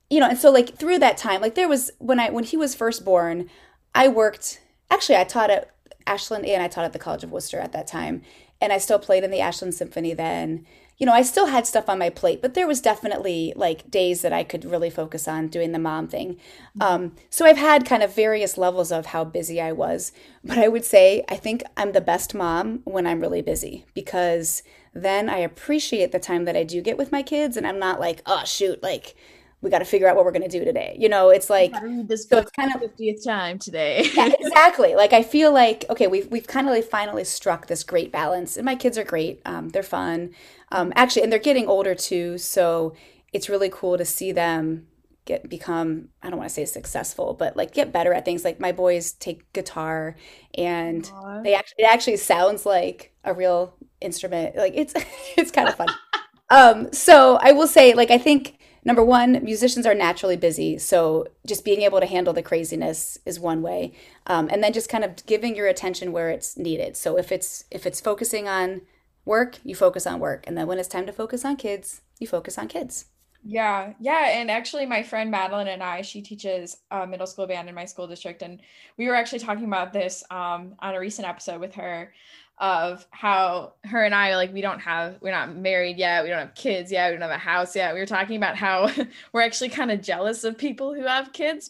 you 0.10 0.20
know, 0.20 0.30
and 0.30 0.38
so 0.38 0.52
like 0.52 0.78
through 0.78 1.00
that 1.00 1.18
time, 1.18 1.42
like 1.42 1.56
there 1.56 1.68
was 1.68 1.92
when 2.00 2.20
I 2.20 2.30
when 2.30 2.44
he 2.44 2.58
was 2.58 2.76
first 2.76 3.04
born, 3.04 3.50
I 3.94 4.08
worked. 4.08 4.62
Actually, 4.90 5.18
I 5.18 5.26
taught 5.26 5.50
at 5.50 5.70
Ashland 6.06 6.46
and 6.46 6.64
I 6.64 6.68
taught 6.68 6.86
at 6.86 6.94
the 6.94 7.00
College 7.00 7.24
of 7.24 7.32
Wooster 7.32 7.60
at 7.60 7.74
that 7.74 7.88
time, 7.88 8.22
and 8.62 8.72
I 8.72 8.78
still 8.78 9.00
played 9.00 9.24
in 9.24 9.32
the 9.32 9.42
Ashland 9.42 9.74
Symphony 9.74 10.14
then. 10.14 10.66
You 10.98 11.06
know, 11.06 11.14
I 11.14 11.22
still 11.22 11.46
had 11.46 11.68
stuff 11.68 11.90
on 11.90 12.00
my 12.00 12.10
plate, 12.10 12.42
but 12.42 12.56
there 12.56 12.66
was 12.66 12.82
definitely 12.82 13.54
like 13.56 13.92
days 13.92 14.24
that 14.24 14.34
I 14.34 14.44
could 14.44 14.66
really 14.66 14.90
focus 14.90 15.28
on 15.28 15.48
doing 15.48 15.72
the 15.72 15.78
mom 15.78 16.08
thing. 16.08 16.38
Um, 16.82 17.16
so 17.30 17.46
I've 17.46 17.58
had 17.58 17.86
kind 17.86 18.02
of 18.02 18.16
various 18.16 18.58
levels 18.58 18.92
of 18.92 19.08
how 19.08 19.24
busy 19.24 19.62
I 19.62 19.74
was, 19.74 20.12
but 20.44 20.58
I 20.58 20.68
would 20.68 20.86
say 20.86 21.24
I 21.30 21.36
think 21.36 21.62
I'm 21.76 21.92
the 21.92 22.02
best 22.02 22.34
mom 22.34 22.82
when 22.86 23.06
I'm 23.06 23.20
really 23.20 23.44
busy 23.44 23.86
because 23.94 24.64
then 24.92 25.30
I 25.30 25.38
appreciate 25.38 26.12
the 26.12 26.18
time 26.18 26.46
that 26.46 26.58
I 26.58 26.64
do 26.64 26.82
get 26.82 26.98
with 26.98 27.12
my 27.12 27.22
kids, 27.22 27.58
and 27.58 27.68
I'm 27.68 27.78
not 27.78 28.00
like, 28.00 28.24
oh 28.26 28.44
shoot, 28.46 28.82
like 28.82 29.16
we 29.62 29.70
got 29.72 29.80
to 29.80 29.86
figure 29.86 30.08
out 30.08 30.16
what 30.16 30.24
we're 30.24 30.32
going 30.32 30.48
to 30.48 30.60
do 30.60 30.64
today. 30.64 30.96
You 31.00 31.10
know, 31.10 31.30
it's 31.30 31.50
like 31.50 31.74
this 32.08 32.28
so 32.28 32.38
it's 32.38 32.52
kind 32.52 32.74
of 32.74 32.82
fiftieth 32.82 33.24
time 33.26 33.58
today. 33.58 34.08
yeah, 34.14 34.32
exactly. 34.40 34.96
Like 34.96 35.14
I 35.14 35.24
feel 35.24 35.52
like 35.52 35.86
okay, 35.90 36.08
we've 36.08 36.30
we've 36.30 36.48
kind 36.48 36.68
of 36.68 36.74
like 36.74 36.86
finally 36.86 37.24
struck 37.24 37.68
this 37.68 37.84
great 37.84 38.12
balance, 38.12 38.56
and 38.56 38.66
my 38.66 38.76
kids 38.76 38.98
are 38.98 39.04
great. 39.04 39.42
Um, 39.46 39.70
they're 39.70 39.84
fun, 39.84 40.32
um, 40.72 40.94
actually, 40.96 41.24
and 41.24 41.32
they're 41.32 41.40
getting 41.40 41.68
older 41.68 41.96
too. 41.96 42.38
So 42.38 42.94
it's 43.34 43.50
really 43.50 43.70
cool 43.70 43.98
to 43.98 44.06
see 44.06 44.32
them 44.32 44.88
get 45.26 45.50
become 45.50 46.10
I 46.24 46.30
don't 46.30 46.38
want 46.38 46.50
to 46.50 46.54
say 46.54 46.66
successful, 46.66 47.34
but 47.34 47.58
like 47.58 47.74
get 47.74 47.92
better 47.92 48.14
at 48.14 48.26
things. 48.26 48.44
Like 48.44 48.60
my 48.60 48.72
boys 48.72 49.12
take 49.14 49.52
guitar, 49.54 50.16
and 50.56 51.04
Aww. 51.04 51.44
they 51.44 51.56
actually 51.56 51.84
it 51.84 51.92
actually 51.92 52.18
sounds 52.18 52.66
like 52.66 53.14
a 53.24 53.34
real 53.34 53.76
instrument. 54.02 54.56
Like 54.56 54.74
it's 54.76 54.94
it's 55.38 55.52
kind 55.52 55.68
of 55.68 55.76
fun. 55.76 55.90
um, 56.50 56.92
so 56.94 57.38
I 57.42 57.52
will 57.52 57.68
say, 57.68 57.94
like 57.96 58.12
I 58.12 58.18
think 58.18 58.57
number 58.88 59.04
one, 59.04 59.44
musicians 59.44 59.86
are 59.86 59.94
naturally 59.94 60.38
busy. 60.38 60.78
So 60.78 61.28
just 61.46 61.66
being 61.66 61.82
able 61.82 62.00
to 62.00 62.06
handle 62.06 62.34
the 62.34 62.42
craziness 62.42 63.20
is 63.26 63.38
one 63.38 63.62
way. 63.62 63.92
Um, 64.26 64.48
and 64.50 64.64
then 64.64 64.72
just 64.72 64.90
kind 64.90 65.04
of 65.04 65.24
giving 65.26 65.58
your 65.58 65.68
attention 65.68 66.14
where 66.14 66.30
it's 66.30 66.58
needed. 66.58 66.96
So 66.96 67.18
if 67.18 67.32
it's 67.32 67.66
if 67.70 67.86
it's 67.86 68.00
focusing 68.00 68.48
on 68.48 68.82
work, 69.26 69.60
you 69.66 69.76
focus 69.76 70.08
on 70.08 70.22
work. 70.22 70.46
And 70.48 70.58
then 70.58 70.68
when 70.68 70.80
it's 70.80 70.88
time 70.88 71.06
to 71.06 71.12
focus 71.12 71.44
on 71.44 71.58
kids, 71.58 72.02
you 72.18 72.28
focus 72.28 72.58
on 72.58 72.70
kids. 72.70 73.06
Yeah, 73.44 73.94
yeah, 74.00 74.40
and 74.40 74.50
actually, 74.52 74.86
my 74.86 75.04
friend 75.04 75.32
Madeline 75.32 75.68
and 75.68 75.84
I, 75.84 76.02
she 76.02 76.22
teaches 76.22 76.78
a 76.92 77.06
middle 77.08 77.28
school 77.28 77.48
band 77.48 77.70
in 77.70 77.76
my 77.76 77.86
school 77.86 78.08
district, 78.08 78.42
and 78.42 78.60
we 78.98 79.08
were 79.08 79.16
actually 79.16 79.40
talking 79.40 79.66
about 79.66 79.94
this 79.94 80.24
um, 80.32 80.76
on 80.80 80.96
a 80.96 81.00
recent 81.00 81.28
episode 81.28 81.62
with 81.62 81.76
her 81.76 82.14
of 82.60 83.06
how 83.12 83.74
her 83.84 84.04
and 84.04 84.16
I 84.16 84.36
like 84.36 84.52
we 84.52 84.62
don't 84.62 84.80
have 84.80 85.18
we're 85.22 85.32
not 85.32 85.56
married 85.56 85.98
yet, 85.98 86.24
we 86.24 86.30
don't 86.30 86.40
have 86.40 86.56
kids 86.56 86.92
yet, 86.92 87.12
we 87.12 87.18
don't 87.18 87.30
have 87.30 87.38
a 87.38 87.42
house 87.42 87.76
yet. 87.76 87.94
We 87.94 88.00
were 88.00 88.06
talking 88.06 88.38
about 88.38 88.56
how 88.56 88.90
we're 89.34 89.42
actually 89.42 89.70
kind 89.70 89.92
of 89.92 90.02
jealous 90.02 90.44
of 90.44 90.58
people 90.58 90.94
who 90.94 91.06
have 91.06 91.34
kids. 91.34 91.70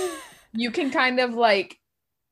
you 0.52 0.70
can 0.70 0.90
kind 0.90 1.18
of 1.20 1.34
like 1.34 1.78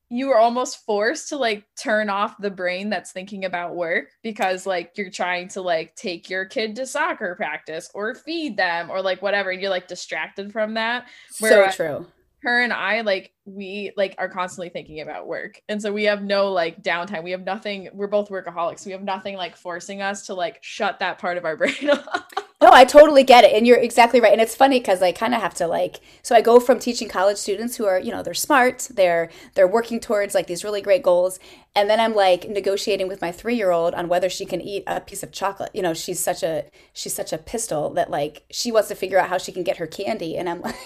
you 0.08 0.30
are 0.30 0.38
almost 0.38 0.84
forced 0.86 1.30
to 1.30 1.36
like 1.36 1.64
turn 1.76 2.08
off 2.08 2.36
the 2.38 2.50
brain 2.50 2.90
that's 2.90 3.10
thinking 3.10 3.44
about 3.44 3.74
work 3.74 4.10
because 4.22 4.64
like 4.64 4.92
you're 4.96 5.10
trying 5.10 5.48
to 5.48 5.60
like 5.60 5.96
take 5.96 6.30
your 6.30 6.44
kid 6.44 6.76
to 6.76 6.86
soccer 6.86 7.34
practice 7.34 7.90
or 7.92 8.14
feed 8.14 8.56
them 8.56 8.88
or 8.88 9.02
like 9.02 9.20
whatever 9.20 9.50
and 9.50 9.60
you're 9.60 9.70
like 9.70 9.88
distracted 9.88 10.52
from 10.52 10.74
that. 10.74 11.08
Whereas, 11.40 11.74
so 11.74 11.84
true 11.84 12.06
her 12.46 12.62
and 12.62 12.72
I 12.72 13.00
like 13.00 13.32
we 13.44 13.92
like 13.96 14.14
are 14.18 14.28
constantly 14.28 14.68
thinking 14.68 15.00
about 15.00 15.26
work. 15.26 15.60
And 15.68 15.82
so 15.82 15.92
we 15.92 16.04
have 16.04 16.22
no 16.22 16.52
like 16.52 16.80
downtime. 16.80 17.24
We 17.24 17.32
have 17.32 17.44
nothing, 17.44 17.88
we're 17.92 18.06
both 18.06 18.28
workaholics. 18.28 18.86
We 18.86 18.92
have 18.92 19.02
nothing 19.02 19.36
like 19.36 19.56
forcing 19.56 20.00
us 20.00 20.26
to 20.26 20.34
like 20.34 20.58
shut 20.62 21.00
that 21.00 21.18
part 21.18 21.38
of 21.38 21.44
our 21.44 21.56
brain 21.58 21.90
off. 21.90 22.45
No, 22.62 22.70
I 22.72 22.86
totally 22.86 23.22
get 23.22 23.44
it. 23.44 23.52
And 23.52 23.66
you're 23.66 23.76
exactly 23.76 24.18
right. 24.18 24.32
And 24.32 24.40
it's 24.40 24.54
funny 24.54 24.80
because 24.80 25.02
I 25.02 25.12
kind 25.12 25.34
of 25.34 25.42
have 25.42 25.52
to 25.56 25.66
like 25.66 26.00
so 26.22 26.34
I 26.34 26.40
go 26.40 26.58
from 26.58 26.78
teaching 26.78 27.06
college 27.06 27.36
students 27.36 27.76
who 27.76 27.84
are, 27.84 27.98
you 28.00 28.10
know, 28.10 28.22
they're 28.22 28.32
smart, 28.32 28.88
they're 28.94 29.28
they're 29.54 29.68
working 29.68 30.00
towards 30.00 30.34
like 30.34 30.46
these 30.46 30.64
really 30.64 30.80
great 30.80 31.02
goals. 31.02 31.38
And 31.74 31.90
then 31.90 32.00
I'm 32.00 32.14
like 32.14 32.48
negotiating 32.48 33.08
with 33.08 33.20
my 33.20 33.30
three 33.30 33.56
year 33.56 33.72
old 33.72 33.92
on 33.92 34.08
whether 34.08 34.30
she 34.30 34.46
can 34.46 34.62
eat 34.62 34.84
a 34.86 35.02
piece 35.02 35.22
of 35.22 35.32
chocolate. 35.32 35.70
You 35.74 35.82
know, 35.82 35.92
she's 35.92 36.18
such 36.18 36.42
a 36.42 36.64
she's 36.94 37.12
such 37.14 37.30
a 37.34 37.38
pistol 37.38 37.90
that 37.92 38.10
like 38.10 38.44
she 38.50 38.72
wants 38.72 38.88
to 38.88 38.94
figure 38.94 39.18
out 39.18 39.28
how 39.28 39.36
she 39.36 39.52
can 39.52 39.62
get 39.62 39.76
her 39.76 39.86
candy. 39.86 40.38
And 40.38 40.48
I'm 40.48 40.60
like 40.62 40.76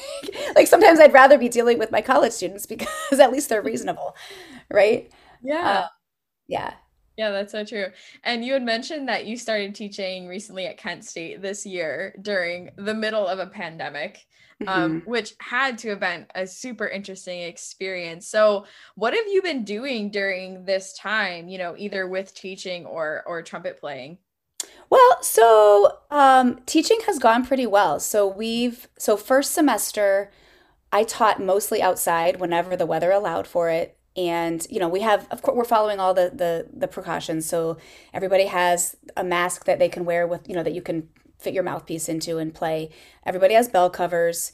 like 0.56 0.66
sometimes 0.66 0.98
I'd 0.98 1.12
rather 1.12 1.38
be 1.38 1.48
dealing 1.48 1.78
with 1.78 1.92
my 1.92 2.00
college 2.02 2.32
students 2.32 2.66
because 2.66 2.88
at 3.20 3.30
least 3.30 3.48
they're 3.48 3.62
reasonable. 3.62 4.16
Right? 4.72 5.08
Yeah. 5.40 5.82
Uh, 5.84 5.86
yeah. 6.48 6.74
Yeah, 7.20 7.30
that's 7.32 7.52
so 7.52 7.64
true. 7.64 7.88
And 8.24 8.42
you 8.44 8.54
had 8.54 8.62
mentioned 8.62 9.08
that 9.10 9.26
you 9.26 9.36
started 9.36 9.74
teaching 9.74 10.26
recently 10.26 10.66
at 10.66 10.78
Kent 10.78 11.04
State 11.04 11.42
this 11.42 11.66
year 11.66 12.14
during 12.22 12.70
the 12.76 12.94
middle 12.94 13.26
of 13.26 13.38
a 13.38 13.46
pandemic, 13.46 14.26
um, 14.66 15.02
Mm-hmm. 15.02 15.10
which 15.10 15.34
had 15.38 15.76
to 15.78 15.90
have 15.90 16.00
been 16.00 16.26
a 16.34 16.46
super 16.46 16.88
interesting 16.88 17.42
experience. 17.42 18.26
So, 18.26 18.64
what 18.94 19.12
have 19.14 19.26
you 19.26 19.42
been 19.42 19.64
doing 19.64 20.10
during 20.10 20.64
this 20.64 20.94
time? 20.94 21.48
You 21.48 21.58
know, 21.58 21.74
either 21.76 22.08
with 22.08 22.34
teaching 22.34 22.86
or 22.86 23.22
or 23.26 23.42
trumpet 23.42 23.78
playing. 23.78 24.18
Well, 24.88 25.22
so 25.22 25.98
um, 26.10 26.60
teaching 26.66 26.98
has 27.06 27.18
gone 27.18 27.44
pretty 27.46 27.66
well. 27.66 28.00
So 28.00 28.26
we've 28.26 28.88
so 28.98 29.16
first 29.16 29.52
semester, 29.52 30.30
I 30.92 31.04
taught 31.04 31.40
mostly 31.42 31.82
outside 31.82 32.40
whenever 32.40 32.76
the 32.76 32.86
weather 32.86 33.10
allowed 33.12 33.46
for 33.46 33.70
it, 33.70 33.96
and 34.28 34.66
you 34.70 34.78
know 34.78 34.88
we 34.88 35.00
have 35.00 35.26
of 35.30 35.42
course 35.42 35.56
we're 35.56 35.64
following 35.64 35.98
all 36.00 36.14
the 36.14 36.30
the 36.34 36.66
the 36.72 36.88
precautions. 36.88 37.46
So 37.46 37.78
everybody 38.12 38.46
has 38.46 38.96
a 39.16 39.24
mask 39.24 39.64
that 39.64 39.78
they 39.78 39.88
can 39.88 40.04
wear 40.04 40.26
with 40.26 40.48
you 40.48 40.54
know 40.54 40.62
that 40.62 40.74
you 40.74 40.82
can 40.82 41.08
fit 41.38 41.54
your 41.54 41.62
mouthpiece 41.62 42.08
into 42.08 42.38
and 42.38 42.54
play. 42.54 42.90
Everybody 43.24 43.54
has 43.54 43.68
bell 43.68 43.90
covers. 43.90 44.52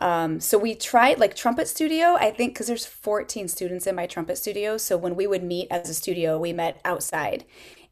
Um, 0.00 0.38
so 0.38 0.56
we 0.56 0.76
tried 0.76 1.18
like 1.18 1.34
trumpet 1.34 1.66
studio, 1.66 2.14
I 2.14 2.30
think, 2.30 2.54
because 2.54 2.68
there's 2.68 2.86
14 2.86 3.48
students 3.48 3.86
in 3.86 3.96
my 3.96 4.06
trumpet 4.06 4.38
studio. 4.38 4.76
So 4.76 4.96
when 4.96 5.16
we 5.16 5.26
would 5.26 5.42
meet 5.42 5.66
as 5.70 5.88
a 5.88 5.94
studio, 5.94 6.38
we 6.38 6.52
met 6.52 6.80
outside, 6.84 7.44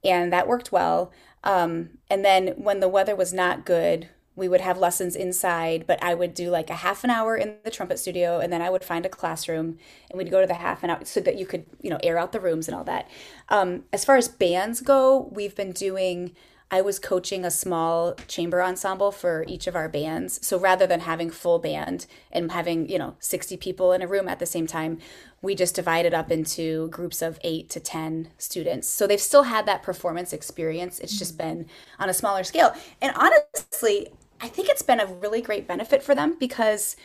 and 0.05 0.33
that 0.33 0.47
worked 0.47 0.71
well. 0.71 1.13
Um, 1.43 1.99
and 2.09 2.25
then 2.25 2.49
when 2.57 2.81
the 2.81 2.89
weather 2.89 3.17
was 3.17 3.33
not 3.33 3.67
good, 3.67 4.09
we 4.37 4.49
would 4.49 4.61
have 4.61 4.79
lessons 4.79 5.17
inside, 5.17 5.87
but 5.87 6.01
I 6.03 6.15
would 6.15 6.35
do 6.35 6.51
like 6.51 6.69
a 6.69 6.75
half 6.75 7.03
an 7.03 7.11
hour 7.11 7.37
in 7.37 7.57
the 7.65 7.71
trumpet 7.71 7.99
studio, 7.99 8.39
and 8.39 8.53
then 8.53 8.61
I 8.61 8.69
would 8.69 8.85
find 8.85 9.07
a 9.07 9.09
classroom, 9.09 9.79
and 10.11 10.19
we'd 10.19 10.31
go 10.31 10.43
to 10.43 10.47
the 10.47 10.55
half 10.55 10.85
an 10.85 10.91
hour 10.91 11.01
so 11.05 11.21
that 11.21 11.39
you 11.39 11.47
could, 11.47 11.65
you 11.81 11.89
know, 11.89 11.99
air 12.03 12.19
out 12.19 12.33
the 12.33 12.41
rooms 12.41 12.69
and 12.69 12.77
all 12.77 12.85
that. 12.85 13.09
Um, 13.49 13.85
as 13.93 14.05
far 14.05 14.17
as 14.17 14.29
bands 14.29 14.81
go, 14.83 15.31
we've 15.33 15.57
been 15.57 15.73
doing. 15.73 16.37
I 16.69 16.81
was 16.81 16.99
coaching 16.99 17.45
a 17.45 17.51
small 17.51 18.15
chamber 18.27 18.61
ensemble 18.61 19.13
for 19.13 19.45
each 19.47 19.69
of 19.69 19.77
our 19.77 19.89
bands. 19.89 20.45
So 20.45 20.59
rather 20.59 20.85
than 20.85 20.99
having 20.99 21.31
full 21.31 21.61
band 21.61 22.07
and 22.33 22.51
having, 22.51 22.89
you 22.89 22.99
know, 22.99 23.15
60 23.21 23.57
people 23.59 23.93
in 23.93 24.03
a 24.03 24.09
room 24.09 24.27
at 24.27 24.41
the 24.41 24.47
same 24.47 24.67
time, 24.67 24.99
we 25.41 25.55
just 25.55 25.77
divided 25.77 26.13
up 26.13 26.29
into 26.29 26.89
groups 26.89 27.23
of 27.23 27.39
8 27.45 27.71
to 27.71 27.79
10 27.79 28.31
students. 28.37 28.89
So 28.89 29.07
they've 29.07 29.21
still 29.21 29.45
had 29.45 29.65
that 29.67 29.85
performance 29.85 30.33
experience. 30.33 30.99
It's 30.99 31.17
just 31.17 31.39
been 31.39 31.67
on 32.01 32.09
a 32.09 32.15
smaller 32.15 32.43
scale. 32.43 32.75
And 33.01 33.15
honestly, 33.15 34.09
I 34.41 34.49
think 34.49 34.69
it's 34.69 34.83
been 34.83 35.01
a 35.01 35.07
really 35.07 35.41
great 35.41 35.67
benefit 35.67 36.03
for 36.03 36.15
them 36.15 36.37
because 36.39 36.97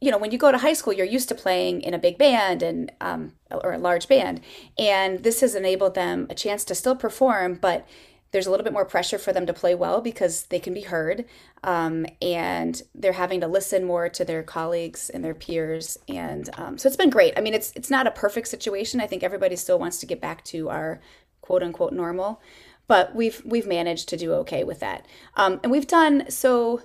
you 0.00 0.10
know, 0.12 0.18
when 0.18 0.30
you 0.30 0.38
go 0.38 0.52
to 0.52 0.58
high 0.58 0.74
school, 0.74 0.92
you're 0.92 1.06
used 1.06 1.28
to 1.28 1.34
playing 1.34 1.82
in 1.82 1.92
a 1.92 1.98
big 1.98 2.18
band 2.18 2.62
and 2.62 2.92
um, 3.00 3.32
or 3.50 3.72
a 3.72 3.78
large 3.78 4.06
band, 4.06 4.40
and 4.78 5.24
this 5.24 5.40
has 5.40 5.54
enabled 5.54 5.94
them 5.94 6.26
a 6.30 6.34
chance 6.34 6.64
to 6.66 6.74
still 6.74 6.94
perform, 6.94 7.54
but 7.54 7.86
there's 8.30 8.46
a 8.46 8.50
little 8.50 8.64
bit 8.64 8.72
more 8.72 8.84
pressure 8.84 9.18
for 9.18 9.32
them 9.32 9.46
to 9.46 9.54
play 9.54 9.74
well 9.74 10.00
because 10.00 10.44
they 10.44 10.60
can 10.60 10.74
be 10.74 10.82
heard, 10.82 11.24
um, 11.64 12.06
and 12.20 12.82
they're 12.94 13.12
having 13.12 13.40
to 13.40 13.48
listen 13.48 13.84
more 13.84 14.08
to 14.08 14.24
their 14.24 14.42
colleagues 14.42 15.10
and 15.10 15.24
their 15.24 15.34
peers, 15.34 15.98
and 16.06 16.48
um, 16.58 16.78
so 16.78 16.86
it's 16.86 16.96
been 16.96 17.10
great. 17.10 17.34
I 17.36 17.40
mean, 17.40 17.54
it's 17.54 17.72
it's 17.74 17.90
not 17.90 18.06
a 18.06 18.12
perfect 18.12 18.48
situation. 18.48 19.00
I 19.00 19.06
think 19.08 19.24
everybody 19.24 19.56
still 19.56 19.78
wants 19.78 19.98
to 19.98 20.06
get 20.06 20.20
back 20.20 20.44
to 20.44 20.68
our 20.68 21.00
quote 21.40 21.62
unquote 21.62 21.92
normal, 21.92 22.40
but 22.88 23.14
we've 23.14 23.40
we've 23.44 23.66
managed 23.66 24.08
to 24.08 24.16
do 24.16 24.32
okay 24.34 24.64
with 24.64 24.80
that, 24.80 25.06
um, 25.36 25.60
and 25.62 25.70
we've 25.70 25.86
done 25.86 26.30
so. 26.30 26.82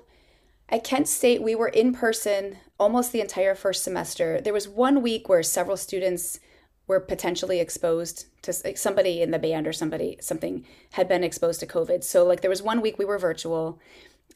At 0.69 0.85
Kent 0.85 1.07
State, 1.07 1.43
we 1.43 1.55
were 1.55 1.67
in 1.67 1.93
person 1.93 2.57
almost 2.79 3.11
the 3.11 3.21
entire 3.21 3.53
first 3.53 3.83
semester. 3.83 4.41
There 4.41 4.53
was 4.53 4.67
one 4.67 5.01
week 5.01 5.29
where 5.29 5.43
several 5.43 5.77
students 5.77 6.39
were 6.87 6.99
potentially 6.99 7.59
exposed 7.59 8.25
to 8.41 8.53
somebody 8.75 9.21
in 9.21 9.31
the 9.31 9.39
band 9.39 9.67
or 9.67 9.73
somebody 9.73 10.17
something 10.19 10.65
had 10.91 11.07
been 11.07 11.23
exposed 11.23 11.59
to 11.61 11.67
COVID. 11.67 12.03
So 12.03 12.25
like 12.25 12.41
there 12.41 12.49
was 12.49 12.61
one 12.61 12.81
week 12.81 12.99
we 12.99 13.05
were 13.05 13.17
virtual 13.17 13.79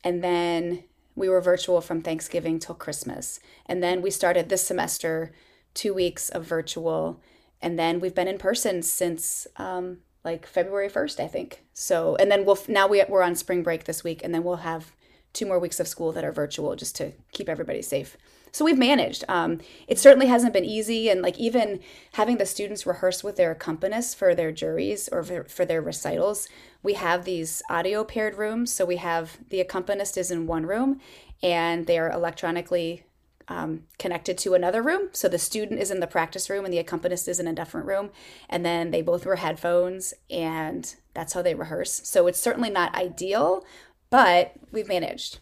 and 0.04 0.24
then 0.24 0.84
we 1.16 1.28
were 1.28 1.42
virtual 1.42 1.82
from 1.82 2.02
Thanksgiving 2.02 2.60
till 2.60 2.76
Christmas. 2.76 3.40
And 3.66 3.84
then 3.84 4.02
we 4.02 4.12
started 4.12 4.50
this 4.50 4.66
semester 4.66 5.34
2 5.74 5.94
weeks 5.94 6.30
of 6.30 6.46
virtual 6.46 7.22
and 7.62 7.78
then 7.78 8.00
we've 8.00 8.16
been 8.16 8.28
in 8.28 8.38
person 8.38 8.82
since 8.82 9.48
um 9.58 10.00
like 10.28 10.46
February 10.46 10.90
1st, 10.90 11.24
I 11.24 11.28
think. 11.28 11.64
So 11.74 12.18
and 12.18 12.30
then 12.30 12.46
we'll 12.46 12.60
now 12.68 12.86
we, 12.88 13.04
we're 13.08 13.24
on 13.24 13.36
spring 13.36 13.64
break 13.64 13.86
this 13.86 14.04
week 14.04 14.22
and 14.24 14.34
then 14.34 14.44
we'll 14.44 14.58
have 14.58 14.92
two 15.32 15.46
more 15.46 15.60
weeks 15.60 15.80
of 15.80 15.88
school 15.88 16.12
that 16.12 16.26
are 16.26 16.32
virtual 16.32 16.76
just 16.76 16.96
to 16.98 17.14
keep 17.32 17.48
everybody 17.48 17.82
safe. 17.82 18.18
So 18.52 18.66
we've 18.66 18.78
managed. 18.78 19.24
Um, 19.28 19.60
it 19.88 20.00
certainly 20.00 20.28
hasn't 20.28 20.54
been 20.54 20.66
easy, 20.66 21.10
and 21.10 21.22
like 21.22 21.38
even 21.38 21.80
having 22.14 22.38
the 22.38 22.46
students 22.46 22.88
rehearse 22.88 23.24
with 23.24 23.36
their 23.36 23.54
accompanists 23.54 24.16
for 24.16 24.34
their 24.34 24.52
juries 24.52 25.08
or 25.12 25.22
for, 25.22 25.44
for 25.44 25.66
their 25.66 25.82
recitals, 25.82 26.48
we 26.82 26.94
have 26.94 27.24
these 27.24 27.62
audio 27.70 28.04
paired 28.04 28.36
rooms. 28.36 28.74
So 28.74 28.84
we 28.86 28.96
have 28.98 29.38
the 29.50 29.62
accompanist 29.62 30.18
is 30.18 30.32
in 30.32 30.48
one 30.48 30.66
room, 30.66 31.00
and 31.44 31.86
they 31.86 32.00
are 32.00 32.10
electronically 32.10 33.04
um, 33.48 33.84
connected 33.98 34.38
to 34.40 34.54
another 34.54 34.82
room. 34.82 35.10
So 35.14 35.28
the 35.28 35.38
student 35.38 35.80
is 35.80 35.92
in 35.92 36.00
the 36.00 36.08
practice 36.08 36.50
room, 36.50 36.66
and 36.66 36.74
the 36.74 36.80
accompanist 36.80 37.28
is 37.28 37.40
in 37.40 37.48
a 37.48 37.54
different 37.54 37.88
room, 37.88 38.10
and 38.50 38.66
then 38.66 38.92
they 38.92 39.02
both 39.02 39.26
wear 39.26 39.38
headphones, 39.38 40.14
and 40.30 40.94
that's 41.14 41.34
how 41.34 41.42
they 41.42 41.56
rehearse. 41.56 42.02
So 42.04 42.28
it's 42.28 42.40
certainly 42.40 42.70
not 42.70 42.96
ideal, 42.96 43.66
but 44.10 44.54
we've 44.72 44.88
managed. 44.88 45.40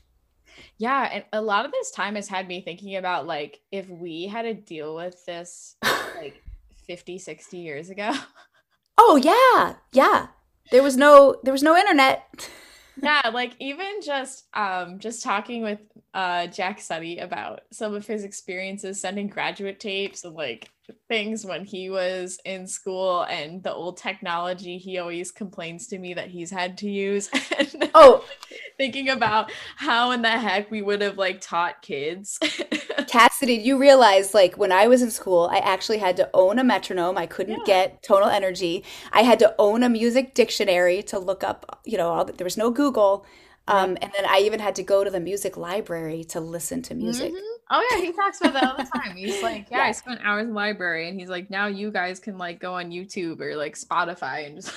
Yeah, 0.77 1.09
and 1.11 1.23
a 1.31 1.41
lot 1.41 1.65
of 1.65 1.71
this 1.71 1.91
time 1.91 2.15
has 2.15 2.27
had 2.27 2.47
me 2.47 2.61
thinking 2.61 2.95
about 2.95 3.25
like 3.25 3.61
if 3.71 3.89
we 3.89 4.27
had 4.27 4.43
to 4.43 4.53
deal 4.53 4.95
with 4.95 5.25
this 5.25 5.75
like 6.17 6.43
50, 6.85 7.17
60 7.17 7.57
years 7.57 7.89
ago. 7.89 8.13
Oh 8.97 9.15
yeah, 9.15 9.75
yeah. 9.91 10.27
There 10.71 10.83
was 10.83 10.97
no 10.97 11.39
there 11.43 11.53
was 11.53 11.63
no 11.63 11.75
internet. 11.77 12.49
Yeah, 13.01 13.29
like 13.34 13.55
even 13.60 13.99
just 14.01 14.45
um 14.53 14.99
just 14.99 15.21
talking 15.23 15.62
with 15.63 15.79
uh 16.13 16.47
Jack 16.47 16.79
Sutte 16.79 17.21
about 17.21 17.62
some 17.71 17.93
of 17.93 18.08
his 18.08 18.23
experiences 18.23 19.01
sending 19.01 19.27
graduate 19.27 19.79
tapes 19.79 20.23
and 20.23 20.34
like 20.34 20.69
things 21.10 21.45
when 21.45 21.65
he 21.65 21.89
was 21.89 22.39
in 22.45 22.67
school 22.67 23.23
and 23.23 23.62
the 23.63 23.73
old 23.73 23.97
technology 23.97 24.77
he 24.77 24.97
always 24.99 25.31
complains 25.31 25.88
to 25.88 25.97
me 25.97 26.13
that 26.13 26.29
he's 26.29 26.51
had 26.51 26.77
to 26.77 26.89
use 26.89 27.29
and 27.58 27.89
Oh, 27.95 28.23
thinking 28.77 29.10
about 29.10 29.51
how 29.77 30.12
in 30.12 30.21
the 30.21 30.29
heck 30.29 30.69
we 30.69 30.81
would 30.81 31.01
have 31.01 31.17
like 31.17 31.41
taught 31.41 31.81
kids. 31.81 32.39
Cassidy, 33.07 33.55
you 33.55 33.77
realize 33.77 34.33
like 34.33 34.57
when 34.57 34.71
I 34.71 34.87
was 34.87 35.01
in 35.01 35.11
school, 35.11 35.49
I 35.51 35.57
actually 35.57 35.97
had 35.99 36.15
to 36.17 36.29
own 36.33 36.59
a 36.59 36.63
metronome. 36.63 37.17
I 37.17 37.25
couldn't 37.25 37.59
Yeah. 37.59 37.65
get 37.65 38.03
tonal 38.03 38.29
energy. 38.29 38.83
I 39.11 39.21
had 39.23 39.39
to 39.39 39.53
own 39.59 39.83
a 39.83 39.89
music 39.89 40.33
dictionary 40.33 41.01
to 41.03 41.19
look 41.19 41.43
up, 41.43 41.79
you 41.85 41.97
know, 41.97 42.09
all 42.09 42.25
the, 42.25 42.33
there 42.33 42.45
was 42.45 42.57
no 42.57 42.71
Google. 42.71 43.25
Um, 43.67 43.97
and 43.99 44.11
then 44.15 44.25
I 44.27 44.39
even 44.39 44.59
had 44.59 44.75
to 44.75 44.83
go 44.83 45.03
to 45.03 45.09
the 45.09 45.19
music 45.19 45.57
library 45.57 46.23
to 46.25 46.39
listen 46.39 46.83
to 46.83 46.93
music. 46.93 47.33
Mhm. 47.33 47.41
Oh 47.71 47.87
yeah, 47.91 47.97
he 48.05 48.11
talks 48.11 48.39
about 48.39 48.53
that 48.53 48.63
all 48.63 48.77
the 48.77 48.83
time. 48.99 49.15
He's 49.15 49.41
like, 49.41 49.67
yeah, 49.71 49.79
I 49.79 49.91
spent 49.91 50.21
hours 50.23 50.43
in 50.43 50.49
the 50.49 50.53
library, 50.55 51.09
and 51.09 51.19
he's 51.19 51.29
like, 51.29 51.49
now 51.49 51.65
you 51.65 51.89
guys 51.89 52.19
can 52.19 52.37
like 52.37 52.59
go 52.59 52.75
on 52.75 52.91
YouTube 52.91 53.41
or 53.41 53.55
like 53.55 53.75
Spotify 53.75 54.45
and 54.45 54.57
just 54.57 54.71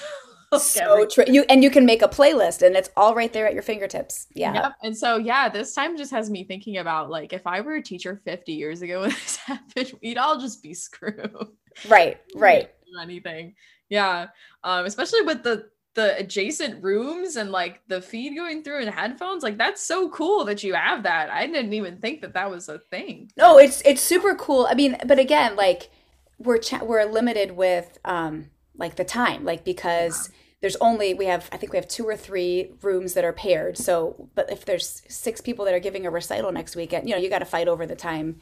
So 0.59 1.07
true. 1.07 1.25
You 1.27 1.45
and 1.49 1.63
you 1.63 1.71
can 1.71 1.85
make 1.85 2.03
a 2.03 2.09
playlist 2.09 2.67
and 2.67 2.75
it's 2.75 2.89
all 2.97 3.15
right 3.15 3.33
there 3.33 3.47
at 3.47 3.53
your 3.53 3.63
fingertips. 3.63 4.27
Yeah. 4.35 4.55
Yep. 4.55 4.73
And 4.83 4.97
so 4.97 5.17
yeah, 5.17 5.49
this 5.49 5.75
time 5.75 5.97
just 5.97 6.11
has 6.11 6.31
me 6.31 6.45
thinking 6.45 6.79
about 6.79 7.11
like 7.11 7.33
if 7.33 7.47
I 7.47 7.61
were 7.61 7.75
a 7.75 7.83
teacher 7.83 8.21
50 8.25 8.53
years 8.53 8.81
ago 8.83 9.01
when 9.03 9.11
this 9.11 9.37
happened, 9.37 9.93
we'd 10.03 10.19
all 10.19 10.41
just 10.41 10.63
be 10.63 10.75
screwed. 10.75 11.31
Right, 11.89 12.19
right. 12.35 12.71
anything. 13.01 13.55
Yeah. 13.89 14.29
Um, 14.65 14.85
especially 14.85 15.23
with 15.23 15.45
the 15.45 15.69
the 15.95 16.17
adjacent 16.17 16.83
rooms 16.83 17.37
and 17.37 17.51
like 17.51 17.81
the 17.89 18.01
feed 18.01 18.37
going 18.37 18.63
through 18.63 18.81
and 18.81 18.91
headphones. 18.91 19.43
Like 19.43 19.59
that's 19.59 19.83
so 19.85 20.09
cool 20.11 20.45
that 20.45 20.63
you 20.63 20.75
have 20.75 21.03
that. 21.03 21.31
I 21.31 21.47
didn't 21.47 21.73
even 21.73 21.99
think 21.99 22.21
that 22.21 22.35
that 22.35 22.51
was 22.51 22.69
a 22.69 22.79
thing. 22.79 23.31
No, 23.37 23.59
it's 23.59 23.81
it's 23.83 24.01
super 24.01 24.35
cool. 24.35 24.67
I 24.71 24.75
mean, 24.75 24.97
but 25.07 25.19
again, 25.19 25.57
like 25.57 25.91
we're 26.39 26.59
cha- 26.59 26.85
we're 26.85 27.05
limited 27.05 27.53
with 27.53 27.99
um 28.05 28.51
like 28.79 28.97
the 28.97 29.05
time, 29.05 29.45
like 29.45 29.65
because 29.65 30.31
there's 30.63 30.77
only 30.77 31.15
we 31.15 31.27
have 31.27 31.49
I 31.53 31.57
think 31.59 31.73
we 31.73 31.79
have 31.79 31.89
two 31.89 32.05
or 32.07 32.17
three 32.17 32.73
rooms 32.83 33.15
that 33.15 33.25
are 33.25 33.33
paired. 33.35 33.77
So, 33.79 34.29
but 34.35 34.51
if 34.51 34.65
there's 34.65 35.03
six 35.09 35.41
people 35.41 35.65
that 35.67 35.75
are 35.75 35.81
giving 35.81 36.07
a 36.07 36.11
recital 36.11 36.53
next 36.53 36.77
weekend, 36.77 37.09
you 37.09 37.15
know, 37.15 37.21
you 37.21 37.31
got 37.31 37.41
to 37.41 37.45
fight 37.45 37.69
over 37.69 37.87
the 37.87 37.97
time. 37.97 38.41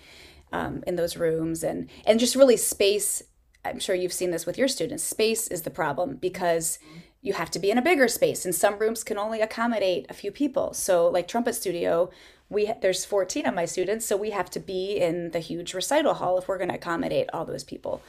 um, 0.53 0.83
in 0.87 0.97
those 0.97 1.17
rooms 1.17 1.65
and 1.65 1.89
and 2.07 2.21
just 2.21 2.37
really 2.37 2.57
space 2.57 3.23
i'm 3.65 3.81
sure 3.81 3.95
you've 3.97 4.13
seen 4.13 4.31
this 4.31 4.47
with 4.47 4.57
your 4.59 4.69
students 4.69 5.03
space 5.05 5.49
is 5.49 5.63
the 5.63 5.71
problem 5.71 6.17
because 6.17 6.79
you 7.23 7.33
have 7.33 7.51
to 7.51 7.59
be 7.59 7.71
in 7.71 7.79
a 7.79 7.83
bigger 7.83 8.09
space 8.09 8.45
and 8.45 8.55
some 8.55 8.79
rooms 8.79 9.03
can 9.03 9.19
only 9.19 9.41
accommodate 9.41 10.07
a 10.09 10.15
few 10.15 10.31
people 10.31 10.73
so 10.73 11.09
like 11.09 11.27
trumpet 11.27 11.55
studio 11.55 12.09
we 12.49 12.73
there's 12.81 13.05
14 13.05 13.47
of 13.47 13.55
my 13.55 13.65
students 13.65 14.07
so 14.07 14.17
we 14.17 14.31
have 14.31 14.49
to 14.51 14.61
be 14.61 14.97
in 14.97 15.33
the 15.33 15.41
huge 15.41 15.75
recital 15.75 16.15
hall 16.15 16.39
if 16.39 16.47
we're 16.47 16.59
going 16.59 16.69
to 16.71 16.77
accommodate 16.77 17.29
all 17.33 17.45
those 17.45 17.65
people 17.65 18.01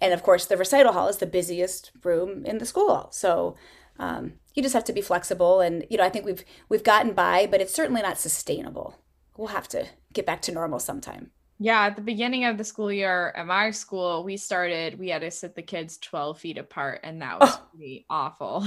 and 0.00 0.12
of 0.12 0.22
course 0.22 0.46
the 0.46 0.56
recital 0.56 0.92
hall 0.92 1.08
is 1.08 1.18
the 1.18 1.26
busiest 1.26 1.90
room 2.02 2.44
in 2.44 2.58
the 2.58 2.66
school 2.66 2.88
hall 2.88 3.10
so 3.12 3.56
um, 3.98 4.34
you 4.54 4.62
just 4.62 4.74
have 4.74 4.84
to 4.84 4.92
be 4.92 5.00
flexible 5.00 5.60
and 5.60 5.86
you 5.90 5.96
know 5.96 6.04
i 6.04 6.08
think 6.08 6.24
we've 6.24 6.44
we've 6.68 6.84
gotten 6.84 7.12
by 7.12 7.46
but 7.46 7.60
it's 7.60 7.74
certainly 7.74 8.02
not 8.02 8.18
sustainable 8.18 8.98
we'll 9.36 9.48
have 9.48 9.68
to 9.68 9.86
get 10.12 10.26
back 10.26 10.42
to 10.42 10.52
normal 10.52 10.78
sometime 10.78 11.30
yeah, 11.58 11.86
at 11.86 11.96
the 11.96 12.02
beginning 12.02 12.44
of 12.44 12.58
the 12.58 12.64
school 12.64 12.92
year 12.92 13.32
at 13.34 13.46
my 13.46 13.70
school, 13.70 14.24
we 14.24 14.36
started, 14.36 14.98
we 14.98 15.08
had 15.08 15.22
to 15.22 15.30
sit 15.30 15.54
the 15.54 15.62
kids 15.62 15.96
12 15.98 16.38
feet 16.38 16.58
apart, 16.58 17.00
and 17.02 17.22
that 17.22 17.40
was 17.40 17.50
oh. 17.50 17.62
pretty 17.70 18.04
awful. 18.10 18.66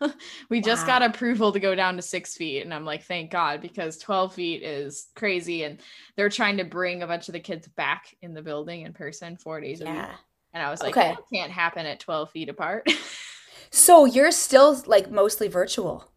we 0.48 0.58
wow. 0.58 0.64
just 0.64 0.86
got 0.86 1.02
approval 1.02 1.50
to 1.50 1.58
go 1.58 1.74
down 1.74 1.96
to 1.96 2.02
six 2.02 2.36
feet, 2.36 2.62
and 2.62 2.72
I'm 2.72 2.84
like, 2.84 3.02
thank 3.02 3.32
God, 3.32 3.60
because 3.60 3.98
12 3.98 4.34
feet 4.34 4.62
is 4.62 5.08
crazy. 5.16 5.64
And 5.64 5.80
they're 6.14 6.28
trying 6.28 6.58
to 6.58 6.64
bring 6.64 7.02
a 7.02 7.08
bunch 7.08 7.28
of 7.28 7.32
the 7.32 7.40
kids 7.40 7.66
back 7.66 8.14
in 8.22 8.34
the 8.34 8.42
building 8.42 8.82
in 8.82 8.92
person 8.92 9.36
four 9.36 9.60
days 9.60 9.80
yeah. 9.80 9.90
a 9.90 10.08
week. 10.08 10.16
And 10.52 10.62
I 10.62 10.70
was 10.70 10.80
like, 10.80 10.96
okay. 10.96 11.10
that 11.10 11.18
can't 11.32 11.52
happen 11.52 11.86
at 11.86 12.00
12 12.00 12.30
feet 12.30 12.48
apart. 12.48 12.90
so 13.70 14.04
you're 14.04 14.30
still 14.30 14.82
like 14.86 15.10
mostly 15.10 15.48
virtual? 15.48 16.10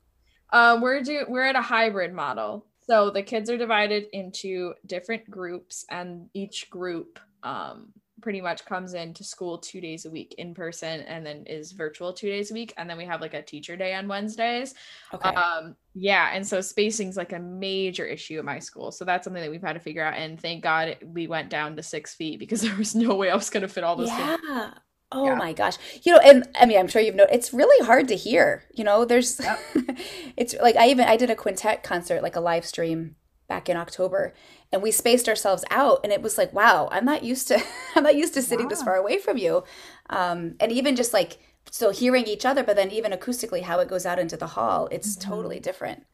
Uh, 0.51 0.79
we're 0.81 1.01
do 1.01 1.25
we're 1.27 1.43
at 1.43 1.55
a 1.55 1.61
hybrid 1.61 2.13
model. 2.13 2.65
So 2.87 3.09
the 3.09 3.23
kids 3.23 3.49
are 3.49 3.57
divided 3.57 4.07
into 4.11 4.73
different 4.85 5.29
groups, 5.29 5.85
and 5.89 6.27
each 6.33 6.69
group 6.69 7.19
um, 7.43 7.93
pretty 8.21 8.41
much 8.41 8.65
comes 8.65 8.93
into 8.93 9.23
school 9.23 9.57
two 9.57 9.81
days 9.81 10.05
a 10.05 10.09
week 10.09 10.35
in 10.37 10.53
person 10.53 11.01
and 11.01 11.25
then 11.25 11.43
is 11.45 11.71
virtual 11.71 12.13
two 12.13 12.29
days 12.29 12.51
a 12.51 12.53
week. 12.53 12.73
And 12.77 12.89
then 12.89 12.97
we 12.97 13.05
have 13.05 13.21
like 13.21 13.33
a 13.33 13.41
teacher 13.41 13.75
day 13.75 13.93
on 13.93 14.07
Wednesdays. 14.07 14.73
Okay. 15.13 15.29
Um, 15.29 15.75
yeah. 15.93 16.31
And 16.33 16.45
so 16.45 16.61
spacing's 16.61 17.17
like 17.17 17.33
a 17.33 17.39
major 17.39 18.05
issue 18.05 18.39
at 18.39 18.45
my 18.45 18.59
school. 18.59 18.91
So 18.91 19.05
that's 19.05 19.23
something 19.23 19.41
that 19.41 19.51
we've 19.51 19.61
had 19.61 19.73
to 19.73 19.79
figure 19.79 20.03
out. 20.03 20.15
And 20.15 20.39
thank 20.39 20.63
God 20.63 20.97
we 21.03 21.27
went 21.27 21.49
down 21.49 21.75
to 21.75 21.83
six 21.83 22.13
feet 22.13 22.39
because 22.39 22.61
there 22.63 22.75
was 22.75 22.95
no 22.95 23.15
way 23.15 23.29
I 23.29 23.35
was 23.35 23.49
going 23.49 23.61
to 23.61 23.67
fit 23.67 23.83
all 23.83 23.95
those 23.95 24.09
yeah. 24.09 24.37
kids. 24.37 24.73
Oh 25.13 25.25
yeah. 25.25 25.35
my 25.35 25.51
gosh. 25.51 25.75
You 26.03 26.13
know, 26.13 26.19
and 26.19 26.47
I 26.59 26.65
mean, 26.65 26.79
I'm 26.79 26.87
sure 26.87 27.01
you've 27.01 27.15
noticed 27.15 27.35
it's 27.35 27.53
really 27.53 27.85
hard 27.85 28.07
to 28.07 28.15
hear. 28.15 28.63
You 28.73 28.85
know, 28.85 29.03
there's, 29.03 29.39
yep. 29.41 29.59
it's 30.37 30.55
like 30.61 30.77
I 30.77 30.87
even, 30.87 31.05
I 31.05 31.17
did 31.17 31.29
a 31.29 31.35
quintet 31.35 31.83
concert, 31.83 32.23
like 32.23 32.37
a 32.37 32.39
live 32.39 32.65
stream 32.65 33.17
back 33.51 33.67
in 33.67 33.75
October, 33.75 34.33
and 34.71 34.81
we 34.81 34.91
spaced 34.91 35.27
ourselves 35.27 35.65
out. 35.69 35.99
And 36.05 36.13
it 36.13 36.21
was 36.21 36.37
like, 36.37 36.53
wow, 36.53 36.87
I'm 36.89 37.03
not 37.03 37.21
used 37.21 37.49
to, 37.49 37.61
I'm 37.95 38.03
not 38.03 38.15
used 38.15 38.33
to 38.35 38.41
sitting 38.41 38.67
wow. 38.67 38.69
this 38.69 38.83
far 38.83 38.95
away 38.95 39.17
from 39.17 39.37
you. 39.37 39.65
Um, 40.09 40.55
and 40.61 40.71
even 40.71 40.95
just 40.95 41.11
like 41.13 41.37
still 41.69 41.91
hearing 41.91 42.25
each 42.27 42.45
other, 42.45 42.63
but 42.63 42.77
then 42.77 42.91
even 42.91 43.11
acoustically, 43.11 43.61
how 43.61 43.79
it 43.79 43.89
goes 43.89 44.05
out 44.05 44.19
into 44.19 44.37
the 44.37 44.47
hall, 44.47 44.87
it's 44.89 45.17
mm-hmm. 45.17 45.29
totally 45.29 45.59
different. 45.59 46.05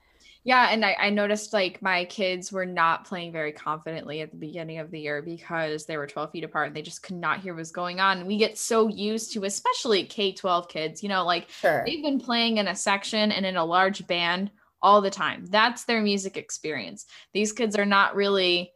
Yeah, 0.43 0.69
and 0.71 0.83
I, 0.83 0.95
I, 0.97 1.09
noticed 1.09 1.51
like 1.51 1.81
my 1.81 2.05
kids 2.05 2.53
were 2.53 2.65
not 2.65 3.05
playing 3.05 3.33
very 3.33 3.51
confidently 3.51 4.21
at 4.21 4.31
the 4.31 4.37
beginning 4.37 4.79
of 4.79 4.89
the 4.89 4.99
year 5.01 5.21
because 5.21 5.85
they 5.85 5.97
were 5.97 6.07
12 6.07 6.31
feet 6.31 6.43
apart 6.45 6.67
and 6.67 6.75
they 6.75 6.81
just 6.81 7.03
could 7.03 7.17
not 7.17 7.41
hear 7.41 7.53
what 7.53 7.59
was 7.59 7.71
going 7.71 7.99
on. 7.99 8.25
We 8.25 8.37
get 8.37 8.57
so 8.57 8.87
used 8.87 9.33
to, 9.33 9.43
especially 9.43 10.05
K 10.05 10.31
12 10.31 10.69
kids, 10.69 11.03
you 11.03 11.09
know, 11.09 11.25
like 11.25 11.49
sure. 11.49 11.83
they've 11.85 12.01
been 12.01 12.19
playing 12.19 12.57
in 12.57 12.67
a 12.69 12.75
section 12.75 13.31
and 13.31 13.45
in 13.45 13.57
a 13.57 13.65
large 13.65 14.07
band 14.07 14.49
all 14.81 15.01
the 15.01 15.09
time. 15.09 15.45
That's 15.45 15.85
their 15.85 16.01
music 16.01 16.37
experience. 16.37 17.05
These 17.33 17.53
kids 17.53 17.75
are 17.75 17.85
not 17.85 18.15
really, 18.15 18.71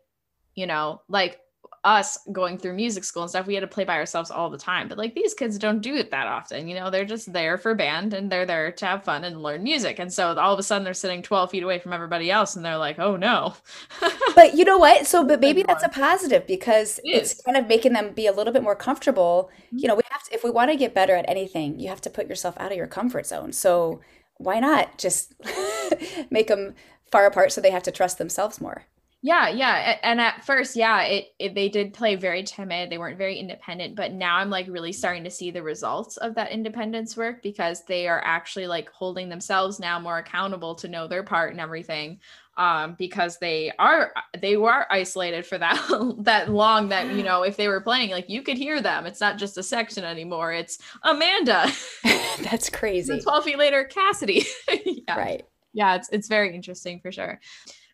you 0.55 0.67
know, 0.67 1.01
like 1.07 1.39
us 1.83 2.19
going 2.31 2.57
through 2.57 2.73
music 2.73 3.03
school 3.03 3.23
and 3.23 3.29
stuff, 3.29 3.47
we 3.47 3.55
had 3.55 3.61
to 3.61 3.67
play 3.67 3.83
by 3.83 3.97
ourselves 3.97 4.29
all 4.29 4.49
the 4.49 4.57
time. 4.57 4.87
But 4.87 4.97
like 4.97 5.15
these 5.15 5.33
kids 5.33 5.57
don't 5.57 5.81
do 5.81 5.95
it 5.95 6.11
that 6.11 6.27
often. 6.27 6.67
You 6.67 6.75
know, 6.75 6.89
they're 6.89 7.05
just 7.05 7.33
there 7.33 7.57
for 7.57 7.73
band 7.73 8.13
and 8.13 8.31
they're 8.31 8.45
there 8.45 8.71
to 8.71 8.85
have 8.85 9.03
fun 9.03 9.23
and 9.23 9.41
learn 9.41 9.63
music. 9.63 9.97
And 9.97 10.13
so 10.13 10.35
all 10.35 10.53
of 10.53 10.59
a 10.59 10.63
sudden 10.63 10.83
they're 10.83 10.93
sitting 10.93 11.23
12 11.23 11.49
feet 11.49 11.63
away 11.63 11.79
from 11.79 11.93
everybody 11.93 12.29
else 12.29 12.55
and 12.55 12.63
they're 12.63 12.77
like, 12.77 12.99
oh 12.99 13.15
no. 13.15 13.55
but 14.35 14.55
you 14.55 14.63
know 14.63 14.77
what? 14.77 15.07
So, 15.07 15.25
but 15.25 15.39
maybe 15.39 15.63
that's 15.63 15.83
a 15.83 15.89
positive 15.89 16.45
because 16.45 16.99
it 16.99 17.21
it's 17.21 17.41
kind 17.41 17.57
of 17.57 17.67
making 17.67 17.93
them 17.93 18.13
be 18.13 18.27
a 18.27 18.31
little 18.31 18.53
bit 18.53 18.63
more 18.63 18.75
comfortable. 18.75 19.49
Mm-hmm. 19.67 19.77
You 19.79 19.87
know, 19.87 19.95
we 19.95 20.03
have 20.11 20.23
to, 20.25 20.35
if 20.35 20.43
we 20.43 20.51
want 20.51 20.69
to 20.69 20.77
get 20.77 20.93
better 20.93 21.15
at 21.15 21.27
anything, 21.27 21.79
you 21.79 21.89
have 21.89 22.01
to 22.01 22.09
put 22.11 22.27
yourself 22.27 22.55
out 22.59 22.71
of 22.71 22.77
your 22.77 22.87
comfort 22.87 23.25
zone. 23.25 23.53
So 23.53 24.01
why 24.43 24.59
not 24.59 24.97
just 24.97 25.33
make 26.31 26.47
them 26.47 26.75
far 27.11 27.25
apart 27.25 27.51
so 27.51 27.61
they 27.61 27.71
have 27.71 27.83
to 27.83 27.91
trust 27.91 28.17
themselves 28.17 28.61
more? 28.61 28.85
Yeah, 29.23 29.49
yeah. 29.49 29.99
And 30.01 30.19
at 30.19 30.43
first, 30.43 30.75
yeah, 30.75 31.03
it, 31.03 31.27
it, 31.37 31.53
they 31.53 31.69
did 31.69 31.93
play 31.93 32.15
very 32.15 32.41
timid. 32.41 32.89
They 32.89 32.97
weren't 32.97 33.19
very 33.19 33.37
independent, 33.37 33.95
but 33.95 34.13
now 34.13 34.37
I'm 34.37 34.49
like 34.49 34.65
really 34.67 34.91
starting 34.91 35.23
to 35.25 35.29
see 35.29 35.51
the 35.51 35.61
results 35.61 36.17
of 36.17 36.33
that 36.35 36.51
independence 36.51 37.15
work 37.15 37.43
because 37.43 37.83
they 37.85 38.07
are 38.07 38.21
actually 38.25 38.65
like 38.65 38.89
holding 38.89 39.29
themselves 39.29 39.79
now 39.79 39.99
more 39.99 40.17
accountable 40.17 40.73
to 40.75 40.87
know 40.87 41.07
their 41.07 41.21
part 41.21 41.51
and 41.51 41.61
everything. 41.61 42.19
Um, 42.61 42.93
because 42.99 43.39
they 43.39 43.71
are 43.79 44.13
they 44.39 44.55
were 44.55 44.85
isolated 44.91 45.47
for 45.47 45.57
that 45.57 46.13
that 46.19 46.51
long 46.51 46.89
that 46.89 47.11
you 47.11 47.23
know 47.23 47.41
if 47.41 47.57
they 47.57 47.67
were 47.67 47.81
playing 47.81 48.11
like 48.11 48.29
you 48.29 48.43
could 48.43 48.55
hear 48.55 48.79
them. 48.83 49.07
It's 49.07 49.19
not 49.19 49.39
just 49.39 49.57
a 49.57 49.63
section 49.63 50.03
anymore. 50.03 50.53
It's 50.53 50.77
Amanda. 51.01 51.71
That's 52.43 52.69
crazy. 52.79 53.19
12 53.19 53.43
feet 53.43 53.57
later, 53.57 53.85
Cassidy. 53.85 54.45
yeah. 54.85 55.17
Right. 55.17 55.43
Yeah, 55.73 55.95
it's 55.95 56.09
it's 56.09 56.27
very 56.27 56.53
interesting 56.53 56.99
for 56.99 57.11
sure 57.11 57.39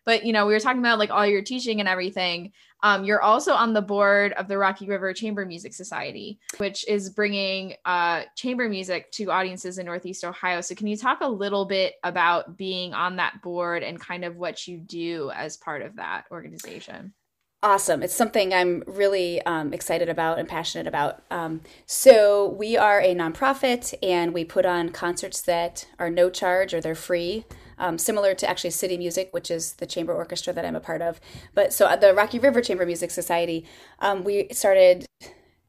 but 0.04 0.24
you 0.24 0.32
know 0.32 0.46
we 0.46 0.52
were 0.52 0.60
talking 0.60 0.80
about 0.80 0.98
like 0.98 1.10
all 1.10 1.26
your 1.26 1.42
teaching 1.42 1.80
and 1.80 1.88
everything 1.88 2.52
um, 2.82 3.04
you're 3.04 3.22
also 3.22 3.52
on 3.52 3.72
the 3.72 3.82
board 3.82 4.32
of 4.34 4.48
the 4.48 4.56
rocky 4.56 4.86
river 4.86 5.12
chamber 5.12 5.44
music 5.44 5.74
society 5.74 6.38
which 6.58 6.86
is 6.88 7.10
bringing 7.10 7.74
uh, 7.84 8.22
chamber 8.36 8.68
music 8.68 9.10
to 9.12 9.30
audiences 9.30 9.78
in 9.78 9.86
northeast 9.86 10.24
ohio 10.24 10.60
so 10.60 10.74
can 10.74 10.86
you 10.86 10.96
talk 10.96 11.18
a 11.20 11.28
little 11.28 11.64
bit 11.64 11.94
about 12.04 12.56
being 12.56 12.94
on 12.94 13.16
that 13.16 13.40
board 13.42 13.82
and 13.82 14.00
kind 14.00 14.24
of 14.24 14.36
what 14.36 14.66
you 14.66 14.78
do 14.78 15.30
as 15.34 15.56
part 15.56 15.82
of 15.82 15.96
that 15.96 16.24
organization 16.30 17.12
Awesome. 17.60 18.04
It's 18.04 18.14
something 18.14 18.54
I'm 18.54 18.84
really 18.86 19.42
um, 19.42 19.72
excited 19.72 20.08
about 20.08 20.38
and 20.38 20.48
passionate 20.48 20.86
about. 20.86 21.24
Um, 21.28 21.62
so, 21.86 22.50
we 22.50 22.76
are 22.76 23.00
a 23.00 23.16
nonprofit 23.16 23.94
and 24.00 24.32
we 24.32 24.44
put 24.44 24.64
on 24.64 24.90
concerts 24.90 25.42
that 25.42 25.88
are 25.98 26.08
no 26.08 26.30
charge 26.30 26.72
or 26.72 26.80
they're 26.80 26.94
free 26.94 27.46
um, 27.78 27.98
similar 27.98 28.34
to 28.34 28.48
actually 28.48 28.70
City 28.70 28.96
Music, 28.96 29.28
which 29.32 29.50
is 29.50 29.74
the 29.74 29.86
chamber 29.86 30.12
orchestra 30.12 30.52
that 30.52 30.64
I'm 30.64 30.76
a 30.76 30.80
part 30.80 31.02
of. 31.02 31.20
But 31.54 31.72
so 31.72 31.86
at 31.88 32.00
the 32.00 32.14
Rocky 32.14 32.38
River 32.38 32.60
Chamber 32.60 32.86
Music 32.86 33.10
Society, 33.10 33.64
um, 34.00 34.24
we 34.24 34.48
started 34.52 35.06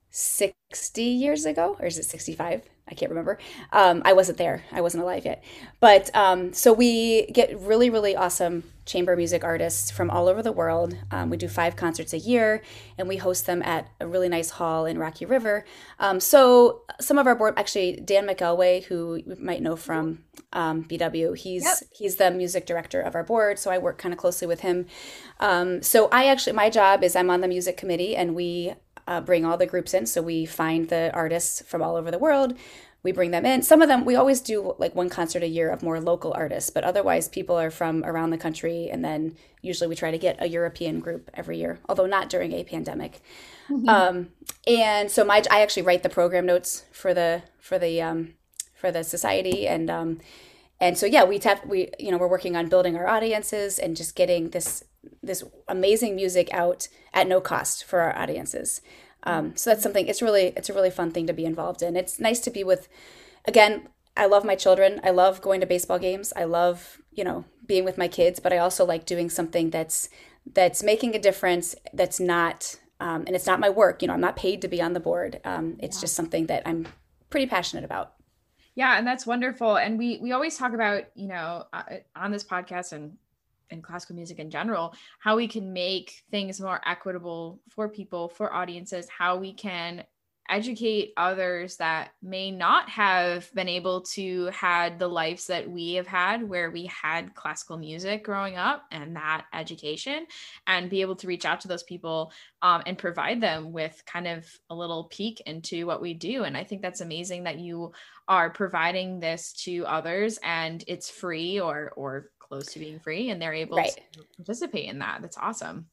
60 0.10 1.02
years 1.02 1.46
ago, 1.46 1.78
or 1.80 1.86
is 1.86 1.98
it 1.98 2.06
65? 2.06 2.64
I 2.90 2.96
can't 2.96 3.10
remember. 3.10 3.38
Um, 3.72 4.02
I 4.04 4.14
wasn't 4.14 4.38
there. 4.38 4.64
I 4.72 4.82
wasn't 4.82 5.04
alive 5.04 5.26
yet. 5.26 5.44
But 5.80 6.14
um, 6.16 6.54
so 6.54 6.74
we 6.74 7.28
get 7.28 7.58
really, 7.60 7.90
really 7.90 8.16
awesome 8.16 8.64
chamber 8.90 9.16
music 9.16 9.44
artists 9.44 9.92
from 9.92 10.10
all 10.10 10.28
over 10.28 10.42
the 10.42 10.52
world. 10.52 10.98
Um, 11.12 11.30
we 11.30 11.38
do 11.38 11.48
five 11.48 11.76
concerts 11.76 12.12
a 12.12 12.18
year, 12.18 12.64
and 12.98 13.08
we 13.08 13.18
host 13.18 13.46
them 13.46 13.62
at 13.62 13.88
a 14.00 14.08
really 14.08 14.28
nice 14.28 14.50
hall 14.50 14.88
in 14.88 14.98
Rocky 14.98 15.26
River. 15.26 15.64
Um, 16.00 16.20
so 16.20 16.82
some 17.00 17.20
of 17.20 17.28
our 17.28 17.36
board, 17.36 17.54
actually, 17.56 17.98
Dan 17.98 18.26
McKelway, 18.26 18.84
who 18.86 19.16
you 19.16 19.38
might 19.40 19.62
know 19.62 19.76
from 19.76 20.24
um, 20.54 20.84
BW, 20.86 21.38
he's 21.38 21.64
yep. 21.64 21.78
he's 21.92 22.16
the 22.16 22.32
music 22.32 22.66
director 22.66 23.00
of 23.00 23.14
our 23.14 23.24
board. 23.24 23.60
So 23.60 23.70
I 23.70 23.78
work 23.78 24.00
kind 24.00 24.14
of 24.14 24.18
closely 24.18 24.48
with 24.48 24.62
him. 24.62 24.88
Um, 25.40 25.84
so 25.84 26.10
I 26.12 26.26
actually, 26.26 26.54
my 26.54 26.72
job 26.72 27.04
is 27.04 27.16
I'm 27.16 27.30
on 27.30 27.42
the 27.42 27.48
music 27.48 27.78
committee, 27.78 28.16
and 28.16 28.36
we 28.36 28.74
uh, 29.10 29.20
bring 29.20 29.44
all 29.44 29.58
the 29.58 29.66
groups 29.66 29.94
in. 29.94 30.06
So 30.06 30.22
we 30.22 30.46
find 30.46 30.88
the 30.88 31.12
artists 31.14 31.64
from 31.64 31.82
all 31.82 31.96
over 31.96 32.12
the 32.12 32.20
world. 32.20 32.54
We 33.02 33.12
bring 33.12 33.32
them 33.32 33.46
in. 33.46 33.64
Some 33.64 33.82
of 33.82 33.88
them, 33.88 34.06
we 34.06 34.16
always 34.16 34.40
do 34.40 34.76
like 34.78 34.94
one 34.94 35.10
concert 35.10 35.42
a 35.42 35.48
year 35.48 35.70
of 35.70 35.82
more 35.82 36.00
local 36.00 36.34
artists, 36.34 36.70
but 36.70 36.84
otherwise, 36.84 37.28
people 37.28 37.58
are 37.58 37.72
from 37.72 38.04
around 38.04 38.30
the 38.30 38.38
country. 38.38 38.90
And 38.90 39.04
then 39.04 39.36
usually 39.62 39.88
we 39.88 39.96
try 39.96 40.12
to 40.12 40.18
get 40.18 40.36
a 40.40 40.48
European 40.48 41.00
group 41.00 41.32
every 41.34 41.58
year, 41.58 41.80
although 41.90 42.06
not 42.06 42.30
during 42.30 42.52
a 42.54 42.64
pandemic. 42.64 43.22
Mm-hmm. 43.70 43.90
Um, 43.90 44.30
and 44.68 45.10
so 45.10 45.24
my, 45.24 45.42
I 45.50 45.62
actually 45.62 45.84
write 45.84 46.04
the 46.04 46.10
program 46.10 46.46
notes 46.46 46.86
for 46.92 47.14
the 47.14 47.44
for 47.60 47.80
the 47.80 48.02
um, 48.02 48.34
for 48.76 48.92
the 48.92 49.04
society, 49.04 49.68
and 49.68 49.90
um, 49.90 50.20
and 50.80 50.98
so 50.98 51.06
yeah, 51.06 51.24
we 51.24 51.40
tap 51.40 51.66
we 51.66 51.90
you 51.98 52.12
know 52.12 52.18
we're 52.18 52.28
working 52.28 52.56
on 52.56 52.68
building 52.68 52.96
our 52.96 53.08
audiences 53.08 53.80
and 53.80 53.96
just 53.96 54.16
getting 54.16 54.50
this 54.50 54.84
this 55.22 55.44
amazing 55.68 56.16
music 56.16 56.54
out 56.54 56.88
at 57.14 57.28
no 57.28 57.42
cost 57.42 57.84
for 57.84 58.02
our 58.02 58.16
audiences. 58.18 58.82
Um, 59.24 59.56
so 59.56 59.70
that's 59.70 59.84
something. 59.84 60.08
It's 60.08 60.22
really 60.22 60.54
it's 60.56 60.70
a 60.70 60.74
really 60.74 60.90
fun 60.90 61.12
thing 61.12 61.28
to 61.28 61.34
be 61.34 61.46
involved 61.46 61.82
in. 61.82 61.96
It's 61.96 62.20
nice 62.20 62.40
to 62.42 62.52
be 62.52 62.64
with. 62.64 62.88
Again, 63.46 63.90
I 64.16 64.26
love 64.26 64.46
my 64.46 64.56
children. 64.56 65.00
I 65.04 65.12
love 65.12 65.42
going 65.42 65.62
to 65.62 65.68
baseball 65.68 66.00
games. 66.00 66.34
I 66.36 66.46
love 66.46 67.02
you 67.12 67.24
know 67.24 67.46
being 67.66 67.86
with 67.86 67.98
my 67.98 68.08
kids, 68.08 68.40
but 68.40 68.54
I 68.54 68.58
also 68.58 68.86
like 68.86 69.06
doing 69.06 69.30
something 69.30 69.70
that's 69.70 70.10
that's 70.54 70.84
making 70.84 71.16
a 71.16 71.20
difference. 71.20 71.76
That's 71.94 72.20
not 72.20 72.78
um, 73.00 73.24
and 73.28 73.36
it's 73.36 73.48
not 73.48 73.60
my 73.60 73.70
work. 73.70 74.02
You 74.02 74.08
know, 74.08 74.14
I'm 74.14 74.22
not 74.22 74.36
paid 74.36 74.62
to 74.62 74.68
be 74.68 74.82
on 74.82 74.94
the 74.94 75.00
board. 75.00 75.40
Um, 75.44 75.78
it's 75.80 75.98
yeah. 75.98 76.02
just 76.02 76.16
something 76.16 76.48
that 76.48 76.64
I'm 76.66 76.88
pretty 77.30 77.48
passionate 77.48 77.86
about. 77.86 78.14
Yeah, 78.76 78.98
and 78.98 79.06
that's 79.06 79.26
wonderful. 79.26 79.78
And 79.78 79.98
we 79.98 80.20
we 80.22 80.32
always 80.32 80.58
talk 80.58 80.74
about 80.74 81.04
you 81.16 81.28
know 81.28 81.66
uh, 81.74 81.84
on 82.16 82.32
this 82.32 82.44
podcast 82.44 82.94
and 82.94 83.18
and 83.72 83.84
classical 83.84 84.16
music 84.16 84.40
in 84.40 84.50
general, 84.50 84.94
how 85.20 85.36
we 85.36 85.48
can 85.48 85.74
make 85.74 86.24
things 86.32 86.60
more 86.60 86.82
equitable 86.86 87.60
for 87.70 87.90
people, 87.90 88.30
for 88.30 88.54
audiences, 88.54 89.08
how 89.10 89.38
we 89.38 89.54
can 89.54 90.04
educate 90.50 91.14
others 91.16 91.78
that 91.78 92.10
may 92.22 92.50
not 92.52 92.90
have 92.90 93.54
been 93.54 93.70
able 93.70 94.02
to 94.02 94.48
had 94.48 94.98
the 94.98 95.08
lives 95.08 95.48
that 95.48 95.70
we 95.70 95.94
have 95.94 96.08
had 96.08 96.48
where 96.48 96.72
we 96.72 96.88
had 96.88 97.34
classical 97.36 97.78
music 97.78 98.24
growing 98.24 98.58
up 98.58 98.84
and 98.92 99.16
that 99.16 99.46
education 99.54 100.26
and 100.68 100.90
be 100.90 101.02
able 101.02 101.16
to 101.16 101.28
reach 101.28 101.46
out 101.46 101.62
to 101.62 101.68
those 101.68 101.84
people 101.84 102.32
um, 102.62 102.82
and 102.86 102.98
provide 102.98 103.40
them 103.40 103.72
with 103.72 104.02
kind 104.06 104.28
of 104.28 104.46
a 104.70 104.76
little 104.76 105.06
peek 105.06 105.40
into 105.46 105.86
what 105.86 106.02
we 106.02 106.14
do. 106.14 106.44
And 106.44 106.58
i 106.58 106.64
think 106.64 106.82
that's 106.82 107.02
amazing 107.02 107.44
that 107.44 107.60
you 107.60 107.92
are 108.28 108.50
providing 108.50 109.20
this 109.20 109.54
to 109.54 109.86
others 109.86 110.40
and 110.44 110.84
it's 110.88 111.10
free 111.10 111.60
or 111.60 111.92
or 111.96 112.32
close 112.50 112.74
to 112.74 112.80
being 112.80 113.00
free 113.00 113.30
and 113.30 113.42
they're 113.42 113.54
able 113.54 113.78
right. 113.78 114.00
to 114.14 114.22
participate 114.36 114.90
in 114.90 115.00
that 115.00 115.22
that's 115.22 115.38
awesome 115.38 115.86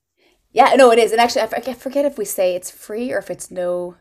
yeah 0.52 0.74
no 0.74 0.90
it 0.90 0.98
is 0.98 1.12
and 1.12 1.20
actually 1.20 1.42
I 1.42 1.74
forget 1.74 2.04
if 2.04 2.18
we 2.18 2.24
say 2.24 2.54
it's 2.54 2.70
free 2.70 3.12
or 3.12 3.18
if 3.18 3.30
it's 3.30 3.50
no 3.50 3.96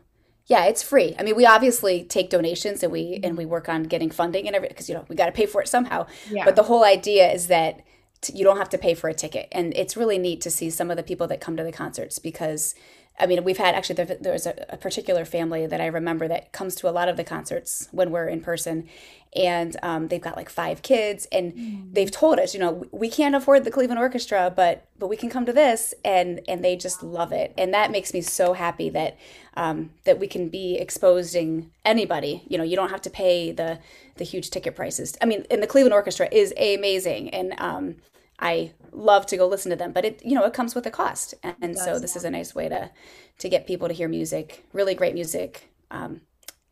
yeah, 0.46 0.66
it's 0.66 0.82
free. 0.82 1.14
I 1.18 1.24
mean, 1.24 1.34
we 1.34 1.44
obviously 1.44 2.04
take 2.04 2.30
donations 2.30 2.82
and 2.82 2.92
we 2.92 3.20
and 3.24 3.36
we 3.36 3.44
work 3.44 3.68
on 3.68 3.82
getting 3.82 4.10
funding 4.10 4.46
and 4.46 4.54
everything 4.54 4.74
because 4.74 4.88
you 4.88 4.94
know 4.94 5.04
we 5.08 5.16
got 5.16 5.26
to 5.26 5.32
pay 5.32 5.46
for 5.46 5.60
it 5.60 5.68
somehow. 5.68 6.06
Yeah. 6.30 6.44
But 6.44 6.54
the 6.54 6.62
whole 6.62 6.84
idea 6.84 7.30
is 7.32 7.48
that 7.48 7.82
t- 8.20 8.36
you 8.36 8.44
don't 8.44 8.56
have 8.56 8.68
to 8.70 8.78
pay 8.78 8.94
for 8.94 9.10
a 9.10 9.14
ticket, 9.14 9.48
and 9.50 9.74
it's 9.74 9.96
really 9.96 10.18
neat 10.18 10.40
to 10.42 10.50
see 10.50 10.70
some 10.70 10.90
of 10.90 10.96
the 10.96 11.02
people 11.02 11.26
that 11.26 11.40
come 11.40 11.56
to 11.56 11.64
the 11.64 11.72
concerts 11.72 12.20
because 12.20 12.76
I 13.18 13.26
mean, 13.26 13.42
we've 13.44 13.56
had 13.56 13.74
actually 13.74 13.96
there, 13.96 14.16
there's 14.20 14.46
a, 14.46 14.54
a, 14.68 14.76
particular 14.76 15.24
family 15.24 15.66
that 15.66 15.80
I 15.80 15.86
remember 15.86 16.28
that 16.28 16.52
comes 16.52 16.74
to 16.76 16.88
a 16.88 16.90
lot 16.90 17.08
of 17.08 17.16
the 17.16 17.24
concerts 17.24 17.88
when 17.90 18.10
we're 18.10 18.28
in 18.28 18.40
person, 18.42 18.88
and 19.34 19.76
um, 19.82 20.08
they've 20.08 20.20
got 20.20 20.36
like 20.36 20.50
five 20.50 20.82
kids, 20.82 21.26
and 21.32 21.54
mm. 21.54 21.94
they've 21.94 22.10
told 22.10 22.38
us, 22.38 22.52
you 22.52 22.60
know, 22.60 22.86
we 22.92 23.08
can't 23.08 23.34
afford 23.34 23.64
the 23.64 23.70
Cleveland 23.70 23.98
Orchestra, 23.98 24.52
but 24.54 24.86
but 24.98 25.08
we 25.08 25.16
can 25.16 25.30
come 25.30 25.46
to 25.46 25.52
this, 25.52 25.94
and 26.04 26.40
and 26.46 26.62
they 26.62 26.76
just 26.76 27.02
love 27.02 27.32
it, 27.32 27.54
and 27.56 27.72
that 27.72 27.90
makes 27.90 28.12
me 28.12 28.20
so 28.20 28.52
happy 28.52 28.90
that 28.90 29.16
um, 29.56 29.90
that 30.04 30.18
we 30.18 30.26
can 30.26 30.48
be 30.48 30.76
exposing 30.76 31.70
anybody. 31.84 32.42
You 32.48 32.58
know, 32.58 32.64
you 32.64 32.76
don't 32.76 32.90
have 32.90 33.02
to 33.02 33.10
pay 33.10 33.50
the 33.50 33.78
the 34.16 34.24
huge 34.24 34.50
ticket 34.50 34.76
prices. 34.76 35.16
I 35.22 35.26
mean, 35.26 35.46
and 35.50 35.62
the 35.62 35.66
Cleveland 35.66 35.94
Orchestra 35.94 36.28
is 36.30 36.52
amazing, 36.58 37.30
and 37.30 37.54
um, 37.58 37.96
I 38.38 38.72
love 38.92 39.26
to 39.26 39.36
go 39.36 39.46
listen 39.46 39.70
to 39.70 39.76
them, 39.76 39.92
but 39.92 40.04
it 40.04 40.22
you 40.24 40.34
know 40.34 40.44
it 40.44 40.52
comes 40.52 40.74
with 40.74 40.86
a 40.86 40.90
cost, 40.90 41.34
and, 41.42 41.76
so 41.76 41.98
this 41.98 42.16
is 42.16 42.24
a 42.24 42.30
nice 42.30 42.54
way 42.54 42.68
to 42.68 42.90
to 43.38 43.48
get 43.48 43.66
people 43.66 43.88
to 43.88 43.94
hear 43.94 44.08
music, 44.08 44.66
really 44.72 44.94
great 44.94 45.14
music, 45.14 45.70
um, 45.90 46.20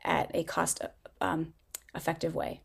at 0.05 0.31
a 0.35 0.45
cost 0.45 0.81
um, 1.21 1.55
effective 1.95 2.35
way. 2.35 2.61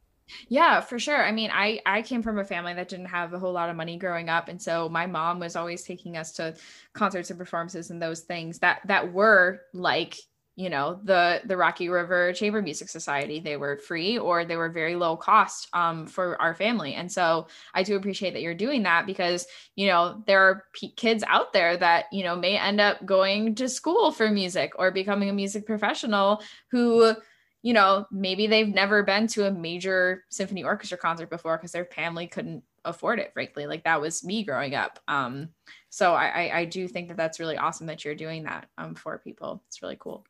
Yeah, 0.48 0.82
for 0.82 1.00
sure. 1.00 1.24
I 1.24 1.32
mean, 1.32 1.50
I 1.52 1.80
I 1.86 2.02
came 2.02 2.22
from 2.22 2.40
a 2.40 2.46
family 2.46 2.74
that 2.74 2.90
didn't 2.90 3.08
have 3.08 3.34
a 3.34 3.40
whole 3.40 3.54
lot 3.54 3.70
of 3.70 3.76
money 3.76 3.98
growing 3.98 4.30
up, 4.30 4.48
and 4.48 4.62
so 4.62 4.90
my 4.90 5.06
mom 5.06 5.40
was 5.40 5.56
always 5.56 5.84
taking 5.84 6.18
us 6.18 6.34
to 6.34 6.56
concerts 6.94 7.30
and 7.30 7.40
performances 7.40 7.90
and 7.90 8.02
those 8.02 8.22
things 8.22 8.60
that 8.60 8.82
that 8.86 9.12
were 9.12 9.62
like 9.74 10.16
you 10.60 10.70
know 10.70 11.00
the 11.06 11.40
the 11.46 11.56
rocky 11.56 11.88
river 11.88 12.34
chamber 12.34 12.62
music 12.62 12.90
society 12.90 13.40
they 13.40 13.56
were 13.56 13.78
free 13.78 14.18
or 14.20 14.44
they 14.44 14.58
were 14.58 14.68
very 14.68 14.94
low 14.94 15.16
cost 15.16 15.70
um, 15.72 16.06
for 16.06 16.40
our 16.42 16.54
family. 16.54 16.96
And 16.96 17.10
so 17.10 17.48
i 17.74 17.82
do 17.82 17.96
appreciate 17.96 18.34
that 18.34 18.42
you're 18.42 18.54
doing 18.54 18.84
that 18.84 19.06
because 19.06 19.48
you 19.78 19.88
know 19.88 20.22
there 20.28 20.42
are 20.42 20.66
p- 20.74 20.92
kids 20.92 21.24
out 21.28 21.54
there 21.54 21.78
that 21.78 22.06
you 22.12 22.26
know 22.26 22.36
may 22.36 22.58
end 22.58 22.82
up 22.82 23.06
going 23.06 23.56
to 23.56 23.70
school 23.70 24.12
for 24.12 24.30
music 24.30 24.74
or 24.78 24.92
becoming 24.92 25.30
a 25.30 25.34
music 25.34 25.66
professional 25.66 26.44
who 26.72 27.16
you 27.62 27.74
know 27.74 28.06
maybe 28.12 28.46
they've 28.46 28.68
never 28.68 29.02
been 29.02 29.28
to 29.28 29.48
a 29.48 29.52
major 29.52 30.26
symphony 30.30 30.66
orchestra 30.66 30.98
concert 30.98 31.30
before 31.30 31.56
because 31.56 31.72
their 31.72 31.86
family 31.86 32.28
couldn't 32.28 32.64
afford 32.84 33.20
it 33.20 33.32
frankly. 33.34 33.66
Like 33.66 33.86
that 33.86 34.02
was 34.02 34.26
me 34.26 34.44
growing 34.44 34.76
up. 34.76 35.00
Um 35.08 35.50
so 35.90 36.14
I, 36.14 36.28
I 36.28 36.58
i 36.60 36.66
do 36.66 36.86
think 36.86 37.08
that 37.08 37.18
that's 37.18 37.40
really 37.40 37.58
awesome 37.58 37.88
that 37.88 38.04
you're 38.04 38.16
doing 38.16 38.44
that 38.44 38.68
um 38.78 38.94
for 38.96 39.18
people. 39.20 39.64
It's 39.70 39.82
really 39.82 39.98
cool 39.98 40.26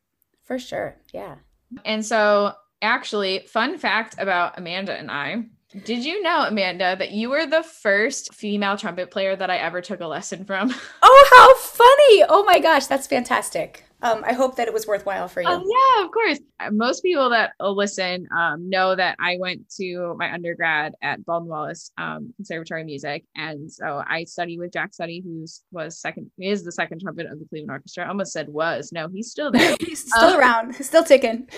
for 0.50 0.58
sure. 0.58 0.96
Yeah. 1.12 1.36
And 1.84 2.04
so, 2.04 2.54
actually, 2.82 3.46
fun 3.46 3.78
fact 3.78 4.16
about 4.18 4.58
Amanda 4.58 4.92
and 4.98 5.08
I 5.08 5.44
did 5.84 6.04
you 6.04 6.20
know, 6.24 6.46
Amanda, 6.48 6.96
that 6.98 7.12
you 7.12 7.30
were 7.30 7.46
the 7.46 7.62
first 7.62 8.34
female 8.34 8.76
trumpet 8.76 9.12
player 9.12 9.36
that 9.36 9.48
I 9.48 9.58
ever 9.58 9.80
took 9.80 10.00
a 10.00 10.08
lesson 10.08 10.44
from? 10.44 10.74
Oh, 11.02 11.28
how 11.36 11.54
funny! 11.56 12.24
Oh 12.28 12.44
my 12.44 12.58
gosh, 12.58 12.86
that's 12.86 13.06
fantastic. 13.06 13.84
Um, 14.02 14.22
I 14.26 14.32
hope 14.32 14.56
that 14.56 14.66
it 14.66 14.74
was 14.74 14.86
worthwhile 14.86 15.28
for 15.28 15.42
you. 15.42 15.48
Oh, 15.48 15.62
yeah, 15.64 16.04
of 16.04 16.10
course. 16.10 16.38
Most 16.72 17.02
people 17.02 17.30
that 17.30 17.52
listen 17.60 18.26
um, 18.36 18.68
know 18.68 18.94
that 18.94 19.16
I 19.20 19.36
went 19.38 19.68
to 19.76 20.14
my 20.18 20.32
undergrad 20.32 20.94
at 21.02 21.24
Baldwin 21.24 21.50
Wallace 21.50 21.90
um, 21.98 22.32
Conservatory 22.36 22.82
of 22.82 22.86
Music, 22.86 23.24
and 23.36 23.70
so 23.70 24.02
I 24.06 24.24
studied 24.24 24.58
with 24.58 24.72
Jack 24.72 24.92
Sutte, 24.92 25.22
who 25.22 25.46
was 25.72 25.98
second, 25.98 26.30
is 26.38 26.64
the 26.64 26.72
second 26.72 27.00
trumpet 27.00 27.26
of 27.26 27.38
the 27.38 27.46
Cleveland 27.46 27.70
Orchestra. 27.70 28.04
I 28.04 28.08
almost 28.08 28.32
said 28.32 28.48
was. 28.48 28.90
No, 28.92 29.08
he's 29.08 29.30
still 29.30 29.50
there. 29.50 29.76
he's 29.80 30.00
still 30.00 30.30
um, 30.30 30.38
around. 30.38 30.76
He's 30.76 30.86
still 30.86 31.04
ticking 31.04 31.48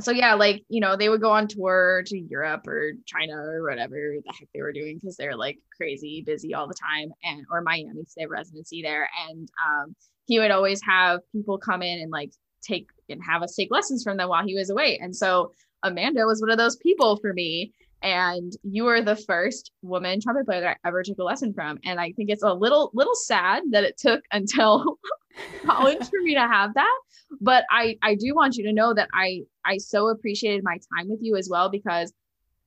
so 0.00 0.10
yeah, 0.10 0.34
like 0.34 0.62
you 0.68 0.80
know, 0.80 0.96
they 0.96 1.08
would 1.08 1.22
go 1.22 1.30
on 1.30 1.48
tour 1.48 2.02
to 2.06 2.18
Europe 2.18 2.66
or 2.66 2.92
China 3.06 3.34
or 3.36 3.62
whatever 3.62 3.94
the 3.94 4.32
heck 4.38 4.48
they 4.52 4.60
were 4.60 4.72
doing 4.72 4.98
because 4.98 5.16
they're 5.16 5.36
like 5.36 5.58
crazy 5.74 6.22
busy 6.24 6.54
all 6.54 6.66
the 6.66 6.74
time, 6.74 7.10
and 7.24 7.46
or 7.50 7.62
Miami 7.62 8.04
they 8.14 8.22
have 8.22 8.30
residency 8.30 8.82
there. 8.82 9.08
And 9.28 9.48
um, 9.66 9.96
he 10.26 10.38
would 10.38 10.50
always 10.50 10.80
have 10.82 11.20
people 11.32 11.58
come 11.58 11.82
in 11.82 12.00
and 12.00 12.10
like 12.10 12.32
take 12.62 12.88
and 13.08 13.20
have 13.24 13.42
us 13.42 13.54
take 13.54 13.70
lessons 13.70 14.02
from 14.02 14.16
them 14.16 14.28
while 14.28 14.44
he 14.44 14.54
was 14.54 14.70
away. 14.70 14.98
And 15.00 15.14
so 15.14 15.52
Amanda 15.82 16.26
was 16.26 16.40
one 16.40 16.50
of 16.50 16.58
those 16.58 16.76
people 16.76 17.16
for 17.16 17.32
me. 17.32 17.72
And 18.02 18.52
you 18.62 18.84
were 18.84 19.00
the 19.00 19.16
first 19.16 19.72
woman 19.82 20.20
trumpet 20.20 20.46
player 20.46 20.60
that 20.60 20.78
I 20.84 20.88
ever 20.88 21.02
took 21.02 21.18
a 21.18 21.24
lesson 21.24 21.54
from. 21.54 21.78
And 21.84 21.98
I 21.98 22.12
think 22.12 22.30
it's 22.30 22.42
a 22.42 22.52
little 22.52 22.90
little 22.92 23.14
sad 23.14 23.62
that 23.70 23.84
it 23.84 23.96
took 23.96 24.22
until 24.32 24.98
college 25.64 26.04
for 26.08 26.20
me 26.22 26.34
to 26.34 26.40
have 26.40 26.74
that 26.74 26.98
but 27.40 27.64
i 27.70 27.96
i 28.02 28.14
do 28.14 28.34
want 28.34 28.56
you 28.56 28.64
to 28.64 28.72
know 28.72 28.94
that 28.94 29.08
i 29.12 29.42
i 29.64 29.76
so 29.76 30.08
appreciated 30.08 30.62
my 30.64 30.78
time 30.96 31.08
with 31.08 31.18
you 31.22 31.36
as 31.36 31.48
well 31.50 31.68
because 31.68 32.12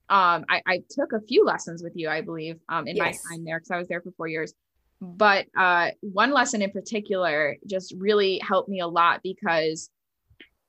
um 0.10 0.46
i 0.50 0.62
i 0.68 0.84
took 0.90 1.14
a 1.14 1.22
few 1.22 1.44
lessons 1.46 1.84
with 1.84 1.94
you 1.96 2.10
i 2.10 2.22
believe 2.22 2.60
um 2.70 2.88
in 2.88 2.96
yes. 2.96 3.24
my 3.24 3.36
time 3.36 3.46
there 3.46 3.60
because 3.60 3.72
i 3.72 3.78
was 3.78 3.88
there 3.88 4.02
for 4.02 4.12
four 4.12 4.28
years 4.28 4.54
but 5.02 5.46
uh 5.58 5.90
one 6.02 6.32
lesson 6.32 6.62
in 6.62 6.72
particular 6.72 7.56
just 7.66 7.94
really 7.98 8.40
helped 8.40 8.70
me 8.70 8.80
a 8.80 8.88
lot 8.88 9.22
because 9.24 9.90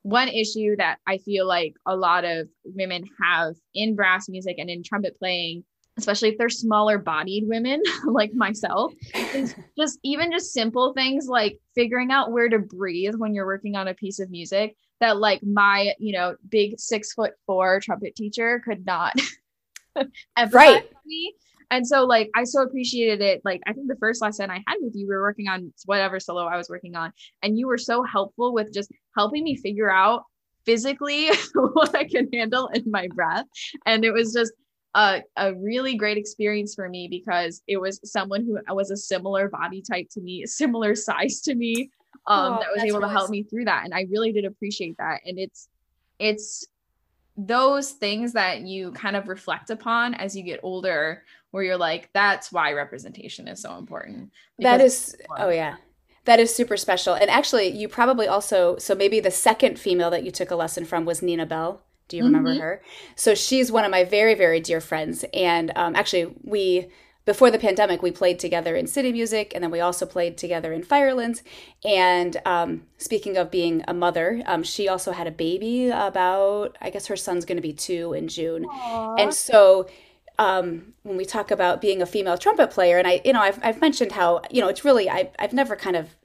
one 0.03 0.29
issue 0.29 0.75
that 0.77 0.97
i 1.07 1.17
feel 1.17 1.47
like 1.47 1.73
a 1.85 1.95
lot 1.95 2.23
of 2.23 2.47
women 2.63 3.03
have 3.21 3.55
in 3.73 3.95
brass 3.95 4.29
music 4.29 4.55
and 4.57 4.69
in 4.69 4.83
trumpet 4.83 5.17
playing 5.19 5.63
especially 5.97 6.29
if 6.29 6.37
they're 6.37 6.49
smaller 6.49 6.97
bodied 6.97 7.47
women 7.47 7.81
like 8.05 8.33
myself 8.33 8.93
is 9.33 9.53
just 9.77 9.99
even 10.03 10.31
just 10.31 10.53
simple 10.53 10.93
things 10.93 11.27
like 11.27 11.59
figuring 11.75 12.11
out 12.11 12.31
where 12.31 12.49
to 12.49 12.59
breathe 12.59 13.15
when 13.15 13.33
you're 13.33 13.45
working 13.45 13.75
on 13.75 13.89
a 13.89 13.93
piece 13.93 14.19
of 14.19 14.29
music 14.31 14.75
that 15.01 15.17
like 15.17 15.41
my 15.43 15.93
you 15.99 16.13
know 16.13 16.35
big 16.49 16.79
six 16.79 17.13
foot 17.13 17.33
four 17.45 17.79
trumpet 17.81 18.15
teacher 18.15 18.61
could 18.63 18.85
not 18.85 19.13
ever 20.37 20.57
right. 20.57 20.89
me 21.05 21.35
and 21.71 21.87
so 21.87 22.05
like 22.05 22.29
i 22.35 22.43
so 22.43 22.61
appreciated 22.61 23.21
it 23.21 23.41
like 23.43 23.61
i 23.65 23.73
think 23.73 23.87
the 23.87 23.95
first 23.95 24.21
lesson 24.21 24.51
i 24.51 24.63
had 24.67 24.77
with 24.81 24.95
you 24.95 25.07
we 25.07 25.15
were 25.15 25.21
working 25.21 25.47
on 25.47 25.73
whatever 25.85 26.19
solo 26.19 26.45
i 26.45 26.57
was 26.57 26.69
working 26.69 26.95
on 26.95 27.11
and 27.41 27.57
you 27.57 27.67
were 27.67 27.77
so 27.77 28.03
helpful 28.03 28.53
with 28.53 28.71
just 28.71 28.91
helping 29.17 29.43
me 29.43 29.55
figure 29.55 29.91
out 29.91 30.23
physically 30.65 31.27
what 31.55 31.95
i 31.95 32.03
can 32.03 32.29
handle 32.31 32.67
in 32.67 32.83
my 32.91 33.07
breath 33.15 33.45
and 33.85 34.05
it 34.05 34.11
was 34.11 34.33
just 34.33 34.53
a, 34.93 35.21
a 35.37 35.53
really 35.55 35.95
great 35.95 36.17
experience 36.17 36.75
for 36.75 36.89
me 36.89 37.07
because 37.07 37.61
it 37.67 37.77
was 37.77 37.99
someone 38.03 38.45
who 38.45 38.59
was 38.73 38.91
a 38.91 38.97
similar 38.97 39.47
body 39.47 39.81
type 39.81 40.07
to 40.11 40.21
me, 40.21 40.45
similar 40.45 40.95
size 40.95 41.41
to 41.41 41.55
me, 41.55 41.89
um, 42.27 42.53
oh, 42.53 42.59
that 42.59 42.69
was 42.75 42.83
able 42.83 42.99
to 43.01 43.09
help 43.09 43.29
me 43.29 43.43
through 43.43 43.65
that. 43.65 43.85
And 43.85 43.93
I 43.93 44.05
really 44.11 44.31
did 44.31 44.45
appreciate 44.45 44.97
that. 44.97 45.21
And 45.25 45.39
it's, 45.39 45.69
it's 46.19 46.67
those 47.37 47.91
things 47.91 48.33
that 48.33 48.61
you 48.61 48.91
kind 48.91 49.15
of 49.15 49.27
reflect 49.27 49.69
upon 49.69 50.13
as 50.13 50.35
you 50.35 50.43
get 50.43 50.59
older, 50.61 51.23
where 51.51 51.63
you're 51.63 51.77
like, 51.77 52.09
that's 52.13 52.51
why 52.51 52.73
representation 52.73 53.47
is 53.47 53.61
so 53.61 53.77
important. 53.77 54.31
That 54.59 54.81
is, 54.81 55.15
oh 55.37 55.49
yeah. 55.49 55.75
That 56.25 56.39
is 56.39 56.53
super 56.53 56.77
special. 56.77 57.15
And 57.15 57.31
actually, 57.31 57.69
you 57.69 57.87
probably 57.87 58.27
also, 58.27 58.77
so 58.77 58.93
maybe 58.93 59.19
the 59.19 59.31
second 59.31 59.79
female 59.79 60.11
that 60.11 60.23
you 60.23 60.29
took 60.29 60.51
a 60.51 60.55
lesson 60.55 60.85
from 60.85 61.03
was 61.03 61.21
Nina 61.21 61.47
Bell. 61.47 61.81
Do 62.09 62.17
you 62.17 62.23
remember 62.23 62.51
mm-hmm. 62.51 62.59
her? 62.59 62.83
So 63.15 63.33
she's 63.33 63.71
one 63.71 63.85
of 63.85 63.91
my 63.91 64.03
very, 64.03 64.35
very 64.35 64.59
dear 64.59 64.81
friends. 64.81 65.25
And 65.33 65.71
um, 65.75 65.95
actually, 65.95 66.35
we, 66.43 66.89
before 67.25 67.49
the 67.49 67.57
pandemic, 67.57 68.03
we 68.03 68.11
played 68.11 68.37
together 68.37 68.75
in 68.75 68.85
City 68.85 69.11
Music, 69.11 69.53
and 69.55 69.63
then 69.63 69.71
we 69.71 69.79
also 69.79 70.05
played 70.05 70.37
together 70.37 70.73
in 70.73 70.83
Firelands. 70.83 71.41
And 71.83 72.37
um, 72.45 72.83
speaking 72.97 73.37
of 73.37 73.49
being 73.49 73.83
a 73.87 73.93
mother, 73.93 74.43
um, 74.45 74.61
she 74.61 74.87
also 74.87 75.13
had 75.13 75.25
a 75.25 75.31
baby 75.31 75.89
about, 75.89 76.77
I 76.81 76.91
guess 76.91 77.07
her 77.07 77.15
son's 77.15 77.45
going 77.45 77.57
to 77.57 77.61
be 77.61 77.73
two 77.73 78.13
in 78.13 78.27
June. 78.27 78.65
Aww. 78.65 79.19
And 79.19 79.33
so 79.33 79.87
um, 80.41 80.93
when 81.03 81.17
we 81.17 81.25
talk 81.25 81.51
about 81.51 81.81
being 81.81 82.01
a 82.01 82.05
female 82.05 82.37
trumpet 82.37 82.71
player, 82.71 82.97
and 82.97 83.07
I, 83.07 83.21
you 83.23 83.31
know, 83.31 83.41
I've, 83.41 83.59
I've 83.61 83.79
mentioned 83.79 84.11
how, 84.11 84.41
you 84.49 84.59
know, 84.59 84.69
it's 84.69 84.83
really, 84.83 85.07
I, 85.07 85.29
I've 85.37 85.53
never 85.53 85.75
kind 85.75 85.95
of 85.95 86.15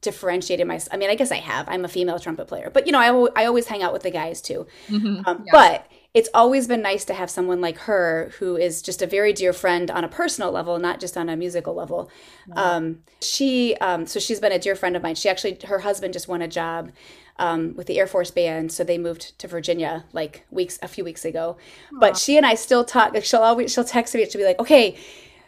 differentiated 0.00 0.66
myself. 0.66 0.94
I 0.94 0.96
mean, 0.96 1.10
I 1.10 1.14
guess 1.14 1.30
I 1.30 1.36
have. 1.36 1.68
I'm 1.68 1.84
a 1.84 1.88
female 1.88 2.18
trumpet 2.18 2.48
player, 2.48 2.70
but 2.72 2.86
you 2.86 2.92
know, 2.92 3.00
I, 3.00 3.42
I 3.42 3.44
always 3.44 3.66
hang 3.66 3.82
out 3.82 3.92
with 3.92 4.04
the 4.04 4.10
guys 4.10 4.40
too. 4.40 4.66
Mm-hmm. 4.88 5.28
Um, 5.28 5.44
yeah. 5.44 5.52
But 5.52 5.86
it's 6.14 6.30
always 6.32 6.66
been 6.66 6.80
nice 6.80 7.04
to 7.04 7.14
have 7.14 7.28
someone 7.28 7.60
like 7.60 7.76
her 7.80 8.32
who 8.38 8.56
is 8.56 8.80
just 8.80 9.02
a 9.02 9.06
very 9.06 9.34
dear 9.34 9.52
friend 9.52 9.90
on 9.90 10.02
a 10.02 10.08
personal 10.08 10.50
level, 10.50 10.78
not 10.78 10.98
just 10.98 11.18
on 11.18 11.28
a 11.28 11.36
musical 11.36 11.74
level. 11.74 12.10
Um, 12.56 13.00
she, 13.20 13.76
um, 13.76 14.06
so 14.06 14.18
she's 14.18 14.40
been 14.40 14.52
a 14.52 14.58
dear 14.58 14.74
friend 14.74 14.96
of 14.96 15.02
mine. 15.02 15.16
She 15.16 15.28
actually, 15.28 15.58
her 15.66 15.80
husband 15.80 16.14
just 16.14 16.26
won 16.26 16.40
a 16.40 16.48
job 16.48 16.90
um, 17.38 17.74
with 17.76 17.86
the 17.86 17.98
Air 17.98 18.06
Force 18.06 18.30
Band, 18.30 18.72
so 18.72 18.84
they 18.84 18.98
moved 18.98 19.38
to 19.38 19.48
Virginia 19.48 20.04
like 20.12 20.44
weeks, 20.50 20.78
a 20.82 20.88
few 20.88 21.04
weeks 21.04 21.24
ago. 21.24 21.56
Aww. 21.92 22.00
But 22.00 22.16
she 22.16 22.36
and 22.36 22.44
I 22.44 22.54
still 22.54 22.84
talk. 22.84 23.14
Like 23.14 23.24
she'll 23.24 23.40
always, 23.40 23.72
she'll 23.72 23.84
text 23.84 24.14
me. 24.14 24.24
She'll 24.28 24.40
be 24.40 24.44
like, 24.44 24.58
"Okay, 24.58 24.96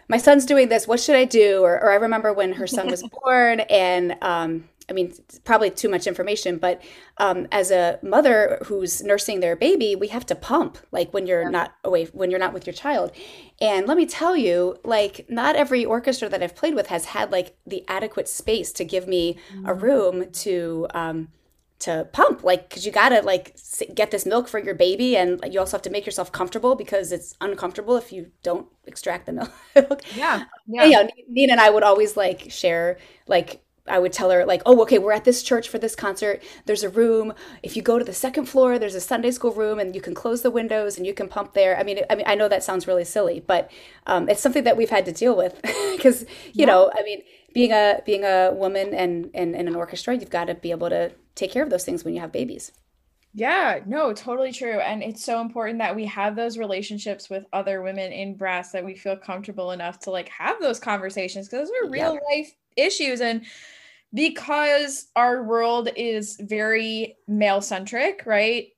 my 0.08 0.18
son's 0.18 0.46
doing 0.46 0.68
this. 0.68 0.86
What 0.86 1.00
should 1.00 1.16
I 1.16 1.24
do?" 1.24 1.62
Or, 1.62 1.74
or 1.74 1.90
I 1.90 1.96
remember 1.96 2.32
when 2.32 2.52
her 2.54 2.66
son 2.66 2.88
was 2.88 3.02
born, 3.24 3.60
and 3.60 4.16
um, 4.22 4.64
I 4.90 4.92
mean, 4.92 5.14
probably 5.44 5.70
too 5.70 5.88
much 5.88 6.08
information, 6.08 6.58
but 6.58 6.82
um, 7.18 7.46
as 7.52 7.70
a 7.70 8.00
mother 8.02 8.58
who's 8.66 9.02
nursing 9.02 9.38
their 9.38 9.54
baby, 9.54 9.94
we 9.94 10.08
have 10.08 10.26
to 10.26 10.34
pump 10.34 10.78
like 10.90 11.14
when 11.14 11.28
you're 11.28 11.42
yeah. 11.42 11.48
not 11.48 11.74
away, 11.84 12.06
when 12.06 12.30
you're 12.30 12.40
not 12.40 12.52
with 12.52 12.66
your 12.66 12.74
child. 12.74 13.12
And 13.60 13.86
let 13.86 13.96
me 13.96 14.04
tell 14.04 14.36
you, 14.36 14.78
like, 14.84 15.26
not 15.28 15.54
every 15.54 15.84
orchestra 15.84 16.28
that 16.28 16.42
I've 16.42 16.56
played 16.56 16.74
with 16.74 16.88
has 16.88 17.06
had 17.06 17.30
like 17.30 17.56
the 17.64 17.84
adequate 17.86 18.28
space 18.28 18.72
to 18.72 18.84
give 18.84 19.06
me 19.06 19.38
mm-hmm. 19.52 19.66
a 19.66 19.74
room 19.74 20.30
to. 20.32 20.88
Um, 20.92 21.28
to 21.80 22.06
pump 22.12 22.44
like 22.44 22.68
because 22.68 22.84
you 22.84 22.92
gotta 22.92 23.22
like 23.22 23.56
get 23.94 24.10
this 24.10 24.26
milk 24.26 24.46
for 24.48 24.58
your 24.58 24.74
baby 24.74 25.16
and 25.16 25.40
you 25.50 25.58
also 25.58 25.76
have 25.76 25.82
to 25.82 25.90
make 25.90 26.04
yourself 26.06 26.30
comfortable 26.30 26.76
because 26.76 27.10
it's 27.10 27.34
uncomfortable 27.40 27.96
if 27.96 28.12
you 28.12 28.30
don't 28.42 28.66
extract 28.86 29.26
the 29.26 29.32
milk 29.74 30.02
yeah 30.14 30.44
yeah 30.66 30.82
and, 30.82 30.92
you 30.92 30.96
know, 30.98 31.08
nina 31.28 31.52
and 31.52 31.60
i 31.60 31.70
would 31.70 31.82
always 31.82 32.16
like 32.16 32.50
share 32.50 32.98
like 33.26 33.62
I 33.88 33.98
would 33.98 34.12
tell 34.12 34.30
her 34.30 34.44
like, 34.44 34.62
"Oh, 34.66 34.80
okay, 34.82 34.98
we're 34.98 35.12
at 35.12 35.24
this 35.24 35.42
church 35.42 35.68
for 35.68 35.78
this 35.78 35.96
concert. 35.96 36.42
There's 36.66 36.82
a 36.82 36.88
room. 36.88 37.32
If 37.62 37.76
you 37.76 37.82
go 37.82 37.98
to 37.98 38.04
the 38.04 38.12
second 38.12 38.46
floor, 38.46 38.78
there's 38.78 38.94
a 38.94 39.00
Sunday 39.00 39.30
school 39.30 39.52
room, 39.52 39.78
and 39.78 39.94
you 39.94 40.00
can 40.00 40.14
close 40.14 40.42
the 40.42 40.50
windows 40.50 40.96
and 40.96 41.06
you 41.06 41.14
can 41.14 41.28
pump 41.28 41.54
there." 41.54 41.76
I 41.76 41.82
mean, 41.82 42.00
I 42.08 42.14
mean, 42.14 42.26
I 42.26 42.34
know 42.34 42.48
that 42.48 42.62
sounds 42.62 42.86
really 42.86 43.04
silly, 43.04 43.40
but 43.44 43.70
um, 44.06 44.28
it's 44.28 44.40
something 44.40 44.64
that 44.64 44.76
we've 44.76 44.90
had 44.90 45.06
to 45.06 45.12
deal 45.12 45.36
with 45.36 45.60
because 45.96 46.22
you 46.22 46.28
yeah. 46.52 46.66
know, 46.66 46.92
I 46.96 47.02
mean, 47.02 47.22
being 47.52 47.72
a 47.72 48.00
being 48.06 48.24
a 48.24 48.52
woman 48.52 48.94
and 48.94 49.30
and 49.34 49.54
in 49.54 49.68
an 49.68 49.74
orchestra, 49.74 50.14
you've 50.14 50.30
got 50.30 50.46
to 50.46 50.54
be 50.54 50.70
able 50.70 50.88
to 50.90 51.12
take 51.34 51.50
care 51.50 51.62
of 51.62 51.70
those 51.70 51.84
things 51.84 52.04
when 52.04 52.14
you 52.14 52.20
have 52.20 52.32
babies. 52.32 52.72
Yeah, 53.32 53.80
no, 53.86 54.12
totally 54.12 54.52
true. 54.52 54.80
And 54.80 55.02
it's 55.02 55.24
so 55.24 55.40
important 55.40 55.78
that 55.78 55.94
we 55.94 56.04
have 56.06 56.34
those 56.34 56.58
relationships 56.58 57.30
with 57.30 57.46
other 57.52 57.80
women 57.80 58.12
in 58.12 58.36
brass 58.36 58.72
that 58.72 58.84
we 58.84 58.96
feel 58.96 59.16
comfortable 59.16 59.70
enough 59.70 60.00
to 60.00 60.10
like 60.10 60.28
have 60.30 60.60
those 60.60 60.80
conversations 60.80 61.48
because 61.48 61.68
those 61.68 61.76
are 61.84 61.90
real 61.90 62.14
yeah. 62.14 62.36
life 62.36 62.52
issues. 62.76 63.20
And 63.20 63.44
because 64.12 65.08
our 65.14 65.44
world 65.44 65.90
is 65.94 66.36
very 66.40 67.16
male 67.28 67.60
centric, 67.60 68.22
right? 68.26 68.68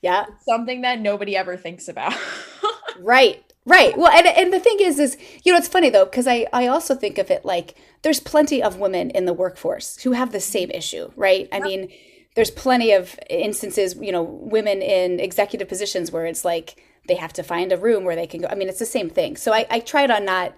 Yeah. 0.00 0.24
It's 0.28 0.46
something 0.46 0.80
that 0.80 1.00
nobody 1.00 1.36
ever 1.36 1.58
thinks 1.58 1.88
about. 1.88 2.14
right. 3.00 3.44
Right. 3.66 3.96
Well, 3.96 4.10
and 4.10 4.26
and 4.26 4.52
the 4.52 4.58
thing 4.58 4.78
is 4.80 4.98
is 4.98 5.18
you 5.44 5.52
know 5.52 5.58
it's 5.58 5.68
funny 5.68 5.90
though 5.90 6.06
because 6.06 6.26
I 6.26 6.46
I 6.52 6.66
also 6.66 6.94
think 6.94 7.18
of 7.18 7.30
it 7.30 7.44
like 7.44 7.76
there's 8.02 8.20
plenty 8.20 8.62
of 8.62 8.78
women 8.78 9.10
in 9.10 9.24
the 9.24 9.32
workforce 9.32 10.00
who 10.02 10.12
have 10.12 10.32
the 10.32 10.40
same 10.40 10.70
issue, 10.70 11.10
right? 11.16 11.48
I 11.52 11.60
mean, 11.60 11.90
there's 12.34 12.50
plenty 12.50 12.92
of 12.92 13.18
instances, 13.28 13.94
you 14.00 14.12
know, 14.12 14.22
women 14.22 14.82
in 14.82 15.20
executive 15.20 15.68
positions 15.68 16.10
where 16.10 16.26
it's 16.26 16.44
like 16.44 16.82
they 17.08 17.16
have 17.16 17.32
to 17.34 17.42
find 17.42 17.72
a 17.72 17.76
room 17.76 18.04
where 18.04 18.16
they 18.16 18.26
can 18.26 18.40
go. 18.40 18.48
I 18.50 18.54
mean, 18.54 18.68
it's 18.68 18.78
the 18.78 18.86
same 18.86 19.10
thing. 19.10 19.36
So 19.36 19.52
I 19.52 19.66
I 19.70 19.80
try 19.80 20.06
to 20.06 20.20
not 20.20 20.54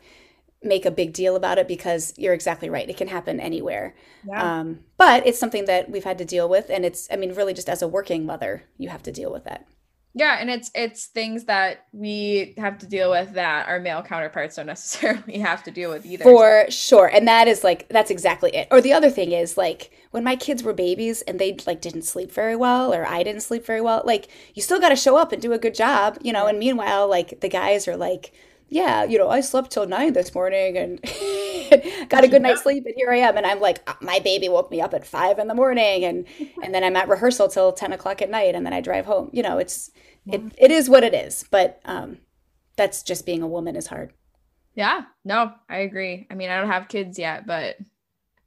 make 0.63 0.87
a 0.87 0.91
big 0.91 1.13
deal 1.13 1.37
about 1.37 1.59
it 1.59 1.67
because 1.67 2.15
you're 2.17 2.35
exactly 2.35 2.71
right. 2.71 2.89
It 2.89 2.97
can 2.97 3.09
happen 3.09 3.41
anywhere. 3.41 3.95
Yeah. 4.27 4.61
Um, 4.61 4.81
but 4.97 5.27
it's 5.27 5.39
something 5.39 5.65
that 5.65 5.91
we've 5.91 6.05
had 6.05 6.19
to 6.19 6.25
deal 6.25 6.49
with. 6.49 6.71
And 6.71 6.85
it's, 6.85 7.09
I 7.11 7.17
mean, 7.17 7.35
really 7.35 7.55
just 7.55 7.69
as 7.69 7.83
a 7.83 7.89
working 7.89 8.25
mother, 8.25 8.63
you 8.79 8.89
have 8.89 9.03
to 9.05 9.13
deal 9.13 9.33
with 9.33 9.45
that. 9.45 9.67
Yeah. 10.15 10.37
And 10.39 10.51
it's, 10.51 10.71
it's 10.75 11.07
things 11.07 11.45
that 11.45 11.87
we 11.93 12.55
have 12.59 12.79
to 12.79 12.87
deal 12.87 13.11
with 13.11 13.33
that 13.35 13.69
our 13.69 13.81
male 13.81 14.03
counterparts 14.03 14.57
don't 14.57 14.67
necessarily 14.73 15.39
have 15.39 15.63
to 15.65 15.71
deal 15.71 15.91
with 15.91 16.05
either. 16.05 16.25
For 16.25 16.67
sure. 16.71 17.07
And 17.07 17.27
that 17.29 17.49
is 17.49 17.65
like, 17.65 17.89
that's 17.89 18.11
exactly 18.11 18.55
it. 18.55 18.69
Or 18.71 18.81
the 18.81 18.93
other 18.93 19.11
thing 19.11 19.33
is 19.33 19.57
like 19.57 19.91
when 20.11 20.25
my 20.25 20.37
kids 20.37 20.63
were 20.63 20.75
babies 20.75 21.23
and 21.23 21.39
they 21.39 21.57
like 21.67 21.81
didn't 21.81 22.03
sleep 22.03 22.31
very 22.31 22.57
well 22.57 22.93
or 22.93 23.07
I 23.07 23.23
didn't 23.23 23.43
sleep 23.43 23.65
very 23.65 23.81
well, 23.81 24.03
like 24.05 24.29
you 24.55 24.63
still 24.63 24.81
got 24.81 24.91
to 24.91 24.97
show 24.97 25.17
up 25.17 25.33
and 25.33 25.41
do 25.41 25.53
a 25.53 25.59
good 25.59 25.75
job, 25.75 26.19
you 26.23 26.33
know? 26.33 26.47
And 26.47 26.59
meanwhile, 26.59 27.09
like 27.09 27.41
the 27.41 27.49
guys 27.49 27.89
are 27.89 27.97
like, 27.97 28.33
yeah, 28.73 29.05
you 29.05 29.19
know, 29.19 29.29
I 29.29 29.43
slept 29.43 29.71
till 29.71 29.87
nine 29.87 30.15
this 30.15 30.35
morning 30.35 30.79
and 30.79 30.99
got 32.09 32.25
a 32.25 32.29
good 32.29 32.41
night's 32.41 32.63
sleep, 32.63 32.87
and 32.87 32.95
here 32.97 33.11
I 33.11 33.19
am. 33.19 33.37
And 33.37 33.45
I'm 33.45 33.61
like, 33.61 33.83
ah, 33.87 33.99
my 34.01 34.19
baby 34.19 34.49
woke 34.49 34.71
me 34.71 34.81
up 34.81 34.95
at 34.95 35.07
five 35.07 35.39
in 35.39 35.47
the 35.47 35.55
morning, 35.55 36.05
and 36.05 36.25
and 36.63 36.75
then 36.75 36.83
I'm 36.83 36.97
at 36.97 37.07
rehearsal 37.07 37.49
till 37.49 37.73
ten 37.73 37.93
o'clock 37.93 38.23
at 38.23 38.31
night, 38.31 38.55
and 38.55 38.65
then 38.65 38.73
I 38.73 38.81
drive 38.81 39.05
home. 39.05 39.29
You 39.31 39.43
know, 39.43 39.59
it's 39.59 39.91
yeah. 40.25 40.37
it 40.37 40.43
it 40.57 40.71
is 40.71 40.89
what 40.89 41.05
it 41.05 41.13
is. 41.13 41.45
But 41.51 41.81
um, 41.85 42.19
that's 42.77 43.03
just 43.03 43.27
being 43.27 43.43
a 43.43 43.47
woman 43.47 43.77
is 43.77 43.89
hard. 43.89 44.15
Yeah, 44.75 45.03
no, 45.23 45.53
I 45.69 45.79
agree. 45.79 46.27
I 46.31 46.35
mean, 46.35 46.49
I 46.49 46.59
don't 46.59 46.71
have 46.71 46.89
kids 46.89 47.19
yet, 47.19 47.47
but 47.47 47.77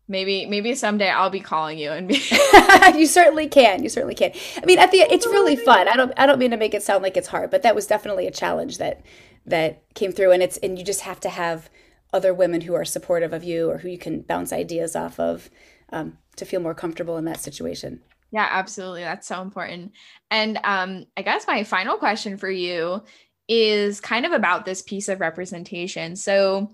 maybe 0.07 0.47
maybe 0.47 0.73
someday 0.73 1.09
I'll 1.09 1.29
be 1.29 1.39
calling 1.39 1.77
you 1.77 1.91
and 1.91 2.07
be 2.07 2.15
You 2.95 3.05
certainly 3.05 3.47
can. 3.47 3.83
You 3.83 3.89
certainly 3.89 4.15
can. 4.15 4.31
I 4.57 4.65
mean, 4.65 4.79
at 4.79 4.89
the 4.89 5.01
it's 5.01 5.27
really 5.27 5.55
fun. 5.55 5.87
I 5.87 5.95
don't 5.95 6.13
I 6.17 6.25
don't 6.25 6.39
mean 6.39 6.49
to 6.49 6.57
make 6.57 6.73
it 6.73 6.81
sound 6.81 7.03
like 7.03 7.15
it's 7.15 7.27
hard, 7.27 7.51
but 7.51 7.61
that 7.61 7.75
was 7.75 7.85
definitely 7.85 8.25
a 8.25 8.31
challenge 8.31 8.79
that 8.79 9.05
that 9.45 9.83
came 9.93 10.11
through. 10.11 10.31
And 10.31 10.43
it's 10.43 10.57
and 10.57 10.77
you 10.77 10.85
just 10.85 11.01
have 11.01 11.19
to 11.21 11.29
have 11.29 11.69
other 12.13 12.33
women 12.33 12.61
who 12.61 12.73
are 12.73 12.85
supportive 12.85 13.33
of 13.33 13.43
you 13.43 13.69
or 13.69 13.79
who 13.79 13.89
you 13.89 13.97
can 13.97 14.21
bounce 14.21 14.53
ideas 14.53 14.95
off 14.95 15.19
of 15.19 15.49
um, 15.91 16.17
to 16.37 16.45
feel 16.45 16.61
more 16.61 16.75
comfortable 16.75 17.17
in 17.17 17.25
that 17.25 17.39
situation. 17.39 18.01
Yeah 18.31 18.47
absolutely. 18.49 19.01
That's 19.01 19.27
so 19.27 19.41
important. 19.41 19.91
And 20.31 20.59
um, 20.63 21.05
i 21.17 21.21
guess 21.21 21.47
my 21.47 21.63
final 21.63 21.97
question 21.97 22.37
for 22.37 22.49
you 22.49 23.03
is 23.47 24.01
kind 24.01 24.25
of 24.25 24.31
about 24.31 24.65
this 24.65 24.81
piece 24.81 25.09
of 25.09 25.19
representation. 25.19 26.15
So 26.15 26.71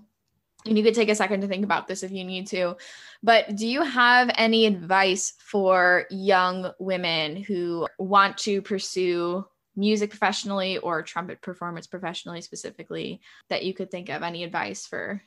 and 0.64 0.78
you 0.78 0.84
could 0.84 0.94
take 0.94 1.08
a 1.08 1.14
second 1.14 1.40
to 1.40 1.48
think 1.48 1.64
about 1.64 1.88
this 1.88 2.04
if 2.04 2.12
you 2.12 2.24
need 2.24 2.46
to 2.48 2.76
but 3.22 3.54
do 3.56 3.66
you 3.66 3.82
have 3.82 4.30
any 4.36 4.66
advice 4.66 5.34
for 5.38 6.06
young 6.10 6.72
women 6.78 7.36
who 7.36 7.86
want 7.98 8.38
to 8.38 8.60
pursue 8.62 9.44
music 9.76 10.10
professionally 10.10 10.78
or 10.78 11.02
trumpet 11.02 11.40
performance 11.40 11.86
professionally 11.86 12.40
specifically 12.40 13.20
that 13.48 13.64
you 13.64 13.74
could 13.74 13.90
think 13.90 14.08
of 14.08 14.22
any 14.22 14.44
advice 14.44 14.86
for 14.86 15.22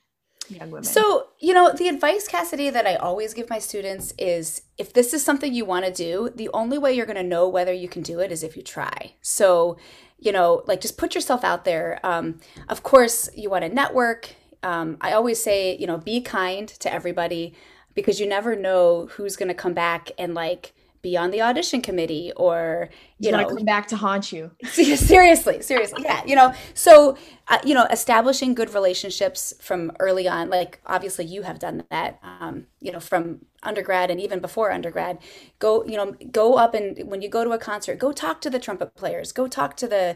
young 0.49 0.71
women? 0.71 0.83
So 0.83 1.27
you 1.39 1.53
know 1.53 1.71
the 1.73 1.87
advice 1.87 2.27
cassidy 2.27 2.69
that 2.69 2.85
i 2.85 2.95
always 2.95 3.33
give 3.33 3.49
my 3.49 3.59
students 3.59 4.13
is 4.17 4.61
if 4.77 4.93
this 4.93 5.13
is 5.13 5.23
something 5.23 5.53
you 5.53 5.65
want 5.65 5.85
to 5.85 5.91
do 5.91 6.29
the 6.35 6.49
only 6.53 6.77
way 6.77 6.93
you're 6.93 7.05
going 7.05 7.15
to 7.15 7.23
know 7.23 7.47
whether 7.47 7.73
you 7.73 7.89
can 7.89 8.03
do 8.03 8.19
it 8.19 8.31
is 8.31 8.43
if 8.43 8.55
you 8.55 8.63
try. 8.63 9.13
So 9.21 9.77
you 10.19 10.31
know 10.31 10.63
like 10.67 10.81
just 10.81 10.97
put 10.97 11.15
yourself 11.15 11.43
out 11.43 11.65
there. 11.65 11.99
Um, 12.03 12.39
of 12.69 12.83
course 12.83 13.29
you 13.35 13.49
want 13.49 13.63
to 13.63 13.69
network. 13.69 14.35
Um, 14.63 14.97
i 15.01 15.11
always 15.11 15.41
say 15.43 15.77
you 15.77 15.85
know 15.87 15.97
be 15.97 16.21
kind 16.21 16.67
to 16.67 16.91
everybody 16.91 17.53
because 17.93 18.19
you 18.19 18.27
never 18.27 18.55
know 18.55 19.07
who's 19.11 19.35
going 19.35 19.47
to 19.47 19.53
come 19.53 19.73
back 19.73 20.11
and 20.17 20.33
like 20.33 20.73
be 21.05 21.15
on 21.15 21.29
the 21.29 21.39
audition 21.39 21.81
committee 21.81 22.31
or 22.35 22.89
you 23.19 23.31
know. 23.31 23.47
come 23.47 23.63
back 23.63 23.87
to 23.87 23.95
haunt 23.95 24.31
you. 24.31 24.49
Seriously 24.65 25.61
seriously 25.61 26.01
yeah 26.03 26.23
you 26.25 26.35
know. 26.35 26.51
So 26.73 27.15
uh, 27.47 27.59
you 27.63 27.75
know 27.75 27.85
establishing 27.91 28.55
good 28.55 28.73
relationships 28.73 29.53
from 29.61 29.91
early 29.99 30.27
on 30.27 30.49
like 30.49 30.81
obviously 30.87 31.25
you 31.25 31.43
have 31.43 31.59
done 31.59 31.83
that 31.91 32.19
um, 32.23 32.65
you 32.81 32.91
know 32.91 32.99
from 32.99 33.45
undergrad 33.61 34.09
and 34.09 34.19
even 34.19 34.39
before 34.39 34.71
undergrad. 34.71 35.19
Go 35.59 35.85
you 35.85 35.95
know 35.95 36.15
go 36.31 36.55
up 36.55 36.73
and 36.73 37.07
when 37.09 37.21
you 37.21 37.29
go 37.29 37.43
to 37.43 37.51
a 37.51 37.59
concert 37.59 37.99
go 37.99 38.11
talk 38.11 38.41
to 38.41 38.49
the 38.49 38.59
trumpet 38.59 38.95
players 38.95 39.31
go 39.31 39.47
talk 39.47 39.77
to 39.77 39.87
the 39.87 40.15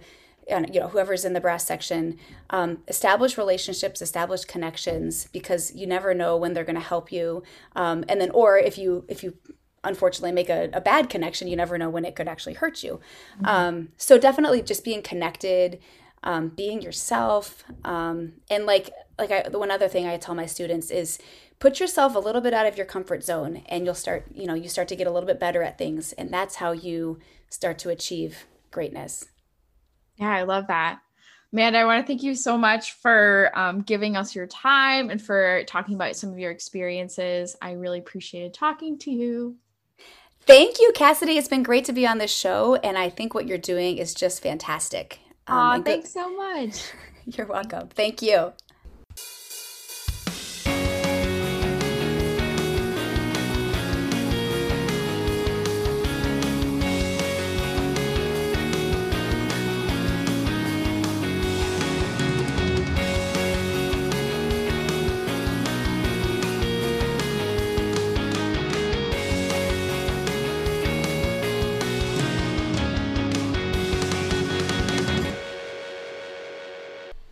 you 0.50 0.80
know 0.80 0.88
whoever's 0.88 1.24
in 1.24 1.34
the 1.34 1.42
brass 1.42 1.66
section. 1.68 2.18
Um, 2.50 2.80
establish 2.88 3.38
relationships 3.38 4.02
establish 4.02 4.46
connections 4.46 5.28
because 5.32 5.76
you 5.76 5.86
never 5.86 6.16
know 6.16 6.36
when 6.36 6.54
they're 6.54 6.64
going 6.64 6.84
to 6.84 6.92
help 6.96 7.12
you. 7.12 7.44
Um, 7.76 8.04
and 8.10 8.20
then 8.20 8.32
or 8.32 8.58
if 8.58 8.78
you 8.78 9.06
if 9.08 9.24
you 9.24 9.38
unfortunately 9.84 10.32
make 10.32 10.50
a, 10.50 10.70
a, 10.74 10.82
bad 10.82 11.10
connection 11.10 11.48
you 11.48 11.56
never 11.56 11.78
know 11.78 11.90
when 11.90 12.06
it 12.06 12.16
could 12.16 12.28
actually 12.28 12.54
hurt 12.54 12.84
you 12.84 13.00
mm-hmm. 13.36 13.46
um, 13.46 13.90
so 13.98 14.18
definitely 14.18 14.62
just 14.62 14.84
being 14.84 15.02
connected 15.02 15.80
um, 16.24 16.50
being 16.50 16.82
yourself 16.82 17.64
um, 17.86 18.34
and 18.50 18.66
like 18.66 18.92
like 19.18 19.32
I, 19.32 19.48
the 19.50 19.60
one 19.60 19.72
other 19.72 19.88
thing 19.88 20.06
i 20.06 20.18
tell 20.18 20.36
my 20.36 20.46
students 20.46 20.92
is 20.92 21.20
put 21.60 21.80
yourself 21.80 22.16
a 22.16 22.20
little 22.20 22.42
bit 22.42 22.54
out 22.54 22.66
of 22.66 22.78
your 22.78 22.86
comfort 22.86 23.24
zone 23.24 23.64
and 23.68 23.86
you'll 23.86 23.96
start 23.96 24.26
you 24.34 24.46
know 24.46 24.54
you 24.54 24.70
start 24.70 24.88
to 24.90 24.96
get 24.96 25.08
a 25.08 25.12
little 25.12 25.28
bit 25.28 25.40
better 25.40 25.64
at 25.64 25.78
things 25.78 26.14
and 26.14 26.34
that's 26.34 26.56
how 26.56 26.72
you 26.72 27.20
start 27.50 27.80
to 27.80 27.90
achieve 27.90 28.46
greatness 28.72 29.30
yeah 30.18 30.36
i 30.36 30.44
love 30.44 30.68
that 30.68 31.00
Amanda, 31.52 31.80
I 31.80 31.86
want 31.86 32.06
to 32.06 32.08
thank 32.08 32.22
you 32.22 32.36
so 32.36 32.60
much 32.60 32.94
for 32.94 33.52
um, 33.56 33.82
giving 33.82 34.16
us 34.16 34.36
your 34.36 34.46
time 34.46 35.10
and 35.10 35.20
for 35.20 35.64
talking 35.66 35.96
about 35.96 36.16
some 36.16 36.32
of 36.32 36.38
your 36.38 36.52
experiences. 36.52 37.56
I 37.60 37.72
really 37.72 37.98
appreciated 37.98 38.54
talking 38.54 39.00
to 39.00 39.12
you. 39.12 39.58
Thank 40.50 40.80
you, 40.80 40.92
Cassidy. 40.96 41.38
It's 41.38 41.48
been 41.48 41.62
great 41.62 41.86
to 41.86 41.94
be 41.94 42.08
on 42.08 42.18
this 42.18 42.34
show, 42.34 42.74
and 42.78 42.98
I 42.98 43.08
think 43.12 43.36
what 43.36 43.46
you're 43.46 43.60
doing 43.60 44.00
is 44.00 44.16
just 44.16 44.42
fantastic. 44.42 45.20
Um, 45.46 45.84
thanks 45.84 46.12
so 46.12 46.36
much. 46.36 46.82
You're 47.28 47.46
welcome. 47.46 47.90
Thank 47.90 48.24
you. 48.24 48.54